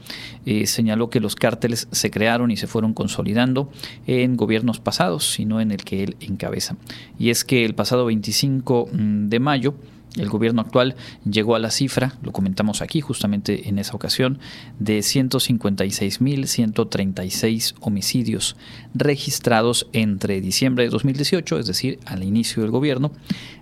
eh, 0.45 0.65
señaló 0.65 1.09
que 1.09 1.19
los 1.19 1.35
cárteles 1.35 1.87
se 1.91 2.09
crearon 2.09 2.51
y 2.51 2.57
se 2.57 2.67
fueron 2.67 2.93
consolidando 2.93 3.69
en 4.07 4.37
gobiernos 4.37 4.79
pasados 4.79 5.19
sino 5.29 5.61
en 5.61 5.71
el 5.71 5.83
que 5.83 6.03
él 6.03 6.15
encabeza. 6.19 6.75
Y 7.17 7.29
es 7.29 7.43
que 7.43 7.65
el 7.65 7.75
pasado 7.75 8.05
25 8.05 8.89
mm, 8.91 9.29
de 9.29 9.39
mayo, 9.39 9.75
el 10.17 10.29
gobierno 10.29 10.61
actual 10.61 10.95
llegó 11.29 11.55
a 11.55 11.59
la 11.59 11.71
cifra, 11.71 12.13
lo 12.23 12.31
comentamos 12.31 12.81
aquí 12.81 13.01
justamente 13.01 13.67
en 13.69 13.77
esa 13.79 13.95
ocasión, 13.95 14.39
de 14.79 14.99
156.136 14.99 17.75
homicidios 17.79 18.55
registrados 18.93 19.87
entre 19.93 20.41
diciembre 20.41 20.83
de 20.85 20.89
2018, 20.89 21.59
es 21.59 21.67
decir, 21.67 21.99
al 22.05 22.23
inicio 22.23 22.63
del 22.63 22.71
gobierno, 22.71 23.11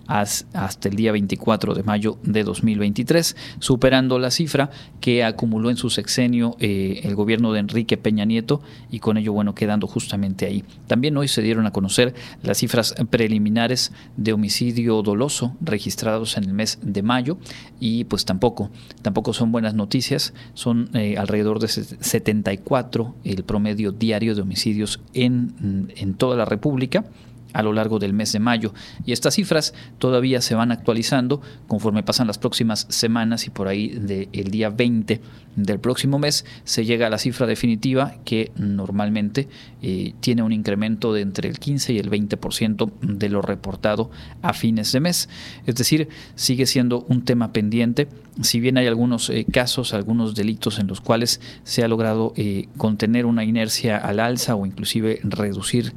hasta 0.08 0.88
el 0.88 0.96
día 0.96 1.12
24 1.12 1.74
de 1.74 1.82
mayo 1.82 2.18
de 2.22 2.42
2023, 2.42 3.36
superando 3.58 4.18
la 4.18 4.30
cifra 4.30 4.70
que 5.00 5.22
acumuló 5.22 5.68
en 5.68 5.76
su 5.76 5.90
sexenio 5.90 6.56
eh, 6.60 7.00
el 7.04 7.14
gobierno 7.14 7.52
de 7.52 7.60
Enrique 7.60 7.98
Peña 7.98 8.24
Nieto 8.24 8.62
y 8.90 9.00
con 9.00 9.18
ello, 9.18 9.34
bueno, 9.34 9.54
quedando 9.54 9.86
justamente 9.86 10.46
ahí. 10.46 10.64
También 10.86 11.16
hoy 11.18 11.28
se 11.28 11.42
dieron 11.42 11.66
a 11.66 11.72
conocer 11.72 12.14
las 12.42 12.58
cifras 12.58 12.94
preliminares 13.10 13.92
de 14.16 14.32
homicidio 14.32 15.02
doloso 15.02 15.54
registrados 15.60 16.37
en 16.38 16.44
el 16.44 16.54
mes 16.54 16.78
de 16.82 17.02
mayo 17.02 17.38
y 17.80 18.04
pues 18.04 18.24
tampoco, 18.24 18.70
tampoco 19.02 19.32
son 19.32 19.52
buenas 19.52 19.74
noticias, 19.74 20.32
son 20.54 20.90
eh, 20.94 21.16
alrededor 21.18 21.58
de 21.60 21.68
74 21.68 23.14
el 23.24 23.44
promedio 23.44 23.92
diario 23.92 24.34
de 24.34 24.42
homicidios 24.42 25.00
en, 25.14 25.92
en 25.96 26.14
toda 26.14 26.36
la 26.36 26.44
República 26.44 27.04
a 27.58 27.62
lo 27.64 27.72
largo 27.72 27.98
del 27.98 28.12
mes 28.12 28.32
de 28.32 28.38
mayo. 28.38 28.72
Y 29.04 29.10
estas 29.10 29.34
cifras 29.34 29.74
todavía 29.98 30.40
se 30.40 30.54
van 30.54 30.70
actualizando 30.70 31.42
conforme 31.66 32.04
pasan 32.04 32.28
las 32.28 32.38
próximas 32.38 32.86
semanas 32.88 33.48
y 33.48 33.50
por 33.50 33.66
ahí 33.66 33.88
del 33.88 34.50
día 34.52 34.70
20 34.70 35.20
del 35.56 35.80
próximo 35.80 36.20
mes 36.20 36.44
se 36.62 36.84
llega 36.84 37.08
a 37.08 37.10
la 37.10 37.18
cifra 37.18 37.48
definitiva 37.48 38.14
que 38.24 38.52
normalmente 38.54 39.48
eh, 39.82 40.14
tiene 40.20 40.44
un 40.44 40.52
incremento 40.52 41.12
de 41.12 41.22
entre 41.22 41.48
el 41.48 41.58
15 41.58 41.94
y 41.94 41.98
el 41.98 42.08
20% 42.10 42.92
de 43.00 43.28
lo 43.28 43.42
reportado 43.42 44.08
a 44.40 44.52
fines 44.52 44.92
de 44.92 45.00
mes. 45.00 45.28
Es 45.66 45.74
decir, 45.74 46.08
sigue 46.36 46.64
siendo 46.64 47.04
un 47.08 47.24
tema 47.24 47.52
pendiente. 47.52 48.06
Si 48.40 48.60
bien 48.60 48.78
hay 48.78 48.86
algunos 48.86 49.30
eh, 49.30 49.44
casos, 49.50 49.94
algunos 49.94 50.36
delitos 50.36 50.78
en 50.78 50.86
los 50.86 51.00
cuales 51.00 51.40
se 51.64 51.82
ha 51.82 51.88
logrado 51.88 52.32
eh, 52.36 52.68
contener 52.76 53.26
una 53.26 53.42
inercia 53.42 53.96
al 53.96 54.20
alza 54.20 54.54
o 54.54 54.64
inclusive 54.64 55.20
reducir 55.24 55.94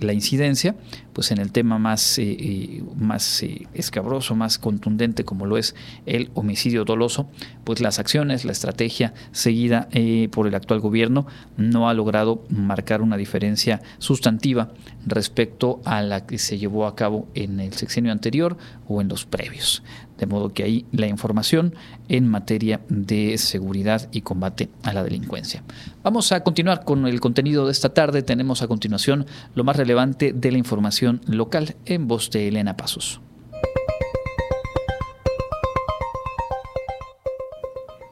la 0.00 0.14
incidencia, 0.14 0.74
pues 1.12 1.32
en 1.32 1.38
el 1.38 1.52
tema 1.52 1.78
más, 1.78 2.18
eh, 2.18 2.82
más 2.96 3.44
escabroso, 3.74 4.34
más 4.34 4.58
contundente 4.58 5.24
como 5.24 5.44
lo 5.44 5.58
es 5.58 5.74
el 6.06 6.30
homicidio 6.32 6.86
doloso, 6.86 7.28
pues 7.62 7.82
las 7.82 7.98
acciones, 7.98 8.46
la 8.46 8.52
estrategia 8.52 9.12
seguida 9.32 9.90
por 10.30 10.46
el 10.46 10.54
actual 10.54 10.80
gobierno 10.80 11.26
no 11.58 11.90
ha 11.90 11.94
logrado 11.94 12.42
marcar 12.48 13.02
una 13.02 13.18
diferencia 13.18 13.82
sustantiva 13.98 14.72
respecto 15.06 15.82
a 15.84 16.00
la 16.00 16.24
que 16.24 16.38
se 16.38 16.56
llevó 16.56 16.86
a 16.86 16.96
cabo 16.96 17.28
en 17.34 17.60
el 17.60 17.74
sexenio 17.74 18.12
anterior 18.12 18.56
o 18.88 19.02
en 19.02 19.08
los 19.08 19.26
previos. 19.26 19.82
De 20.20 20.26
modo 20.26 20.52
que 20.52 20.62
ahí 20.62 20.84
la 20.92 21.06
información 21.06 21.74
en 22.10 22.28
materia 22.28 22.82
de 22.90 23.38
seguridad 23.38 24.10
y 24.12 24.20
combate 24.20 24.68
a 24.82 24.92
la 24.92 25.02
delincuencia. 25.02 25.64
Vamos 26.02 26.30
a 26.32 26.44
continuar 26.44 26.84
con 26.84 27.06
el 27.06 27.20
contenido 27.20 27.64
de 27.64 27.72
esta 27.72 27.94
tarde. 27.94 28.22
Tenemos 28.22 28.60
a 28.60 28.68
continuación 28.68 29.24
lo 29.54 29.64
más 29.64 29.76
relevante 29.76 30.34
de 30.34 30.52
la 30.52 30.58
información 30.58 31.22
local 31.24 31.74
en 31.86 32.06
voz 32.06 32.30
de 32.30 32.48
Elena 32.48 32.76
Pasos. 32.76 33.22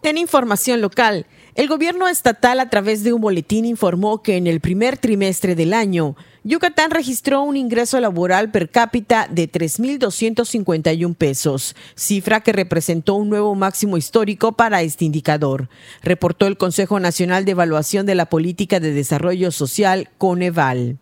En 0.02 0.16
información 0.16 0.80
local, 0.80 1.26
el 1.54 1.68
gobierno 1.68 2.08
estatal 2.08 2.60
a 2.60 2.70
través 2.70 3.02
de 3.02 3.12
un 3.12 3.20
boletín 3.20 3.64
informó 3.64 4.22
que 4.22 4.36
en 4.36 4.46
el 4.46 4.60
primer 4.60 4.98
trimestre 4.98 5.54
del 5.54 5.74
año 5.74 6.16
Yucatán 6.44 6.90
registró 6.90 7.42
un 7.42 7.56
ingreso 7.56 8.00
laboral 8.00 8.50
per 8.50 8.70
cápita 8.70 9.28
de 9.30 9.50
3.251 9.50 11.14
pesos, 11.14 11.74
cifra 11.94 12.40
que 12.40 12.52
representó 12.52 13.14
un 13.14 13.28
nuevo 13.28 13.54
máximo 13.54 13.96
histórico 13.96 14.52
para 14.52 14.82
este 14.82 15.04
indicador, 15.04 15.68
reportó 16.02 16.46
el 16.46 16.56
Consejo 16.56 17.00
Nacional 17.00 17.44
de 17.44 17.52
Evaluación 17.52 18.06
de 18.06 18.14
la 18.14 18.26
Política 18.26 18.80
de 18.80 18.92
Desarrollo 18.92 19.50
Social, 19.50 20.08
Coneval. 20.16 20.98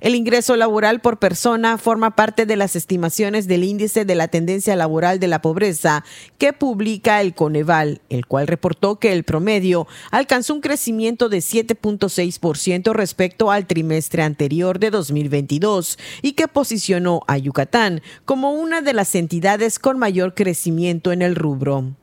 El 0.00 0.14
ingreso 0.14 0.56
laboral 0.56 1.00
por 1.00 1.18
persona 1.18 1.78
forma 1.78 2.14
parte 2.16 2.46
de 2.46 2.56
las 2.56 2.76
estimaciones 2.76 3.46
del 3.48 3.64
índice 3.64 4.04
de 4.04 4.14
la 4.14 4.28
tendencia 4.28 4.76
laboral 4.76 5.18
de 5.18 5.28
la 5.28 5.42
pobreza 5.42 6.04
que 6.38 6.52
publica 6.52 7.20
el 7.20 7.34
Coneval, 7.34 8.00
el 8.08 8.26
cual 8.26 8.46
reportó 8.46 8.98
que 8.98 9.12
el 9.12 9.24
promedio 9.24 9.86
alcanzó 10.10 10.54
un 10.54 10.60
crecimiento 10.60 11.28
de 11.28 11.38
7.6% 11.38 12.92
respecto 12.92 13.50
al 13.50 13.66
trimestre 13.66 14.22
anterior 14.22 14.78
de 14.78 14.90
2022 14.90 15.98
y 16.22 16.32
que 16.32 16.48
posicionó 16.48 17.22
a 17.26 17.38
Yucatán 17.38 18.02
como 18.24 18.52
una 18.52 18.80
de 18.80 18.92
las 18.92 19.14
entidades 19.14 19.78
con 19.78 19.98
mayor 19.98 20.34
crecimiento 20.34 21.12
en 21.12 21.22
el 21.22 21.34
rubro. 21.34 21.94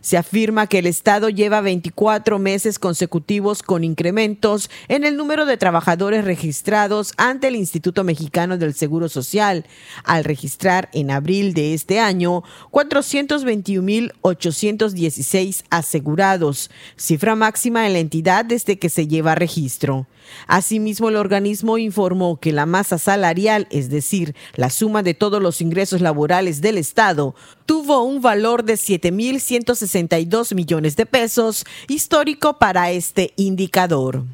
Se 0.00 0.16
afirma 0.16 0.66
que 0.66 0.78
el 0.78 0.86
Estado 0.86 1.28
lleva 1.28 1.60
24 1.60 2.38
meses 2.38 2.78
consecutivos 2.78 3.62
con 3.62 3.84
incrementos 3.84 4.70
en 4.88 5.04
el 5.04 5.16
número 5.16 5.44
de 5.46 5.56
trabajadores 5.56 6.24
registrados 6.24 7.12
ante 7.16 7.48
el 7.48 7.56
Instituto 7.56 8.04
Mexicano 8.04 8.58
del 8.58 8.74
Seguro 8.74 9.08
Social, 9.08 9.64
al 10.04 10.24
registrar 10.24 10.90
en 10.92 11.10
abril 11.10 11.54
de 11.54 11.74
este 11.74 11.98
año 12.00 12.42
421.816 12.70 15.64
asegurados, 15.70 16.70
cifra 16.96 17.34
máxima 17.36 17.86
en 17.86 17.94
la 17.94 17.98
entidad 17.98 18.44
desde 18.44 18.78
que 18.78 18.88
se 18.88 19.06
lleva 19.06 19.34
registro. 19.34 20.06
Asimismo, 20.46 21.08
el 21.08 21.16
organismo 21.16 21.78
informó 21.78 22.38
que 22.38 22.52
la 22.52 22.66
masa 22.66 22.98
salarial, 22.98 23.66
es 23.70 23.90
decir, 23.90 24.34
la 24.54 24.70
suma 24.70 25.02
de 25.02 25.14
todos 25.14 25.42
los 25.42 25.60
ingresos 25.60 26.00
laborales 26.00 26.60
del 26.60 26.78
Estado, 26.78 27.34
tuvo 27.66 28.02
un 28.02 28.20
valor 28.20 28.64
de 28.64 28.74
7.162 28.74 30.54
millones 30.54 30.96
de 30.96 31.06
pesos, 31.06 31.64
histórico 31.88 32.58
para 32.58 32.90
este 32.90 33.32
indicador. 33.36 34.24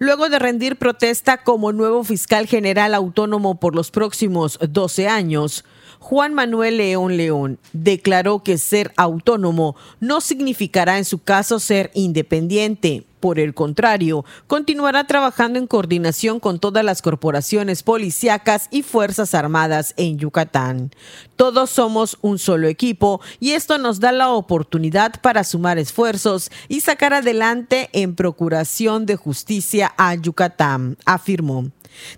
Luego 0.00 0.28
de 0.28 0.38
rendir 0.38 0.76
protesta 0.76 1.42
como 1.42 1.72
nuevo 1.72 2.04
fiscal 2.04 2.46
general 2.46 2.94
autónomo 2.94 3.58
por 3.58 3.74
los 3.74 3.90
próximos 3.90 4.56
12 4.62 5.08
años, 5.08 5.64
Juan 5.98 6.34
Manuel 6.34 6.76
León 6.76 7.16
León 7.16 7.58
declaró 7.72 8.42
que 8.42 8.58
ser 8.58 8.92
autónomo 8.96 9.76
no 10.00 10.20
significará 10.20 10.98
en 10.98 11.04
su 11.04 11.18
caso 11.18 11.58
ser 11.58 11.90
independiente. 11.94 13.04
Por 13.20 13.38
el 13.38 13.54
contrario, 13.54 14.24
continuará 14.46 15.06
trabajando 15.06 15.58
en 15.58 15.66
coordinación 15.66 16.40
con 16.40 16.58
todas 16.58 16.84
las 16.84 17.02
corporaciones 17.02 17.82
policíacas 17.82 18.68
y 18.70 18.82
Fuerzas 18.82 19.34
Armadas 19.34 19.94
en 19.96 20.18
Yucatán. 20.18 20.90
Todos 21.36 21.70
somos 21.70 22.18
un 22.20 22.38
solo 22.38 22.68
equipo 22.68 23.20
y 23.40 23.52
esto 23.52 23.78
nos 23.78 24.00
da 24.00 24.12
la 24.12 24.30
oportunidad 24.30 25.20
para 25.20 25.44
sumar 25.44 25.78
esfuerzos 25.78 26.50
y 26.68 26.80
sacar 26.80 27.12
adelante 27.12 27.90
en 27.92 28.14
procuración 28.14 29.06
de 29.06 29.16
justicia 29.16 29.92
a 29.96 30.14
Yucatán, 30.14 30.96
afirmó. 31.04 31.70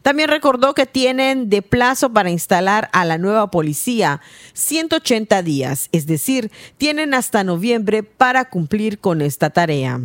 También 0.02 0.28
recordó 0.28 0.74
que 0.74 0.86
tienen 0.86 1.48
de 1.48 1.62
plazo 1.62 2.12
para 2.12 2.30
instalar 2.30 2.90
a 2.92 3.04
la 3.04 3.18
nueva 3.18 3.50
policía 3.50 4.20
180 4.52 5.42
días, 5.42 5.88
es 5.92 6.06
decir, 6.06 6.50
tienen 6.78 7.14
hasta 7.14 7.44
noviembre 7.44 8.02
para 8.02 8.48
cumplir 8.48 8.98
con 8.98 9.22
esta 9.22 9.50
tarea. 9.50 10.00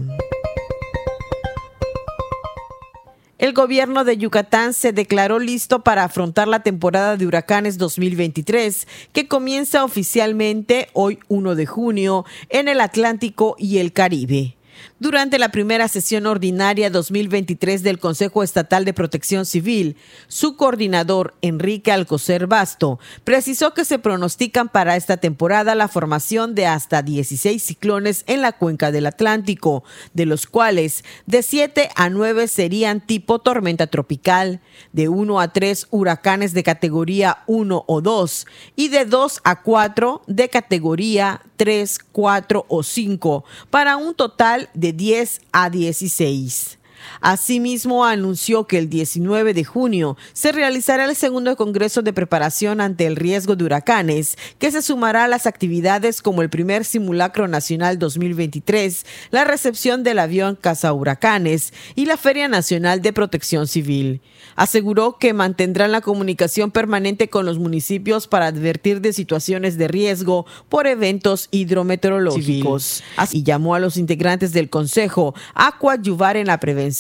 El 3.38 3.52
gobierno 3.52 4.06
de 4.06 4.16
Yucatán 4.16 4.74
se 4.74 4.94
declaró 4.94 5.40
listo 5.40 5.84
para 5.84 6.06
afrontar 6.06 6.48
la 6.48 6.64
temporada 6.64 7.18
de 7.18 7.28
huracanes 7.28 7.78
2023, 7.78 8.88
que 9.12 9.28
comienza 9.28 9.84
oficialmente 9.84 10.88
hoy 10.94 11.20
1 11.28 11.56
de 11.56 11.66
junio 11.66 12.24
en 12.48 12.70
el 12.70 12.80
Atlántico 12.80 13.58
y 13.60 13.80
el 13.80 13.92
Caribe. 13.92 14.55
Durante 15.00 15.40
la 15.40 15.50
primera 15.50 15.88
sesión 15.88 16.26
ordinaria 16.26 16.90
2023 16.90 17.84
del 17.84 18.00
Consejo 18.00 18.44
Estatal 18.44 18.86
de 18.86 18.94
Protección 18.94 19.46
Civil, 19.46 19.98
su 20.28 20.56
coordinador, 20.56 21.36
Enrique 21.42 21.92
Alcocer 21.92 22.48
Basto, 22.48 23.00
precisó 23.24 23.74
que 23.74 23.86
se 23.86 24.00
pronostican 24.00 24.70
para 24.70 24.96
esta 24.96 25.18
temporada 25.18 25.76
la 25.76 25.88
formación 25.88 26.56
de 26.56 26.66
hasta 26.66 27.02
16 27.02 27.62
ciclones 27.62 28.24
en 28.28 28.42
la 28.42 28.54
cuenca 28.54 28.92
del 28.92 29.06
Atlántico, 29.06 29.84
de 30.14 30.26
los 30.26 30.48
cuales 30.48 31.04
de 31.26 31.44
7 31.44 31.90
a 31.96 32.10
9 32.10 32.48
serían 32.48 33.06
tipo 33.06 33.40
tormenta 33.40 33.88
tropical, 33.88 34.62
de 34.94 35.10
1 35.10 35.40
a 35.40 35.52
3 35.52 35.88
huracanes 35.92 36.54
de 36.54 36.64
categoría 36.64 37.44
1 37.48 37.84
o 37.88 38.02
2 38.02 38.48
y 38.76 38.88
de 38.90 39.06
2 39.06 39.42
a 39.44 39.62
4 39.62 40.22
de 40.28 40.50
categoría 40.50 41.42
3, 41.58 42.00
4 42.12 42.66
o 42.68 42.84
5, 42.84 43.46
para 43.70 43.98
un 43.98 44.14
total 44.16 44.65
de 44.74 44.92
10 44.92 45.42
a 45.52 45.70
16. 45.70 46.78
Asimismo, 47.22 48.06
anunció 48.06 48.68
que 48.68 48.78
el 48.78 48.90
19 48.90 49.54
de 49.54 49.64
junio 49.64 50.18
se 50.34 50.52
realizará 50.52 51.06
el 51.06 51.16
segundo 51.16 51.56
Congreso 51.56 52.02
de 52.02 52.14
Preparación 52.14 52.82
ante 52.82 53.06
el 53.06 53.16
Riesgo 53.16 53.56
de 53.56 53.66
Huracanes, 53.66 54.38
que 54.60 54.72
se 54.72 54.82
sumará 54.82 55.26
a 55.26 55.28
las 55.28 55.46
actividades 55.46 56.22
como 56.22 56.42
el 56.42 56.50
primer 56.50 56.86
Simulacro 56.86 57.48
Nacional 57.48 58.00
2023, 58.00 59.06
la 59.32 59.44
recepción 59.44 60.04
del 60.04 60.20
avión 60.20 60.58
Casa 60.60 60.94
Huracanes 60.94 61.74
y 61.96 62.06
la 62.06 62.18
Feria 62.18 62.48
Nacional 62.48 63.02
de 63.02 63.14
Protección 63.14 63.68
Civil. 63.68 64.22
Aseguró 64.56 65.18
que 65.20 65.34
mantendrán 65.34 65.92
la 65.92 66.02
comunicación 66.02 66.72
permanente 66.72 67.30
con 67.30 67.46
los 67.46 67.60
municipios 67.60 68.28
para 68.28 68.48
advertir 68.48 69.02
de 69.02 69.14
situaciones 69.14 69.78
de 69.78 69.88
riesgo 69.88 70.46
por 70.70 70.88
eventos 70.88 71.50
hidrometeorológicos. 71.52 73.04
Y 73.32 73.44
llamó 73.44 73.76
a 73.76 73.80
los 73.80 73.98
integrantes 73.98 74.54
del 74.54 74.70
Consejo 74.70 75.36
a 75.54 75.78
coadyuvar 75.78 76.38
en 76.38 76.48
la 76.48 76.60
prevención 76.60 76.95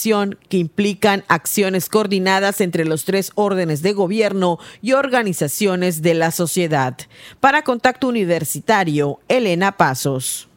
que 0.49 0.57
implican 0.57 1.23
acciones 1.27 1.89
coordinadas 1.89 2.61
entre 2.61 2.85
los 2.85 3.05
tres 3.05 3.31
órdenes 3.35 3.81
de 3.81 3.93
gobierno 3.93 4.59
y 4.81 4.91
organizaciones 4.91 6.01
de 6.01 6.13
la 6.13 6.31
sociedad. 6.31 6.97
Para 7.39 7.63
Contacto 7.63 8.07
Universitario, 8.07 9.19
Elena 9.27 9.77
Pasos. 9.77 10.47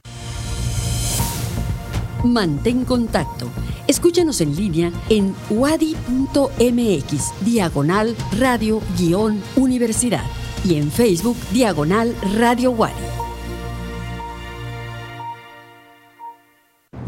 Mantén 2.24 2.84
contacto. 2.84 3.48
Escúchanos 3.86 4.40
en 4.40 4.56
línea 4.56 4.92
en 5.08 5.34
wadi.mx, 5.50 7.32
diagonal 7.40 8.16
radio-universidad 8.38 10.24
y 10.64 10.74
en 10.74 10.90
Facebook, 10.90 11.36
diagonal 11.52 12.14
radio 12.36 12.72
Wadi. 12.72 13.07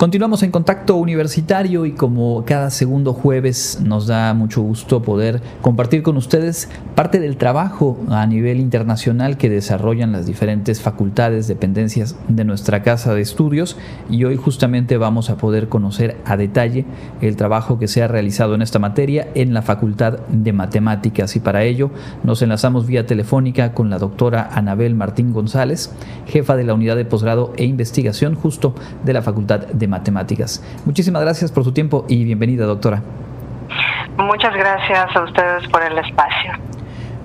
Continuamos 0.01 0.42
en 0.42 0.51
contacto 0.51 0.96
universitario 0.96 1.84
y 1.84 1.92
como 1.92 2.42
cada 2.46 2.70
segundo 2.70 3.12
jueves 3.12 3.82
nos 3.84 4.07
da 4.07 4.32
mucho 4.32 4.62
gusto 4.62 5.03
poder 5.03 5.42
compartir 5.61 6.03
con 6.03 6.16
ustedes 6.16 6.70
parte 6.94 7.20
del 7.20 7.36
trabajo 7.36 7.98
a 8.09 8.26
nivel 8.26 8.61
internacional 8.61 9.36
que 9.36 9.51
desarrollan 9.51 10.12
las 10.12 10.24
diferentes 10.24 10.80
facultades, 10.80 11.48
dependencias 11.48 12.16
de 12.28 12.46
nuestra 12.46 12.82
casa 12.82 13.12
de 13.12 13.20
estudios. 13.20 13.76
Y 14.09 14.24
hoy 14.24 14.36
justamente 14.36 14.96
vamos 14.96 15.28
a 15.28 15.36
poder 15.36 15.68
conocer 15.68 16.16
a 16.24 16.38
detalle 16.38 16.86
el 17.20 17.36
trabajo 17.36 17.78
que 17.78 17.86
se 17.86 18.03
ha 18.03 18.09
realizado 18.09 18.55
en 18.55 18.62
esta 18.62 18.78
materia 18.78 19.28
en 19.34 19.53
la 19.53 19.61
Facultad 19.61 20.20
de 20.28 20.55
Matemáticas. 20.55 21.36
Y 21.36 21.40
para 21.40 21.64
ello 21.64 21.90
nos 22.24 22.40
enlazamos 22.40 22.86
vía 22.86 23.05
telefónica 23.05 23.74
con 23.74 23.90
la 23.90 23.98
doctora 23.98 24.48
Anabel 24.51 24.94
Martín 24.94 25.34
González, 25.34 25.92
jefa 26.26 26.57
de 26.57 26.64
la 26.64 26.72
unidad 26.72 26.96
de 26.96 27.05
posgrado 27.05 27.53
e 27.59 27.66
investigación 27.66 28.34
justo 28.34 28.74
de 29.05 29.12
la 29.12 29.20
Facultad 29.20 29.66
de 29.66 29.89
matemáticas. 29.91 30.64
Muchísimas 30.86 31.22
gracias 31.22 31.53
por 31.53 31.64
su 31.64 31.72
tiempo 31.72 32.07
y 32.09 32.24
bienvenida, 32.24 32.64
doctora. 32.64 33.03
Muchas 34.16 34.55
gracias 34.55 35.14
a 35.14 35.22
ustedes 35.22 35.68
por 35.68 35.82
el 35.82 35.99
espacio. 35.99 36.53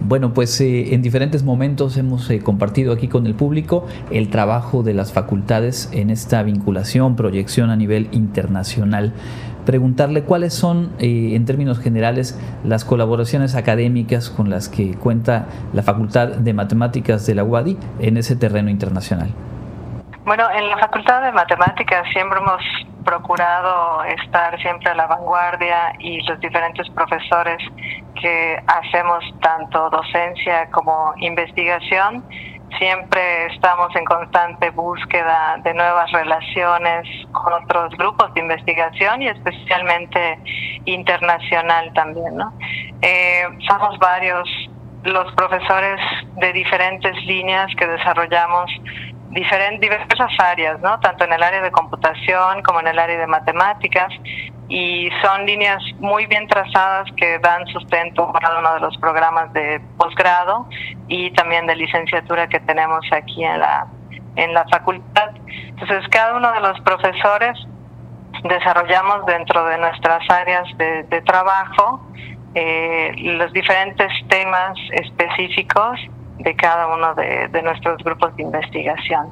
Bueno, 0.08 0.36
pues 0.36 0.62
eh, 0.62 0.94
en 0.94 1.02
diferentes 1.02 1.42
momentos 1.42 1.98
hemos 1.98 2.30
eh, 2.30 2.40
compartido 2.40 2.94
aquí 2.94 3.08
con 3.08 3.26
el 3.26 3.34
público 3.34 3.88
el 4.12 4.30
trabajo 4.30 4.84
de 4.84 4.94
las 4.94 5.12
facultades 5.12 5.90
en 5.94 6.12
esta 6.12 6.44
vinculación, 6.44 7.16
proyección 7.16 7.72
a 7.72 7.76
nivel 7.76 8.08
internacional. 8.12 9.14
Preguntarle 9.66 10.22
cuáles 10.22 10.54
son, 10.54 10.92
eh, 11.00 11.32
en 11.34 11.46
términos 11.46 11.80
generales, 11.80 12.40
las 12.64 12.86
colaboraciones 12.86 13.56
académicas 13.56 14.30
con 14.30 14.52
las 14.52 14.70
que 14.70 14.94
cuenta 14.94 15.48
la 15.74 15.82
Facultad 15.82 16.28
de 16.28 16.54
Matemáticas 16.54 17.26
de 17.26 17.34
la 17.34 17.44
UADI 17.44 17.76
en 18.00 18.18
ese 18.18 18.36
terreno 18.36 18.70
internacional. 18.70 19.30
Bueno, 20.26 20.50
en 20.50 20.68
la 20.70 20.78
Facultad 20.80 21.22
de 21.22 21.32
Matemáticas 21.32 22.04
siempre 22.12 22.40
hemos 22.40 22.60
procurado 23.06 24.04
estar 24.06 24.60
siempre 24.60 24.90
a 24.90 24.96
la 24.96 25.06
vanguardia 25.06 25.94
y 26.00 26.20
los 26.22 26.40
diferentes 26.40 26.90
profesores 26.90 27.60
que 28.20 28.60
hacemos 28.66 29.24
tanto 29.42 29.88
docencia 29.92 30.68
como 30.72 31.14
investigación, 31.18 32.26
siempre 32.80 33.54
estamos 33.54 33.96
en 33.96 34.04
constante 34.06 34.72
búsqueda 34.72 35.58
de 35.64 35.76
nuevas 35.76 36.12
relaciones 36.12 37.08
con 37.32 37.54
otros 37.54 37.96
grupos 37.96 38.34
de 38.34 38.40
investigación 38.40 39.22
y 39.22 39.28
especialmente 39.28 40.40
internacional 40.86 41.94
también. 41.94 42.36
¿no? 42.36 42.52
Eh, 43.04 43.44
somos 43.68 44.00
varios 44.00 44.50
los 45.04 45.32
profesores 45.34 46.02
de 46.38 46.52
diferentes 46.52 47.16
líneas 47.26 47.68
que 47.78 47.86
desarrollamos 47.86 48.72
diferentes, 49.36 49.82
diversas 49.82 50.32
áreas, 50.40 50.80
¿no? 50.82 51.00
tanto 51.02 51.26
en 51.26 51.34
el 51.34 51.44
área 51.44 51.62
de 51.62 51.72
computación 51.72 52.64
como 52.64 52.80
en 52.80 52.88
el 52.88 52.98
área 52.98 53.20
de 53.20 53.28
matemáticas, 53.28 54.12
y 54.68 55.10
son 55.22 55.46
líneas 55.46 55.84
muy 56.00 56.26
bien 56.26 56.48
trazadas 56.48 57.08
que 57.18 57.38
dan 57.40 57.68
sustento 57.68 58.28
a 58.36 58.40
cada 58.40 58.60
uno 58.60 58.74
de 58.74 58.80
los 58.80 58.98
programas 58.98 59.54
de 59.54 59.80
posgrado 59.98 60.68
y 61.08 61.30
también 61.32 61.68
de 61.68 61.76
licenciatura 61.76 62.48
que 62.48 62.60
tenemos 62.62 63.06
aquí 63.12 63.44
en 63.44 63.60
la, 63.60 63.86
en 64.38 64.54
la 64.54 64.66
facultad. 64.70 65.30
Entonces, 65.46 66.08
cada 66.10 66.36
uno 66.36 66.52
de 66.52 66.62
los 66.62 66.80
profesores 66.82 67.60
desarrollamos 68.44 69.26
dentro 69.28 69.66
de 69.66 69.78
nuestras 69.78 70.28
áreas 70.30 70.66
de, 70.78 71.04
de 71.04 71.22
trabajo 71.22 72.02
eh, 72.56 73.12
los 73.18 73.52
diferentes 73.52 74.08
temas 74.30 74.78
específicos 74.94 76.00
de 76.38 76.56
cada 76.56 76.88
uno 76.88 77.16
de, 77.16 77.62
nuestros 77.64 77.98
grupos 78.04 78.36
de 78.36 78.44
investigación. 78.44 79.30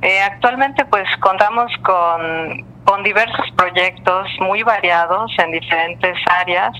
Eh, 0.00 0.20
actualmente 0.20 0.84
pues 0.86 1.08
contamos 1.20 1.72
con, 1.82 2.64
con, 2.84 3.02
diversos 3.02 3.50
proyectos 3.56 4.28
muy 4.40 4.62
variados 4.62 5.32
en 5.38 5.52
diferentes 5.52 6.16
áreas. 6.40 6.72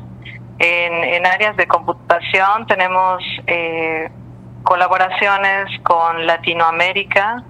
En, 0.59 1.27
áreas 1.27 1.57
de 1.57 1.67
computación 1.67 2.67
tenemos 2.67 3.23
eh, 3.47 4.11
colaboraciones 4.63 5.69
con 5.83 6.27
Latinoamérica, 6.27 7.43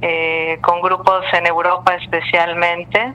eh, 0.00 0.58
con 0.62 0.80
grupos 0.80 1.24
en 1.32 1.46
Europa 1.46 1.94
especialmente 1.94 3.14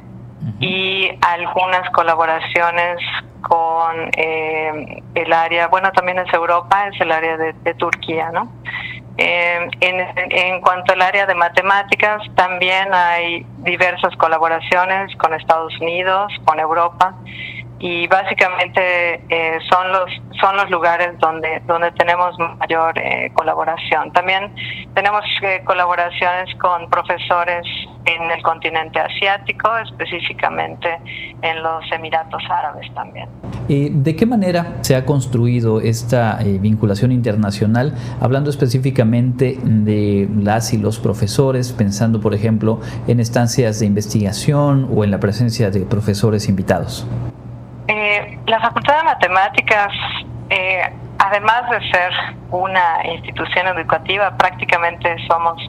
y 0.60 1.10
algunas 1.22 1.90
colaboraciones 1.92 3.00
con 3.42 4.10
eh, 4.16 5.04
el 5.16 5.34
área, 5.34 5.68
bueno, 5.68 5.92
también 5.92 6.20
es 6.20 6.34
Europa, 6.34 6.88
es 6.88 7.00
el 7.00 7.12
área 7.12 7.38
de, 7.38 7.74
Turquía, 7.76 8.32
¿no? 8.32 8.52
Eh, 9.18 9.70
en, 9.80 10.32
en, 10.32 10.62
cuanto 10.62 10.94
al 10.94 11.02
área 11.02 11.26
de 11.26 11.34
matemáticas, 11.34 12.22
también 12.36 12.94
hay 12.94 13.46
diversas 13.60 14.16
colaboraciones 14.18 15.16
con 15.18 15.34
Estados 15.34 15.74
Unidos, 15.80 16.32
con 16.46 16.60
Europa 16.60 17.16
y 17.80 18.08
básicamente 18.08 19.22
eh, 19.30 19.60
son 19.70 19.92
los 19.92 20.10
son 20.42 20.56
los 20.58 20.70
lugares 20.70 21.18
donde 21.20 21.62
donde 21.68 21.92
tenemos 21.92 22.38
mayor 22.60 22.98
eh, 22.98 23.32
colaboración. 23.34 24.12
También 24.14 24.54
tenemos 24.96 25.24
eh, 25.44 25.62
colaboraciones 25.64 26.54
con 26.56 26.90
profesores 26.90 27.66
en 28.06 28.32
el 28.32 28.42
continente 28.42 29.00
asiático 29.00 29.70
específicamente 29.78 30.98
en 31.42 31.62
los 31.62 31.84
Emiratos 31.92 32.42
Árabes 32.50 32.92
también. 32.94 33.30
¿De 33.68 34.16
qué 34.16 34.26
manera 34.26 34.78
se 34.82 34.96
ha 34.96 35.06
construido 35.06 35.82
esta 35.82 36.40
vinculación 36.42 37.12
internacional 37.12 37.94
hablando 38.22 38.50
específicamente 38.50 39.58
de 39.62 40.30
las 40.40 40.74
y 40.74 40.78
los 40.78 41.00
profesores 41.00 41.74
pensando 41.74 42.22
por 42.22 42.34
ejemplo 42.34 42.80
en 43.08 43.20
estancias 43.20 43.82
de 43.82 43.86
investigación 43.86 44.90
o 44.96 45.04
en 45.04 45.12
la 45.12 45.20
presencia 45.20 45.70
de 45.70 45.82
profesores 45.82 46.48
invitados 46.48 47.06
eh, 47.88 48.40
la 48.48 48.60
Facultad 48.60 48.98
de 48.98 49.04
Matemáticas, 49.04 49.94
eh, 50.50 50.82
además 51.20 51.70
de 51.70 51.92
ser 51.92 52.12
una 52.52 53.06
institución 53.06 53.68
educativa, 53.68 54.36
prácticamente 54.38 55.16
somos 55.28 55.62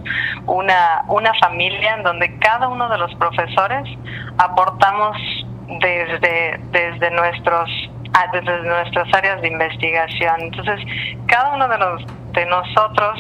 una, 0.47 1.05
una 1.09 1.33
familia 1.35 1.95
en 1.95 2.03
donde 2.03 2.39
cada 2.39 2.69
uno 2.69 2.89
de 2.89 2.99
los 2.99 3.15
profesores 3.17 3.89
aportamos 4.39 5.17
desde, 5.81 6.61
desde 6.71 7.11
nuestros 7.11 7.71
ah, 8.15 8.27
desde 8.33 8.63
nuestras 8.63 9.13
áreas 9.15 9.41
de 9.43 9.49
investigación. 9.49 10.41
Entonces, 10.41 10.81
cada 11.27 11.55
uno 11.55 11.69
de 11.69 11.79
los 11.79 12.05
de 12.33 12.47
nosotros 12.47 13.19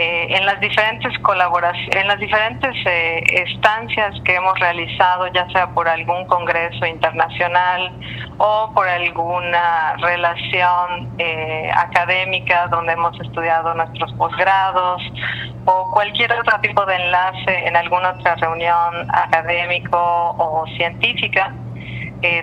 eh, 0.00 0.36
en 0.36 0.46
las 0.46 0.60
diferentes 0.60 1.12
colaboraciones, 1.22 1.96
en 1.96 2.06
las 2.06 2.20
diferentes 2.20 2.72
eh, 2.86 3.20
estancias 3.32 4.14
que 4.24 4.36
hemos 4.36 4.56
realizado, 4.60 5.26
ya 5.26 5.44
sea 5.50 5.70
por 5.70 5.88
algún 5.88 6.24
congreso 6.26 6.86
internacional 6.86 7.92
o 8.36 8.70
por 8.76 8.86
alguna 8.88 9.96
relación 9.96 11.12
eh, 11.18 11.68
académica 11.74 12.68
donde 12.68 12.92
hemos 12.92 13.20
estudiado 13.20 13.74
nuestros 13.74 14.12
posgrados 14.12 15.02
o 15.64 15.90
cualquier 15.90 16.30
otro 16.30 16.60
tipo 16.60 16.86
de 16.86 16.94
enlace 16.94 17.66
en 17.66 17.74
alguna 17.74 18.10
otra 18.10 18.36
reunión 18.36 19.10
académico 19.12 19.98
o 19.98 20.64
científica, 20.76 21.52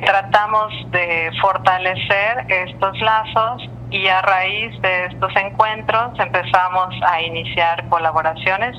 tratamos 0.06 0.74
de 0.92 1.32
fortalecer 1.42 2.46
estos 2.50 3.00
lazos 3.00 3.70
y 3.96 4.10
a 4.10 4.22
raíz 4.22 4.82
de 4.82 5.06
estos 5.06 5.34
encuentros 5.38 6.20
empezamos 6.20 6.94
a 7.08 7.22
iniciar 7.22 7.88
colaboraciones 7.88 8.76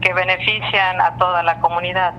que 0.00 0.14
benefician 0.14 1.00
a 1.00 1.16
toda 1.16 1.42
la 1.42 1.58
comunidad. 1.58 2.14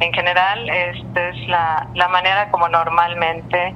En 0.00 0.12
general, 0.14 0.70
esta 0.70 1.28
es 1.28 1.48
la, 1.48 1.86
la 1.94 2.08
manera 2.08 2.50
como 2.50 2.66
normalmente 2.70 3.74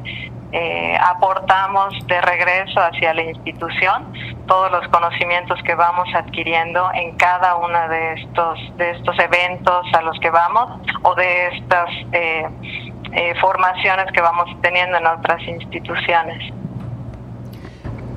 eh, 0.52 0.96
aportamos 0.98 1.94
de 2.06 2.18
regreso 2.22 2.80
hacia 2.80 3.12
la 3.12 3.22
institución 3.22 4.14
todos 4.46 4.70
los 4.72 4.88
conocimientos 4.88 5.62
que 5.64 5.74
vamos 5.74 6.08
adquiriendo 6.14 6.88
en 6.94 7.16
cada 7.18 7.56
uno 7.56 7.88
de 7.88 8.14
estos 8.14 8.58
de 8.78 8.92
estos 8.92 9.18
eventos 9.18 9.86
a 9.92 10.00
los 10.00 10.18
que 10.20 10.30
vamos 10.30 10.80
o 11.02 11.14
de 11.16 11.48
estas 11.48 11.90
eh, 12.12 12.46
eh, 13.12 13.34
formaciones 13.42 14.06
que 14.12 14.22
vamos 14.22 14.48
teniendo 14.62 14.96
en 14.96 15.06
otras 15.06 15.42
instituciones. 15.42 16.54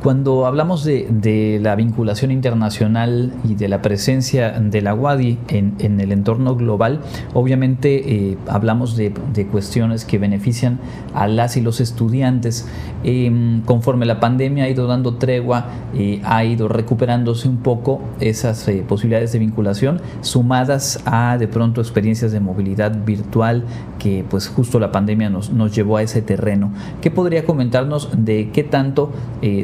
Cuando 0.04 0.46
hablamos 0.46 0.86
de, 0.86 1.60
la 1.62 1.76
vinculación 1.76 2.32
internacional 2.32 3.34
y 3.44 3.56
de 3.56 3.68
la 3.68 3.82
presencia 3.82 4.52
de 4.52 4.82
la 4.82 4.94
WADI 4.94 5.40
en, 5.50 6.00
el 6.00 6.14
entorno 6.14 6.56
global, 6.56 7.02
obviamente 7.34 8.30
eh, 8.32 8.38
hablamos 8.48 8.96
de, 8.96 9.12
cuestiones 9.52 10.06
que 10.06 10.18
benefician 10.18 10.80
a 11.14 11.28
las 11.28 11.58
y 11.58 11.62
los 11.62 11.82
estudiantes. 11.82 12.66
Em, 13.04 13.62
conforme 13.64 14.06
la 14.06 14.22
pandemia 14.22 14.66
ha 14.66 14.70
ido 14.70 14.88
dando 14.88 15.16
tregua, 15.16 15.66
eh, 15.94 16.22
ha 16.24 16.46
ido 16.46 16.70
recuperándose 16.70 17.50
un 17.50 17.58
poco 17.58 18.00
esas 18.22 18.66
eh, 18.70 18.86
posibilidades 18.88 19.34
de 19.34 19.40
vinculación, 19.40 20.02
sumadas 20.22 21.02
a 21.06 21.38
de 21.38 21.50
pronto 21.50 21.82
experiencias 21.82 22.32
de 22.32 22.40
movilidad 22.40 23.04
virtual 23.06 23.66
que 23.98 24.24
pues 24.30 24.48
justo 24.48 24.80
la 24.80 24.94
pandemia 24.94 25.30
nos 25.30 25.76
llevó 25.76 25.98
a 25.98 26.04
ese 26.04 26.22
terreno. 26.22 26.72
¿Qué 27.02 27.12
podría 27.12 27.44
comentarnos 27.44 28.10
de 28.16 28.52
qué 28.54 28.64
tanto 28.64 29.12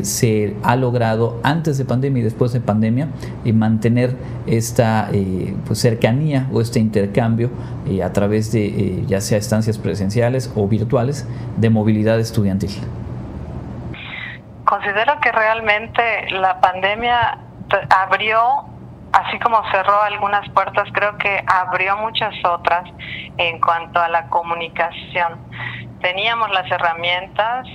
se 0.01 0.24
ha 0.63 0.75
logrado 0.75 1.39
antes 1.43 1.77
de 1.77 1.85
pandemia 1.85 2.21
y 2.21 2.23
después 2.23 2.53
de 2.53 2.61
pandemia 2.61 3.07
y 3.43 3.53
mantener 3.53 4.15
esta 4.47 5.09
eh, 5.11 5.55
pues, 5.65 5.79
cercanía 5.79 6.47
o 6.51 6.61
este 6.61 6.79
intercambio 6.79 7.49
eh, 7.87 8.03
a 8.03 8.13
través 8.13 8.51
de 8.51 8.65
eh, 8.65 9.03
ya 9.07 9.21
sea 9.21 9.37
estancias 9.37 9.77
presenciales 9.77 10.51
o 10.55 10.67
virtuales 10.67 11.27
de 11.57 11.69
movilidad 11.69 12.19
estudiantil. 12.19 12.71
Considero 14.65 15.19
que 15.21 15.31
realmente 15.31 16.01
la 16.31 16.59
pandemia 16.59 17.39
abrió 17.89 18.65
así 19.15 19.39
como 19.39 19.63
cerró 19.71 20.01
algunas 20.01 20.47
puertas, 20.49 20.89
creo 20.91 21.17
que 21.17 21.41
abrió 21.47 21.95
muchas 21.97 22.33
otras 22.43 22.83
en 23.37 23.61
cuanto 23.61 23.99
a 23.99 24.09
la 24.09 24.27
comunicación. 24.27 25.39
Teníamos 26.01 26.51
las 26.51 26.69
herramientas, 26.69 27.65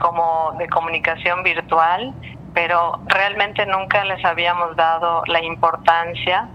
como 0.00 0.52
de 0.58 0.68
comunicación 0.68 1.42
virtual, 1.42 2.12
pero 2.54 2.98
realmente 3.06 3.64
nunca 3.66 4.04
les 4.04 4.24
habíamos 4.24 4.74
dado 4.74 5.22
la 5.26 5.42
importancia 5.44 6.48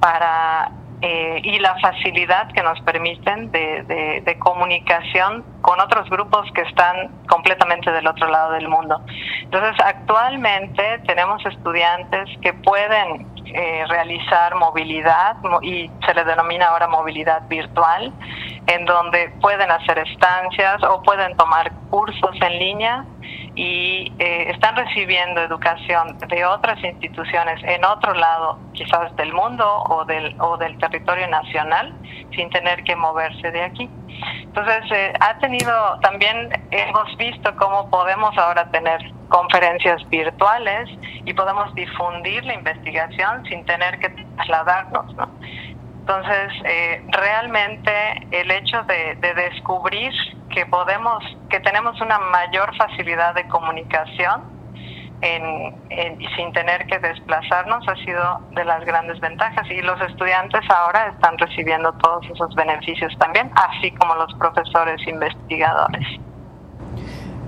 para 0.00 0.70
eh, 1.06 1.38
y 1.42 1.58
la 1.58 1.78
facilidad 1.80 2.50
que 2.52 2.62
nos 2.62 2.80
permiten 2.80 3.52
de, 3.52 4.22
de, 4.24 4.38
comunicación 4.38 5.44
con 5.60 5.78
otros 5.78 6.08
grupos 6.08 6.50
que 6.54 6.62
están 6.62 7.10
completamente 7.28 7.92
del 7.92 8.06
otro 8.06 8.26
lado 8.26 8.52
del 8.52 8.68
mundo. 8.68 9.02
Entonces, 9.42 9.76
actualmente 9.84 11.00
tenemos 11.06 11.44
estudiantes 11.44 12.30
que 12.40 12.54
pueden 12.54 13.26
eh, 13.44 13.84
realizar 13.86 14.54
movilidad 14.54 15.36
y 15.60 15.90
se 16.06 16.14
le 16.14 16.24
denomina 16.24 16.68
ahora 16.68 16.88
movilidad 16.88 17.46
virtual, 17.48 18.10
en 18.66 18.86
donde 18.86 19.28
pueden 19.42 19.70
hacer 19.70 19.98
estancias 19.98 20.82
o 20.84 21.02
pueden 21.02 21.36
tomar 21.36 21.70
cursos 21.90 22.34
en 22.40 22.58
línea 22.58 23.04
y 23.56 24.12
eh, 24.18 24.50
están 24.50 24.74
recibiendo 24.76 25.40
educación 25.40 26.18
de 26.18 26.44
otras 26.44 26.82
instituciones 26.82 27.62
en 27.64 27.84
otro 27.84 28.14
lado, 28.14 28.58
quizás 28.72 29.14
del 29.16 29.32
mundo 29.32 29.64
o 29.88 30.04
del, 30.04 30.34
o 30.40 30.56
del 30.56 30.76
territorio 30.78 31.28
nacional, 31.28 31.94
sin 32.34 32.50
tener 32.50 32.82
que 32.82 32.96
moverse 32.96 33.50
de 33.50 33.62
aquí. 33.62 33.88
Entonces, 34.42 34.90
eh, 34.92 35.12
ha 35.20 35.38
tenido, 35.38 35.98
también 36.00 36.50
hemos 36.70 37.16
visto 37.16 37.54
cómo 37.56 37.88
podemos 37.90 38.36
ahora 38.38 38.70
tener 38.70 39.00
conferencias 39.28 40.08
virtuales 40.10 40.88
y 41.24 41.32
podemos 41.32 41.74
difundir 41.74 42.44
la 42.44 42.54
investigación 42.54 43.44
sin 43.46 43.64
tener 43.64 43.98
que 43.98 44.08
trasladarnos, 44.08 45.14
¿no? 45.16 45.28
Entonces, 46.06 46.52
eh, 46.66 47.02
realmente 47.12 47.90
el 48.30 48.50
hecho 48.50 48.82
de, 48.82 49.16
descubrir 49.34 50.12
que 50.50 50.66
podemos, 50.66 51.24
que 51.48 51.60
tenemos 51.60 51.98
una 52.02 52.18
mayor 52.18 52.76
facilidad 52.76 53.34
de 53.34 53.48
comunicación 53.48 54.42
en, 55.22 56.18
sin 56.36 56.52
tener 56.52 56.86
que 56.88 56.98
desplazarnos 56.98 57.88
ha 57.88 57.96
sido 58.04 58.38
de 58.50 58.66
las 58.66 58.84
grandes 58.84 59.18
ventajas 59.20 59.66
y 59.70 59.80
los 59.80 59.98
estudiantes 60.02 60.60
ahora 60.68 61.06
están 61.06 61.38
recibiendo 61.38 61.90
todos 61.94 62.26
esos 62.30 62.54
beneficios 62.54 63.16
también, 63.18 63.50
así 63.54 63.90
como 63.92 64.14
los 64.14 64.34
profesores 64.34 65.00
investigadores. 65.08 66.06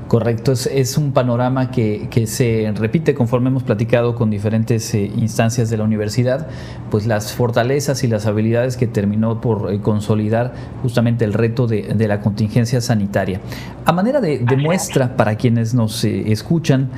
Correcto, 0.09 0.53
es, 0.53 0.97
un 0.99 1.11
panorama 1.11 1.73
que, 1.73 2.27
se 2.27 2.73
repite 2.77 3.13
conforme 3.13 3.49
hemos 3.49 3.65
platicado 3.65 4.15
con 4.15 4.31
diferentes 4.31 4.95
eh, 4.95 5.11
instancias 5.17 5.69
de 5.69 5.77
la 5.77 5.83
universidad, 5.83 6.47
pues 6.93 7.09
las 7.09 7.33
fortalezas 7.33 8.05
y 8.05 8.07
las 8.07 8.27
habilidades 8.27 8.77
que 8.77 8.87
terminó 8.87 9.41
por 9.41 9.73
eh, 9.73 9.81
consolidar 9.81 10.55
justamente 10.81 11.25
el 11.25 11.33
reto 11.33 11.67
de, 11.67 12.07
la 12.07 12.21
contingencia 12.21 12.81
sanitaria. 12.81 13.41
A 13.85 13.93
manera 13.93 14.21
de, 14.21 14.39
muestra 14.57 15.17
para 15.17 15.35
quienes 15.35 15.75
nos 15.75 16.05
eh, 16.05 16.31
escuchan, 16.31 16.91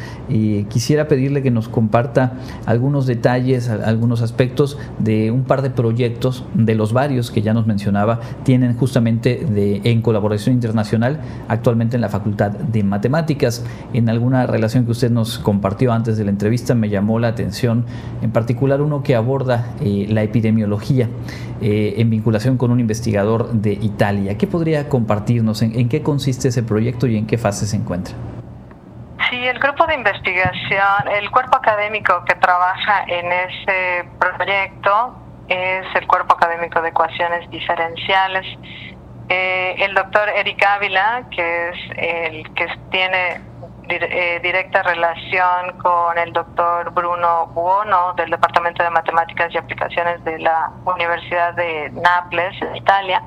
quisiera 0.68 1.08
pedirle 1.08 1.42
que 1.42 1.50
nos 1.50 1.68
comparta 1.68 2.34
algunos 2.66 3.06
detalles, 3.06 3.70
algunos 3.70 4.20
aspectos 4.20 4.76
de 4.98 5.30
un 5.30 5.44
par 5.44 5.62
de 5.62 5.70
proyectos, 5.70 6.44
de 6.52 6.74
los 6.74 6.92
varios 6.92 7.30
que 7.30 7.40
ya 7.40 7.54
nos 7.54 7.66
mencionaba, 7.66 8.20
tienen 8.44 8.76
justamente 8.76 9.46
de, 9.50 9.80
en 9.84 10.02
colaboración 10.02 10.54
internacional 10.54 11.20
actualmente 11.48 11.96
en 11.96 12.02
la 12.02 12.10
Facultad 12.10 12.50
de 12.50 12.82
Matemáticas 12.82 12.97
matemáticas. 12.98 13.64
En 13.94 14.08
alguna 14.08 14.46
relación 14.46 14.84
que 14.84 14.90
usted 14.90 15.10
nos 15.10 15.38
compartió 15.38 15.92
antes 15.92 16.18
de 16.18 16.24
la 16.24 16.30
entrevista 16.30 16.74
me 16.74 16.88
llamó 16.88 17.20
la 17.20 17.28
atención, 17.28 17.86
en 18.22 18.32
particular 18.32 18.80
uno 18.80 19.04
que 19.04 19.14
aborda 19.14 19.66
eh, 19.80 20.06
la 20.08 20.22
epidemiología 20.22 21.08
eh, 21.62 21.94
en 21.98 22.10
vinculación 22.10 22.58
con 22.58 22.72
un 22.72 22.80
investigador 22.80 23.52
de 23.52 23.72
Italia. 23.72 24.36
¿Qué 24.36 24.48
podría 24.48 24.88
compartirnos? 24.88 25.62
¿En, 25.62 25.88
qué 25.88 26.02
consiste 26.02 26.48
ese 26.48 26.64
proyecto 26.64 27.06
y 27.06 27.16
en 27.16 27.26
qué 27.26 27.38
fase 27.38 27.66
se 27.66 27.76
encuentra? 27.76 28.14
Sí, 29.30 29.36
el 29.36 29.58
grupo 29.60 29.86
de 29.86 29.94
investigación, 29.94 31.08
el 31.20 31.30
cuerpo 31.30 31.56
académico 31.56 32.24
que 32.26 32.34
trabaja 32.34 33.04
en 33.06 33.26
ese 33.30 34.08
proyecto 34.18 35.14
es 35.46 35.86
el 35.94 36.06
cuerpo 36.06 36.34
académico 36.34 36.82
de 36.82 36.88
ecuaciones 36.88 37.48
diferenciales 37.50 38.44
eh, 39.28 39.76
el 39.78 39.94
doctor 39.94 40.28
Eric 40.28 40.64
Ávila, 40.64 41.28
que 41.30 41.68
es 41.68 41.76
el 41.96 42.54
que 42.54 42.66
tiene 42.90 43.47
eh, 43.90 44.40
directa 44.42 44.82
relación 44.82 45.78
con 45.78 46.18
el 46.18 46.32
doctor 46.32 46.90
Bruno 46.92 47.46
Buono 47.48 48.14
del 48.14 48.30
Departamento 48.30 48.82
de 48.82 48.88
Matemáticas 48.90 49.54
y 49.54 49.58
Aplicaciones 49.58 50.24
de 50.24 50.38
la 50.38 50.70
Universidad 50.84 51.54
de 51.54 51.90
Nápoles, 51.90 52.60
en 52.62 52.76
Italia. 52.76 53.22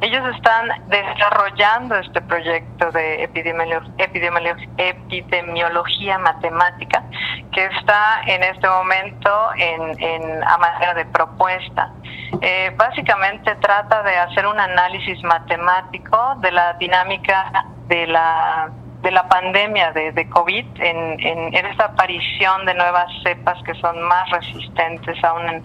Ellos 0.00 0.22
están 0.34 0.68
desarrollando 0.88 1.96
este 1.96 2.20
proyecto 2.22 2.90
de 2.90 3.24
epidemiología 3.24 6.18
matemática 6.18 7.04
que 7.52 7.66
está 7.66 8.22
en 8.26 8.42
este 8.42 8.68
momento 8.68 9.50
en, 9.56 10.02
en 10.02 10.42
a 10.44 10.58
manera 10.58 10.94
de 10.94 11.04
propuesta. 11.06 11.92
Eh, 12.40 12.72
básicamente 12.76 13.54
trata 13.56 14.02
de 14.02 14.16
hacer 14.16 14.46
un 14.46 14.58
análisis 14.58 15.22
matemático 15.22 16.34
de 16.38 16.52
la 16.52 16.72
dinámica 16.74 17.66
de 17.88 18.06
la 18.06 18.70
de 19.02 19.10
la 19.10 19.26
pandemia 19.28 19.92
de, 19.92 20.12
de 20.12 20.28
COVID, 20.28 20.66
en, 20.78 21.20
en, 21.20 21.66
esta 21.66 21.86
aparición 21.86 22.66
de 22.66 22.74
nuevas 22.74 23.06
cepas 23.22 23.62
que 23.64 23.74
son 23.74 24.00
más 24.02 24.28
resistentes 24.30 25.22
aún 25.24 25.48
en, 25.48 25.64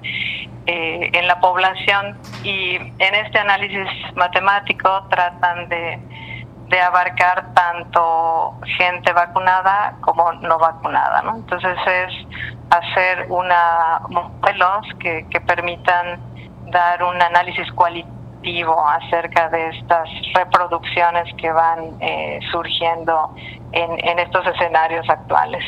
eh, 0.67 1.09
en 1.13 1.27
la 1.27 1.39
población 1.39 2.17
y 2.43 2.75
en 2.75 3.15
este 3.15 3.39
análisis 3.39 3.87
matemático 4.15 4.89
tratan 5.09 5.67
de, 5.67 5.99
de 6.69 6.81
abarcar 6.81 7.53
tanto 7.53 8.55
gente 8.77 9.11
vacunada 9.11 9.95
como 10.01 10.31
no 10.33 10.57
vacunada. 10.57 11.21
¿no? 11.23 11.35
Entonces 11.35 11.77
es 11.85 12.13
hacer 12.69 13.25
una 13.29 13.99
modelos 14.09 14.87
que, 14.99 15.25
que 15.29 15.41
permitan 15.41 16.19
dar 16.71 17.03
un 17.03 17.21
análisis 17.21 17.69
cualitativo 17.73 18.24
acerca 18.87 19.49
de 19.49 19.69
estas 19.69 20.07
reproducciones 20.33 21.33
que 21.37 21.51
van 21.51 21.97
eh, 21.99 22.39
surgiendo 22.51 23.33
en, 23.71 24.19
estos 24.19 24.45
escenarios 24.47 25.09
actuales. 25.09 25.63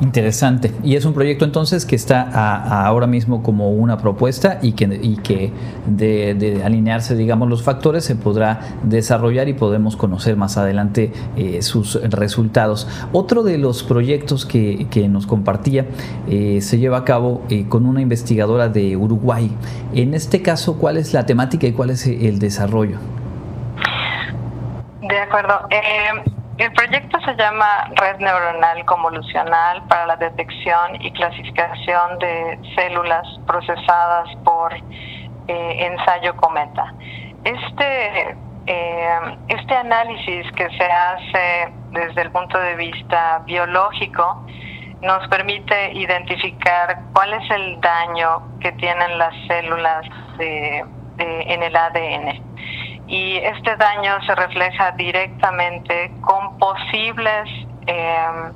Interesante. 0.00 0.72
Y 0.82 0.96
es 0.96 1.06
un 1.06 1.14
proyecto 1.14 1.44
entonces 1.44 1.86
que 1.86 1.96
está 1.96 2.84
ahora 2.86 3.06
mismo 3.06 3.42
como 3.42 3.70
una 3.70 3.96
propuesta 3.96 4.58
y 4.60 4.72
que, 4.72 4.84
y 5.02 5.16
que 5.16 5.52
de, 5.86 6.60
alinearse, 6.64 7.16
digamos, 7.16 7.48
los 7.48 7.62
factores 7.62 8.04
se 8.04 8.14
podrá 8.14 8.60
desarrollar 8.82 9.48
y 9.48 9.54
podemos 9.54 9.96
conocer 9.96 10.36
más 10.36 10.58
adelante 10.58 11.12
eh, 11.36 11.62
sus 11.62 12.00
resultados. 12.10 12.86
Otro 13.12 13.42
de 13.42 13.56
los 13.56 13.82
proyectos 13.82 14.44
que, 14.44 14.86
nos 15.06 15.26
compartía 15.26 15.86
eh, 16.28 16.60
se 16.62 16.78
lleva 16.78 16.98
a 16.98 17.04
cabo 17.04 17.42
eh, 17.48 17.68
con 17.68 17.86
una 17.86 18.00
investigadora 18.00 18.68
de 18.68 18.96
Uruguay. 18.96 19.50
En 19.94 20.14
este 20.14 20.42
caso, 20.42 20.78
¿cuál 20.78 20.96
es 20.96 21.12
la 21.12 21.26
temática 21.26 21.66
y 21.66 21.72
cuál 21.72 21.90
es 21.90 22.06
el 22.06 22.38
desarrollo? 22.38 22.98
De 25.00 25.18
acuerdo. 25.18 25.68
El 26.58 26.72
proyecto 26.72 27.20
se 27.20 27.36
llama 27.36 27.66
Red 27.96 28.16
Neuronal 28.18 28.82
Convolucional 28.86 29.86
para 29.88 30.06
la 30.06 30.16
detección 30.16 30.96
y 31.00 31.10
clasificación 31.12 32.18
de 32.18 32.58
células 32.74 33.26
procesadas 33.46 34.34
por 34.42 34.72
eh, 34.72 35.86
ensayo 35.86 36.34
cometa. 36.36 36.94
Este, 37.44 38.34
eh, 38.64 39.18
este 39.48 39.74
análisis 39.74 40.50
que 40.52 40.70
se 40.78 40.84
hace 40.84 41.72
desde 41.90 42.22
el 42.22 42.30
punto 42.30 42.58
de 42.58 42.74
vista 42.76 43.42
biológico 43.44 44.46
nos 45.02 45.28
permite 45.28 45.92
identificar 45.92 47.02
cuál 47.12 47.34
es 47.34 47.50
el 47.50 47.78
daño 47.82 48.58
que 48.60 48.72
tienen 48.72 49.18
las 49.18 49.34
células 49.46 50.06
en 50.38 51.62
el 51.62 51.76
ADN 51.76 52.45
y 53.06 53.36
este 53.36 53.76
daño 53.76 54.20
se 54.26 54.34
refleja 54.34 54.92
directamente 54.92 56.10
con 56.20 56.58
posibles 56.58 57.48
em, 57.86 58.52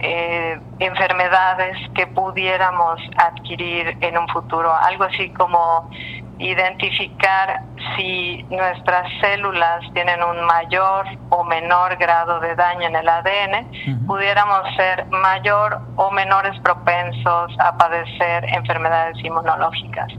eh, 0.00 0.60
enfermedades 0.78 1.76
que 1.94 2.06
pudiéramos 2.06 3.00
adquirir 3.16 3.96
en 4.00 4.18
un 4.18 4.28
futuro, 4.28 4.72
algo 4.74 5.04
así 5.04 5.30
como 5.30 5.90
identificar 6.38 7.62
si 7.96 8.42
nuestras 8.50 9.08
células 9.20 9.80
tienen 9.92 10.22
un 10.22 10.44
mayor 10.44 11.06
o 11.30 11.44
menor 11.44 11.96
grado 11.96 12.40
de 12.40 12.54
daño 12.56 12.88
en 12.88 12.96
el 12.96 13.08
ADN, 13.08 14.06
pudiéramos 14.06 14.62
ser 14.76 15.06
mayor 15.06 15.80
o 15.96 16.10
menores 16.10 16.58
propensos 16.60 17.56
a 17.58 17.76
padecer 17.78 18.44
enfermedades 18.46 19.16
inmunológicas. 19.24 20.12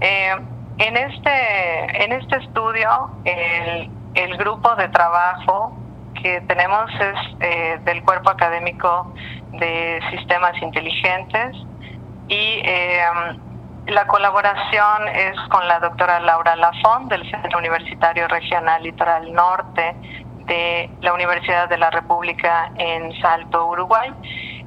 Eh, 0.00 0.34
en 0.78 0.96
este, 0.96 2.04
en 2.04 2.12
este 2.12 2.36
estudio, 2.36 3.10
el, 3.24 4.36
grupo 4.36 4.74
de 4.76 4.88
trabajo 4.88 5.76
que 6.22 6.40
tenemos 6.42 6.90
es 7.00 7.18
eh, 7.40 7.78
del 7.84 8.02
Cuerpo 8.02 8.30
Académico 8.30 9.14
de 9.52 10.00
Sistemas 10.10 10.60
Inteligentes 10.60 11.56
y 12.28 12.60
eh, 12.64 13.02
la 13.86 14.06
colaboración 14.06 15.08
es 15.14 15.36
con 15.48 15.66
la 15.68 15.78
doctora 15.78 16.20
Laura 16.20 16.56
Lafont 16.56 17.10
del 17.10 17.28
Centro 17.30 17.58
Universitario 17.58 18.28
Regional 18.28 18.82
Litoral 18.82 19.32
Norte 19.32 19.94
de 20.46 20.90
la 21.00 21.12
Universidad 21.12 21.68
de 21.68 21.78
la 21.78 21.90
República 21.90 22.70
en 22.76 23.12
Salto, 23.20 23.66
Uruguay. 23.66 24.12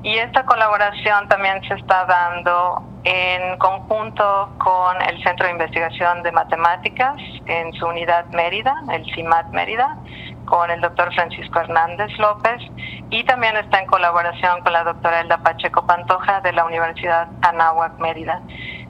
Y 0.03 0.17
esta 0.17 0.45
colaboración 0.45 1.27
también 1.27 1.61
se 1.67 1.73
está 1.75 2.05
dando 2.05 2.88
en 3.03 3.57
conjunto 3.57 4.49
con 4.57 5.01
el 5.01 5.21
Centro 5.23 5.45
de 5.45 5.53
Investigación 5.53 6.21
de 6.23 6.31
Matemáticas 6.31 7.15
en 7.45 7.73
su 7.73 7.85
unidad 7.85 8.25
Mérida, 8.27 8.75
el 8.91 9.05
CIMAT 9.13 9.47
Mérida, 9.51 9.97
con 10.45 10.69
el 10.71 10.81
doctor 10.81 11.13
Francisco 11.13 11.59
Hernández 11.59 12.11
López 12.17 12.61
y 13.09 13.23
también 13.23 13.55
está 13.57 13.79
en 13.79 13.87
colaboración 13.87 14.61
con 14.61 14.73
la 14.73 14.83
doctora 14.83 15.21
Elda 15.21 15.37
Pacheco 15.37 15.85
Pantoja 15.85 16.41
de 16.41 16.51
la 16.53 16.65
Universidad 16.65 17.27
Anáhuac 17.41 17.97
Mérida. 17.99 18.41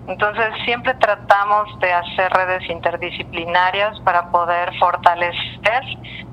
Entonces 0.10 0.48
siempre 0.66 0.96
tratamos 0.96 1.80
de 1.80 1.94
hacer 1.94 2.34
redes 2.34 2.68
interdisciplinarias 2.68 4.00
para 4.00 4.32
poder 4.32 4.76
fortalecer 4.80 5.84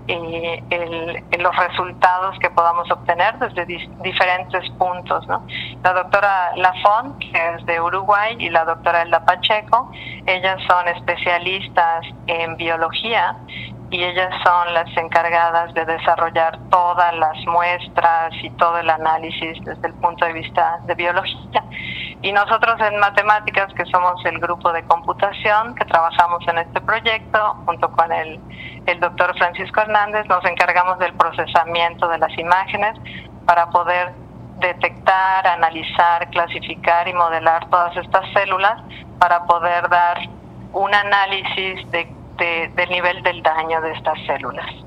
eh, 0.09 1.23
los 1.39 1.55
resultados 1.55 2.39
que 2.39 2.49
podamos 2.49 2.91
obtener 2.91 3.39
desde 3.39 3.67
diferentes 4.03 4.71
puntos. 4.79 5.27
La 5.83 5.93
doctora 5.93 6.57
Lafont, 6.57 7.19
que 7.19 7.55
es 7.55 7.67
de 7.67 7.79
Uruguay, 7.79 8.37
y 8.39 8.49
la 8.49 8.65
doctora 8.65 9.03
Elda 9.03 9.23
Pacheco, 9.27 9.93
ellas 10.25 10.59
son 10.67 10.89
especialistas 10.89 12.07
en 12.29 12.57
biología 12.57 13.37
y 13.91 14.03
ellas 14.03 14.35
son 14.43 14.73
las 14.73 14.97
encargadas 14.97 15.75
de 15.75 15.85
desarrollar 15.85 16.59
todas 16.71 17.15
las 17.15 17.37
muestras 17.47 18.33
y 18.43 18.49
todo 18.51 18.79
el 18.79 18.89
análisis 18.89 19.63
desde 19.65 19.87
el 19.87 19.95
punto 19.95 20.25
de 20.25 20.33
vista 20.33 20.79
de 20.87 20.95
biología. 20.95 21.63
Y 22.27 22.33
nosotros 22.33 22.75
en 22.81 22.99
matemáticas, 22.99 23.73
que 23.75 23.85
somos 23.85 24.21
el 24.25 24.41
grupo 24.41 24.73
de 24.73 24.83
computación 24.83 25.77
que 25.77 25.85
trabajamos 25.85 26.43
en 26.49 26.59
este 26.59 26.81
proyecto, 26.81 27.55
junto 27.65 27.89
con 27.93 28.11
el, 28.11 28.41
el 28.87 28.99
doctor 28.99 29.33
Francisco 29.39 29.83
Hernández, 29.83 30.27
nos 30.27 30.45
encargamos 30.45 30.99
del 30.99 31.13
procesamiento 31.13 32.09
de 32.09 32.19
las 32.19 32.37
imágenes 32.37 32.99
para 33.47 33.71
poder 33.71 34.13
detectar, 34.59 35.47
analizar, 35.47 36.29
clasificar 36.31 37.07
y 37.07 37.13
modelar 37.13 37.71
todas 37.71 37.97
estas 37.97 38.25
células 38.33 38.83
para 39.21 39.45
poder 39.45 39.89
dar 39.89 40.19
un 40.73 40.93
análisis 40.93 41.89
de 41.93 42.13
del 42.39 42.91
nivel 42.91 43.23
del 43.23 43.41
daño 43.43 43.81
de 43.81 43.93
estas 43.93 44.19
células. 44.27 44.86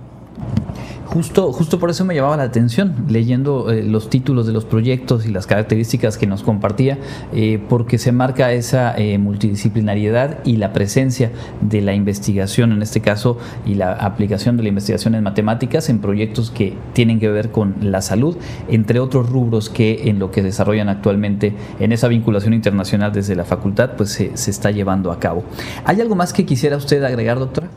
Justo, 1.10 1.52
justo 1.52 1.80
por 1.80 1.90
eso 1.90 2.06
me 2.06 2.14
llamaba 2.14 2.38
la 2.38 2.44
atención, 2.44 2.94
leyendo 3.08 3.72
eh, 3.72 3.82
los 3.82 4.12
títulos 4.12 4.46
de 4.46 4.54
los 4.54 4.66
proyectos 4.66 5.26
y 5.26 5.32
las 5.32 5.48
características 5.48 6.20
que 6.20 6.28
nos 6.28 6.44
compartía, 6.44 7.00
eh, 7.34 7.60
porque 7.68 7.98
se 7.98 8.12
marca 8.12 8.52
esa 8.52 8.96
eh, 8.96 9.18
multidisciplinariedad 9.18 10.38
y 10.46 10.58
la 10.58 10.72
presencia 10.72 11.32
de 11.62 11.82
la 11.82 11.96
investigación, 11.96 12.74
en 12.74 12.84
este 12.84 13.02
caso, 13.02 13.40
y 13.66 13.74
la 13.74 13.94
aplicación 13.94 14.56
de 14.56 14.62
la 14.62 14.70
investigación 14.70 15.16
en 15.16 15.24
matemáticas 15.24 15.90
en 15.90 15.98
proyectos 15.98 16.52
que 16.52 16.78
tienen 16.94 17.20
que 17.20 17.30
ver 17.30 17.50
con 17.50 17.78
la 17.82 18.04
salud, 18.04 18.38
entre 18.68 19.00
otros 19.00 19.32
rubros 19.32 19.72
que 19.72 20.10
en 20.10 20.20
lo 20.20 20.30
que 20.30 20.44
desarrollan 20.44 20.90
actualmente 20.90 21.56
en 21.80 21.92
esa 21.92 22.08
vinculación 22.08 22.54
internacional 22.54 23.12
desde 23.12 23.36
la 23.36 23.46
facultad, 23.46 23.94
pues 23.98 24.12
se, 24.12 24.38
se 24.38 24.52
está 24.52 24.70
llevando 24.70 25.12
a 25.12 25.20
cabo. 25.20 25.44
¿Hay 25.86 26.02
algo 26.02 26.14
más 26.14 26.34
que 26.34 26.46
quisiera 26.46 26.78
usted 26.78 27.04
agregar, 27.04 27.40
doctora? 27.40 27.68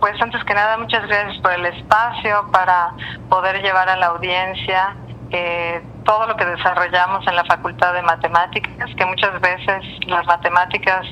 Pues 0.00 0.20
antes 0.20 0.42
que 0.44 0.54
nada, 0.54 0.78
muchas 0.78 1.06
gracias 1.06 1.36
por 1.42 1.52
el 1.52 1.66
espacio 1.66 2.50
para 2.50 2.94
poder 3.28 3.60
llevar 3.60 3.86
a 3.90 3.96
la 3.96 4.06
audiencia 4.06 4.96
eh, 5.30 5.82
todo 6.04 6.26
lo 6.26 6.36
que 6.36 6.46
desarrollamos 6.46 7.26
en 7.26 7.36
la 7.36 7.44
Facultad 7.44 7.92
de 7.92 8.02
Matemáticas, 8.02 8.88
que 8.96 9.04
muchas 9.04 9.38
veces 9.42 9.84
las 10.06 10.26
matemáticas 10.26 11.06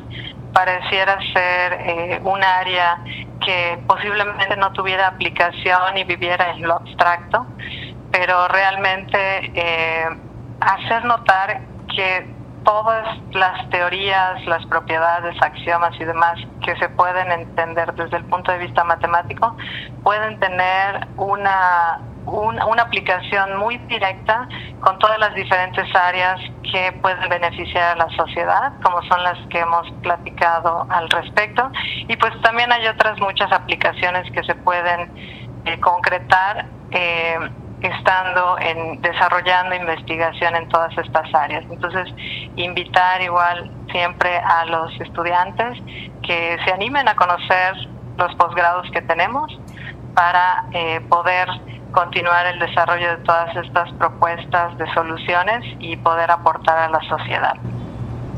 pareciera 0.54 1.18
ser 1.34 1.72
eh, 1.74 2.20
un 2.24 2.42
área 2.42 2.98
que 3.44 3.78
posiblemente 3.86 4.56
no 4.56 4.72
tuviera 4.72 5.08
aplicación 5.08 5.98
y 5.98 6.04
viviera 6.04 6.50
en 6.52 6.62
lo 6.62 6.76
abstracto, 6.76 7.46
pero 8.10 8.48
realmente 8.48 9.52
eh, 9.54 10.08
hacer 10.60 11.04
notar 11.04 11.60
que 11.94 12.37
todas 12.68 13.16
las 13.32 13.70
teorías, 13.70 14.44
las 14.44 14.64
propiedades, 14.66 15.34
axiomas 15.40 15.98
y 15.98 16.04
demás 16.04 16.38
que 16.62 16.76
se 16.76 16.90
pueden 16.90 17.32
entender 17.32 17.94
desde 17.94 18.18
el 18.18 18.24
punto 18.26 18.52
de 18.52 18.58
vista 18.58 18.84
matemático 18.84 19.56
pueden 20.02 20.38
tener 20.38 21.06
una, 21.16 21.98
una, 22.26 22.82
aplicación 22.82 23.56
muy 23.56 23.78
directa 23.78 24.46
con 24.80 24.98
todas 24.98 25.18
las 25.18 25.34
diferentes 25.34 25.88
áreas 25.96 26.38
que 26.70 26.92
pueden 27.00 27.26
beneficiar 27.30 27.96
a 27.96 28.04
la 28.04 28.10
sociedad, 28.14 28.72
como 28.82 29.00
son 29.04 29.22
las 29.22 29.38
que 29.48 29.60
hemos 29.60 29.90
platicado 30.02 30.86
al 30.90 31.08
respecto. 31.08 31.70
Y 32.06 32.16
pues 32.16 32.38
también 32.42 32.70
hay 32.70 32.86
otras 32.86 33.18
muchas 33.18 33.50
aplicaciones 33.50 34.30
que 34.30 34.44
se 34.44 34.54
pueden 34.54 35.10
eh, 35.64 35.80
concretar. 35.80 36.66
Eh, 36.90 37.38
estando 37.82 38.58
en 38.58 39.00
desarrollando 39.02 39.74
investigación 39.74 40.56
en 40.56 40.68
todas 40.68 40.96
estas 40.98 41.32
áreas. 41.34 41.64
Entonces, 41.70 42.08
invitar 42.56 43.20
igual 43.22 43.70
siempre 43.90 44.36
a 44.38 44.64
los 44.66 45.00
estudiantes 45.00 45.78
que 46.22 46.58
se 46.64 46.72
animen 46.72 47.08
a 47.08 47.14
conocer 47.14 47.74
los 48.16 48.34
posgrados 48.34 48.90
que 48.90 49.02
tenemos 49.02 49.58
para 50.14 50.64
eh, 50.72 51.00
poder 51.08 51.48
continuar 51.92 52.46
el 52.46 52.58
desarrollo 52.58 53.10
de 53.10 53.16
todas 53.18 53.54
estas 53.56 53.92
propuestas 53.92 54.76
de 54.76 54.92
soluciones 54.92 55.64
y 55.78 55.96
poder 55.96 56.30
aportar 56.30 56.78
a 56.78 56.88
la 56.88 57.00
sociedad. 57.08 57.54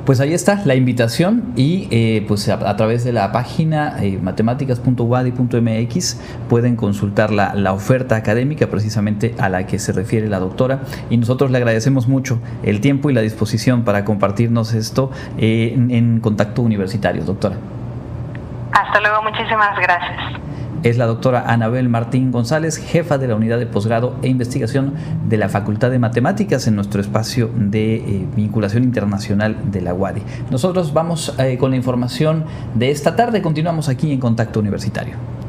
Pues 0.04 0.20
ahí 0.20 0.34
está 0.34 0.60
la 0.64 0.74
invitación 0.74 1.52
y 1.56 1.88
eh, 1.90 2.24
pues 2.26 2.48
a, 2.48 2.76
través 2.76 3.04
de 3.04 3.12
la 3.12 3.30
página 3.32 4.02
eh, 4.02 4.18
matemáticas.wadi.mx 4.20 6.20
pueden 6.48 6.76
consultar 6.76 7.30
la, 7.30 7.72
oferta 7.72 8.16
académica 8.16 8.66
precisamente 8.68 9.34
a 9.38 9.48
la 9.48 9.66
que 9.66 9.78
se 9.78 9.92
refiere 9.92 10.28
la 10.28 10.40
doctora 10.40 10.80
y 11.10 11.16
nosotros 11.16 11.50
le 11.50 11.58
agradecemos 11.58 12.08
mucho 12.08 12.40
el 12.62 12.80
tiempo 12.80 13.10
y 13.10 13.12
la 13.12 13.20
disposición 13.20 13.84
para 13.84 14.04
compartirnos 14.04 14.74
esto 14.74 15.10
eh, 15.38 15.74
en 15.74 16.20
contacto 16.20 16.62
universitario, 16.62 17.24
doctora. 17.24 17.56
Hasta 18.72 19.00
luego, 19.00 19.22
muchísimas 19.22 19.76
gracias 19.78 20.49
es 20.82 20.96
la 20.96 21.06
doctora 21.06 21.50
Anabel 21.50 21.88
Martín 21.88 22.32
González, 22.32 22.78
jefa 22.78 23.18
de 23.18 23.28
la 23.28 23.36
unidad 23.36 23.58
de 23.58 23.66
posgrado 23.66 24.16
e 24.22 24.28
investigación 24.28 24.94
de 25.28 25.36
la 25.36 25.48
Facultad 25.48 25.90
de 25.90 25.98
Matemáticas 25.98 26.66
en 26.66 26.76
nuestro 26.76 27.00
espacio 27.00 27.50
de 27.54 27.96
eh, 27.96 28.26
vinculación 28.34 28.84
internacional 28.84 29.56
de 29.70 29.80
la 29.82 29.94
UADI. 29.94 30.22
Nosotros 30.50 30.92
vamos 30.92 31.34
eh, 31.38 31.58
con 31.58 31.70
la 31.70 31.76
información 31.76 32.44
de 32.74 32.90
esta 32.90 33.16
tarde, 33.16 33.42
continuamos 33.42 33.88
aquí 33.88 34.12
en 34.12 34.20
Contacto 34.20 34.60
Universitario. 34.60 35.39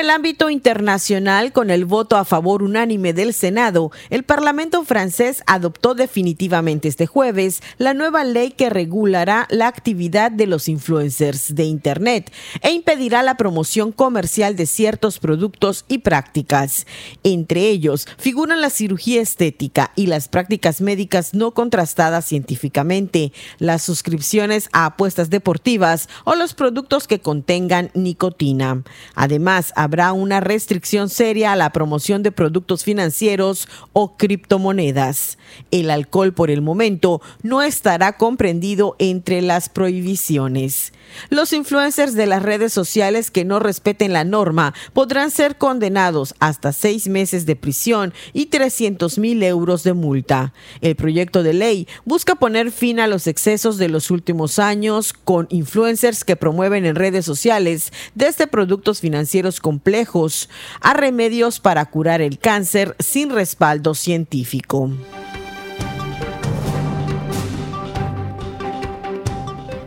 El 0.00 0.10
ámbito 0.10 0.50
internacional, 0.50 1.52
con 1.52 1.70
el 1.70 1.86
voto 1.86 2.16
a 2.16 2.24
favor 2.26 2.62
unánime 2.62 3.14
del 3.14 3.32
Senado, 3.32 3.90
el 4.10 4.24
Parlamento 4.24 4.84
francés 4.84 5.42
adoptó 5.46 5.94
definitivamente 5.94 6.88
este 6.88 7.06
jueves 7.06 7.62
la 7.78 7.94
nueva 7.94 8.22
ley 8.22 8.50
que 8.50 8.68
regulará 8.68 9.46
la 9.48 9.68
actividad 9.68 10.30
de 10.30 10.46
los 10.46 10.68
influencers 10.68 11.54
de 11.54 11.64
Internet 11.64 12.30
e 12.60 12.72
impedirá 12.72 13.22
la 13.22 13.36
promoción 13.36 13.90
comercial 13.90 14.54
de 14.54 14.66
ciertos 14.66 15.18
productos 15.18 15.86
y 15.88 15.98
prácticas. 15.98 16.86
Entre 17.22 17.68
ellos 17.68 18.06
figuran 18.18 18.60
la 18.60 18.70
cirugía 18.70 19.22
estética 19.22 19.92
y 19.96 20.06
las 20.06 20.28
prácticas 20.28 20.80
médicas 20.80 21.32
no 21.32 21.52
contrastadas 21.52 22.26
científicamente, 22.26 23.32
las 23.58 23.82
suscripciones 23.82 24.68
a 24.72 24.86
apuestas 24.86 25.30
deportivas 25.30 26.08
o 26.24 26.34
los 26.34 26.52
productos 26.52 27.06
que 27.06 27.20
contengan 27.20 27.90
nicotina. 27.94 28.82
Además, 29.14 29.72
habrá 29.86 30.12
una 30.12 30.40
restricción 30.40 31.08
seria 31.08 31.52
a 31.52 31.56
la 31.56 31.70
promoción 31.70 32.24
de 32.24 32.32
productos 32.32 32.82
financieros 32.82 33.68
o 33.92 34.16
criptomonedas. 34.16 35.38
El 35.70 35.90
alcohol 35.90 36.34
por 36.34 36.50
el 36.50 36.60
momento 36.60 37.22
no 37.42 37.62
estará 37.62 38.16
comprendido 38.16 38.96
entre 38.98 39.42
las 39.42 39.68
prohibiciones. 39.68 40.92
Los 41.30 41.52
influencers 41.52 42.14
de 42.14 42.26
las 42.26 42.42
redes 42.42 42.72
sociales 42.72 43.30
que 43.30 43.44
no 43.44 43.58
respeten 43.58 44.12
la 44.12 44.24
norma 44.24 44.74
podrán 44.92 45.30
ser 45.30 45.56
condenados 45.56 46.34
hasta 46.40 46.72
seis 46.72 47.08
meses 47.08 47.46
de 47.46 47.56
prisión 47.56 48.12
y 48.32 48.46
300 48.46 49.18
mil 49.18 49.42
euros 49.42 49.82
de 49.82 49.92
multa. 49.92 50.52
El 50.80 50.96
proyecto 50.96 51.42
de 51.42 51.54
ley 51.54 51.88
busca 52.04 52.34
poner 52.34 52.70
fin 52.70 53.00
a 53.00 53.06
los 53.06 53.26
excesos 53.26 53.78
de 53.78 53.88
los 53.88 54.10
últimos 54.10 54.58
años 54.58 55.12
con 55.12 55.46
influencers 55.50 56.24
que 56.24 56.36
promueven 56.36 56.86
en 56.86 56.96
redes 56.96 57.24
sociales 57.24 57.92
desde 58.14 58.46
productos 58.46 59.00
financieros 59.00 59.60
complejos 59.60 60.48
a 60.80 60.94
remedios 60.94 61.60
para 61.60 61.84
curar 61.86 62.20
el 62.20 62.38
cáncer 62.38 62.96
sin 62.98 63.30
respaldo 63.30 63.94
científico. 63.94 64.90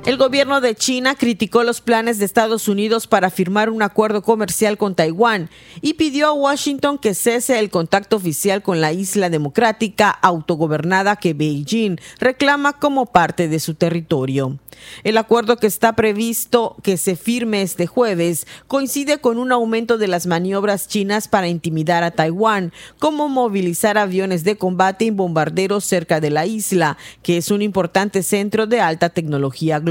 El 0.05 0.15
gobierno 0.17 0.61
de 0.61 0.75
China 0.75 1.13
criticó 1.13 1.63
los 1.63 1.81
planes 1.81 2.17
de 2.17 2.25
Estados 2.25 2.69
Unidos 2.69 3.05
para 3.05 3.29
firmar 3.29 3.69
un 3.69 3.81
acuerdo 3.81 4.23
comercial 4.23 4.77
con 4.77 4.95
Taiwán 4.95 5.49
y 5.81 5.95
pidió 5.95 6.27
a 6.27 6.33
Washington 6.33 6.97
que 6.97 7.13
cese 7.13 7.59
el 7.59 7.69
contacto 7.69 8.15
oficial 8.15 8.63
con 8.63 8.79
la 8.79 8.93
isla 8.93 9.29
democrática 9.29 10.09
autogobernada 10.09 11.17
que 11.17 11.33
Beijing 11.33 11.97
reclama 12.17 12.73
como 12.73 13.07
parte 13.07 13.49
de 13.49 13.59
su 13.59 13.75
territorio. 13.75 14.57
El 15.03 15.17
acuerdo 15.17 15.57
que 15.57 15.67
está 15.67 15.93
previsto 15.93 16.77
que 16.81 16.95
se 16.95 17.17
firme 17.17 17.61
este 17.61 17.85
jueves 17.85 18.47
coincide 18.67 19.19
con 19.19 19.37
un 19.37 19.51
aumento 19.51 19.97
de 19.97 20.07
las 20.07 20.25
maniobras 20.25 20.87
chinas 20.87 21.27
para 21.27 21.49
intimidar 21.49 22.03
a 22.03 22.11
Taiwán, 22.11 22.71
como 22.97 23.27
movilizar 23.27 23.97
aviones 23.97 24.45
de 24.45 24.55
combate 24.57 25.05
y 25.05 25.09
bombarderos 25.09 25.83
cerca 25.83 26.21
de 26.21 26.29
la 26.29 26.45
isla, 26.45 26.97
que 27.21 27.35
es 27.35 27.51
un 27.51 27.61
importante 27.61 28.23
centro 28.23 28.67
de 28.67 28.79
alta 28.79 29.09
tecnología 29.09 29.79
global. 29.79 29.88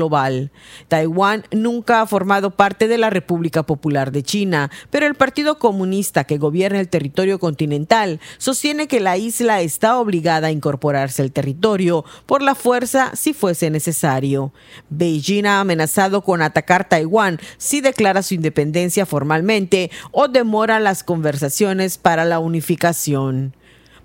Taiwán 0.88 1.44
nunca 1.50 2.00
ha 2.00 2.06
formado 2.06 2.50
parte 2.50 2.88
de 2.88 2.98
la 2.98 3.10
República 3.10 3.64
Popular 3.64 4.12
de 4.12 4.22
China, 4.22 4.70
pero 4.90 5.06
el 5.06 5.14
Partido 5.14 5.58
Comunista 5.58 6.24
que 6.24 6.38
gobierna 6.38 6.80
el 6.80 6.88
territorio 6.88 7.38
continental 7.38 8.20
sostiene 8.38 8.88
que 8.88 9.00
la 9.00 9.16
isla 9.16 9.60
está 9.60 9.98
obligada 9.98 10.48
a 10.48 10.52
incorporarse 10.52 11.22
al 11.22 11.32
territorio 11.32 12.04
por 12.26 12.42
la 12.42 12.54
fuerza 12.54 13.10
si 13.14 13.32
fuese 13.32 13.70
necesario. 13.70 14.52
Beijing 14.90 15.46
ha 15.46 15.60
amenazado 15.60 16.22
con 16.22 16.42
atacar 16.42 16.88
Taiwán 16.88 17.38
si 17.56 17.80
declara 17.80 18.22
su 18.22 18.34
independencia 18.34 19.06
formalmente 19.06 19.90
o 20.12 20.28
demora 20.28 20.80
las 20.80 21.02
conversaciones 21.02 21.98
para 21.98 22.24
la 22.24 22.38
unificación. 22.38 23.54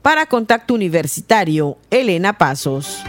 Para 0.01 0.25
Contacto 0.25 0.73
Universitario, 0.73 1.77
Elena 1.89 2.37
Pasos. 2.37 3.03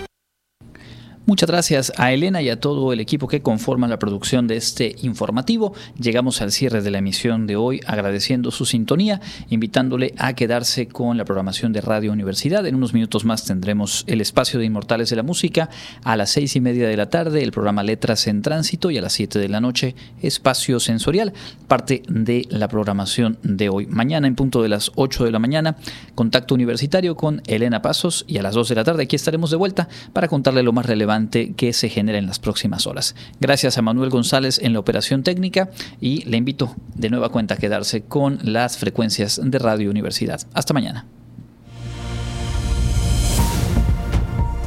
Muchas 1.26 1.48
gracias 1.48 1.90
a 1.96 2.12
Elena 2.12 2.42
y 2.42 2.50
a 2.50 2.60
todo 2.60 2.92
el 2.92 3.00
equipo 3.00 3.28
que 3.28 3.40
conforma 3.40 3.88
la 3.88 3.98
producción 3.98 4.46
de 4.46 4.58
este 4.58 4.94
informativo. 5.00 5.72
Llegamos 5.98 6.42
al 6.42 6.52
cierre 6.52 6.82
de 6.82 6.90
la 6.90 6.98
emisión 6.98 7.46
de 7.46 7.56
hoy 7.56 7.80
agradeciendo 7.86 8.50
su 8.50 8.66
sintonía, 8.66 9.22
invitándole 9.48 10.12
a 10.18 10.34
quedarse 10.34 10.86
con 10.86 11.16
la 11.16 11.24
programación 11.24 11.72
de 11.72 11.80
Radio 11.80 12.12
Universidad. 12.12 12.66
En 12.66 12.74
unos 12.74 12.92
minutos 12.92 13.24
más 13.24 13.46
tendremos 13.46 14.04
el 14.06 14.20
espacio 14.20 14.60
de 14.60 14.66
Inmortales 14.66 15.08
de 15.08 15.16
la 15.16 15.22
Música. 15.22 15.70
A 16.02 16.14
las 16.18 16.28
seis 16.28 16.56
y 16.56 16.60
media 16.60 16.86
de 16.86 16.96
la 16.98 17.08
tarde 17.08 17.42
el 17.42 17.52
programa 17.52 17.82
Letras 17.82 18.26
en 18.26 18.42
Tránsito 18.42 18.90
y 18.90 18.98
a 18.98 19.00
las 19.00 19.14
siete 19.14 19.38
de 19.38 19.48
la 19.48 19.62
noche 19.62 19.94
Espacio 20.20 20.78
Sensorial, 20.78 21.32
parte 21.68 22.02
de 22.06 22.46
la 22.50 22.68
programación 22.68 23.38
de 23.42 23.70
hoy. 23.70 23.86
Mañana 23.86 24.26
en 24.26 24.34
punto 24.34 24.62
de 24.62 24.68
las 24.68 24.92
ocho 24.94 25.24
de 25.24 25.30
la 25.30 25.38
mañana, 25.38 25.76
contacto 26.14 26.54
universitario 26.54 27.16
con 27.16 27.40
Elena 27.46 27.80
Pasos 27.80 28.26
y 28.28 28.36
a 28.36 28.42
las 28.42 28.52
dos 28.52 28.68
de 28.68 28.74
la 28.74 28.84
tarde 28.84 29.04
aquí 29.04 29.16
estaremos 29.16 29.50
de 29.50 29.56
vuelta 29.56 29.88
para 30.12 30.28
contarle 30.28 30.62
lo 30.62 30.74
más 30.74 30.84
relevante 30.84 31.13
que 31.56 31.72
se 31.72 31.88
genera 31.88 32.18
en 32.18 32.26
las 32.26 32.38
próximas 32.38 32.86
horas. 32.86 33.14
Gracias 33.40 33.78
a 33.78 33.82
Manuel 33.82 34.10
González 34.10 34.58
en 34.62 34.72
la 34.72 34.80
operación 34.80 35.22
técnica 35.22 35.70
y 36.00 36.24
le 36.24 36.36
invito 36.36 36.74
de 36.94 37.10
nueva 37.10 37.28
cuenta 37.28 37.54
a 37.54 37.56
quedarse 37.56 38.02
con 38.02 38.38
las 38.42 38.78
frecuencias 38.78 39.40
de 39.42 39.58
Radio 39.58 39.90
Universidad. 39.90 40.40
Hasta 40.52 40.74
mañana. 40.74 41.06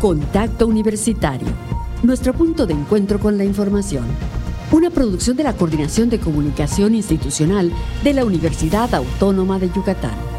Contacto 0.02 0.68
Universitario, 0.68 1.48
nuestro 2.04 2.34
punto 2.34 2.68
de 2.68 2.74
encuentro 2.74 3.20
con 3.20 3.38
la 3.38 3.46
información. 3.46 4.06
Una 4.72 4.90
producción 4.90 5.36
de 5.38 5.44
la 5.44 5.54
Coordinación 5.54 6.10
de 6.10 6.20
Comunicación 6.20 6.94
Institucional 6.94 7.72
de 8.04 8.14
la 8.14 8.26
Universidad 8.26 8.94
Autónoma 8.94 9.60
de 9.60 9.72
Yucatán. 9.72 10.37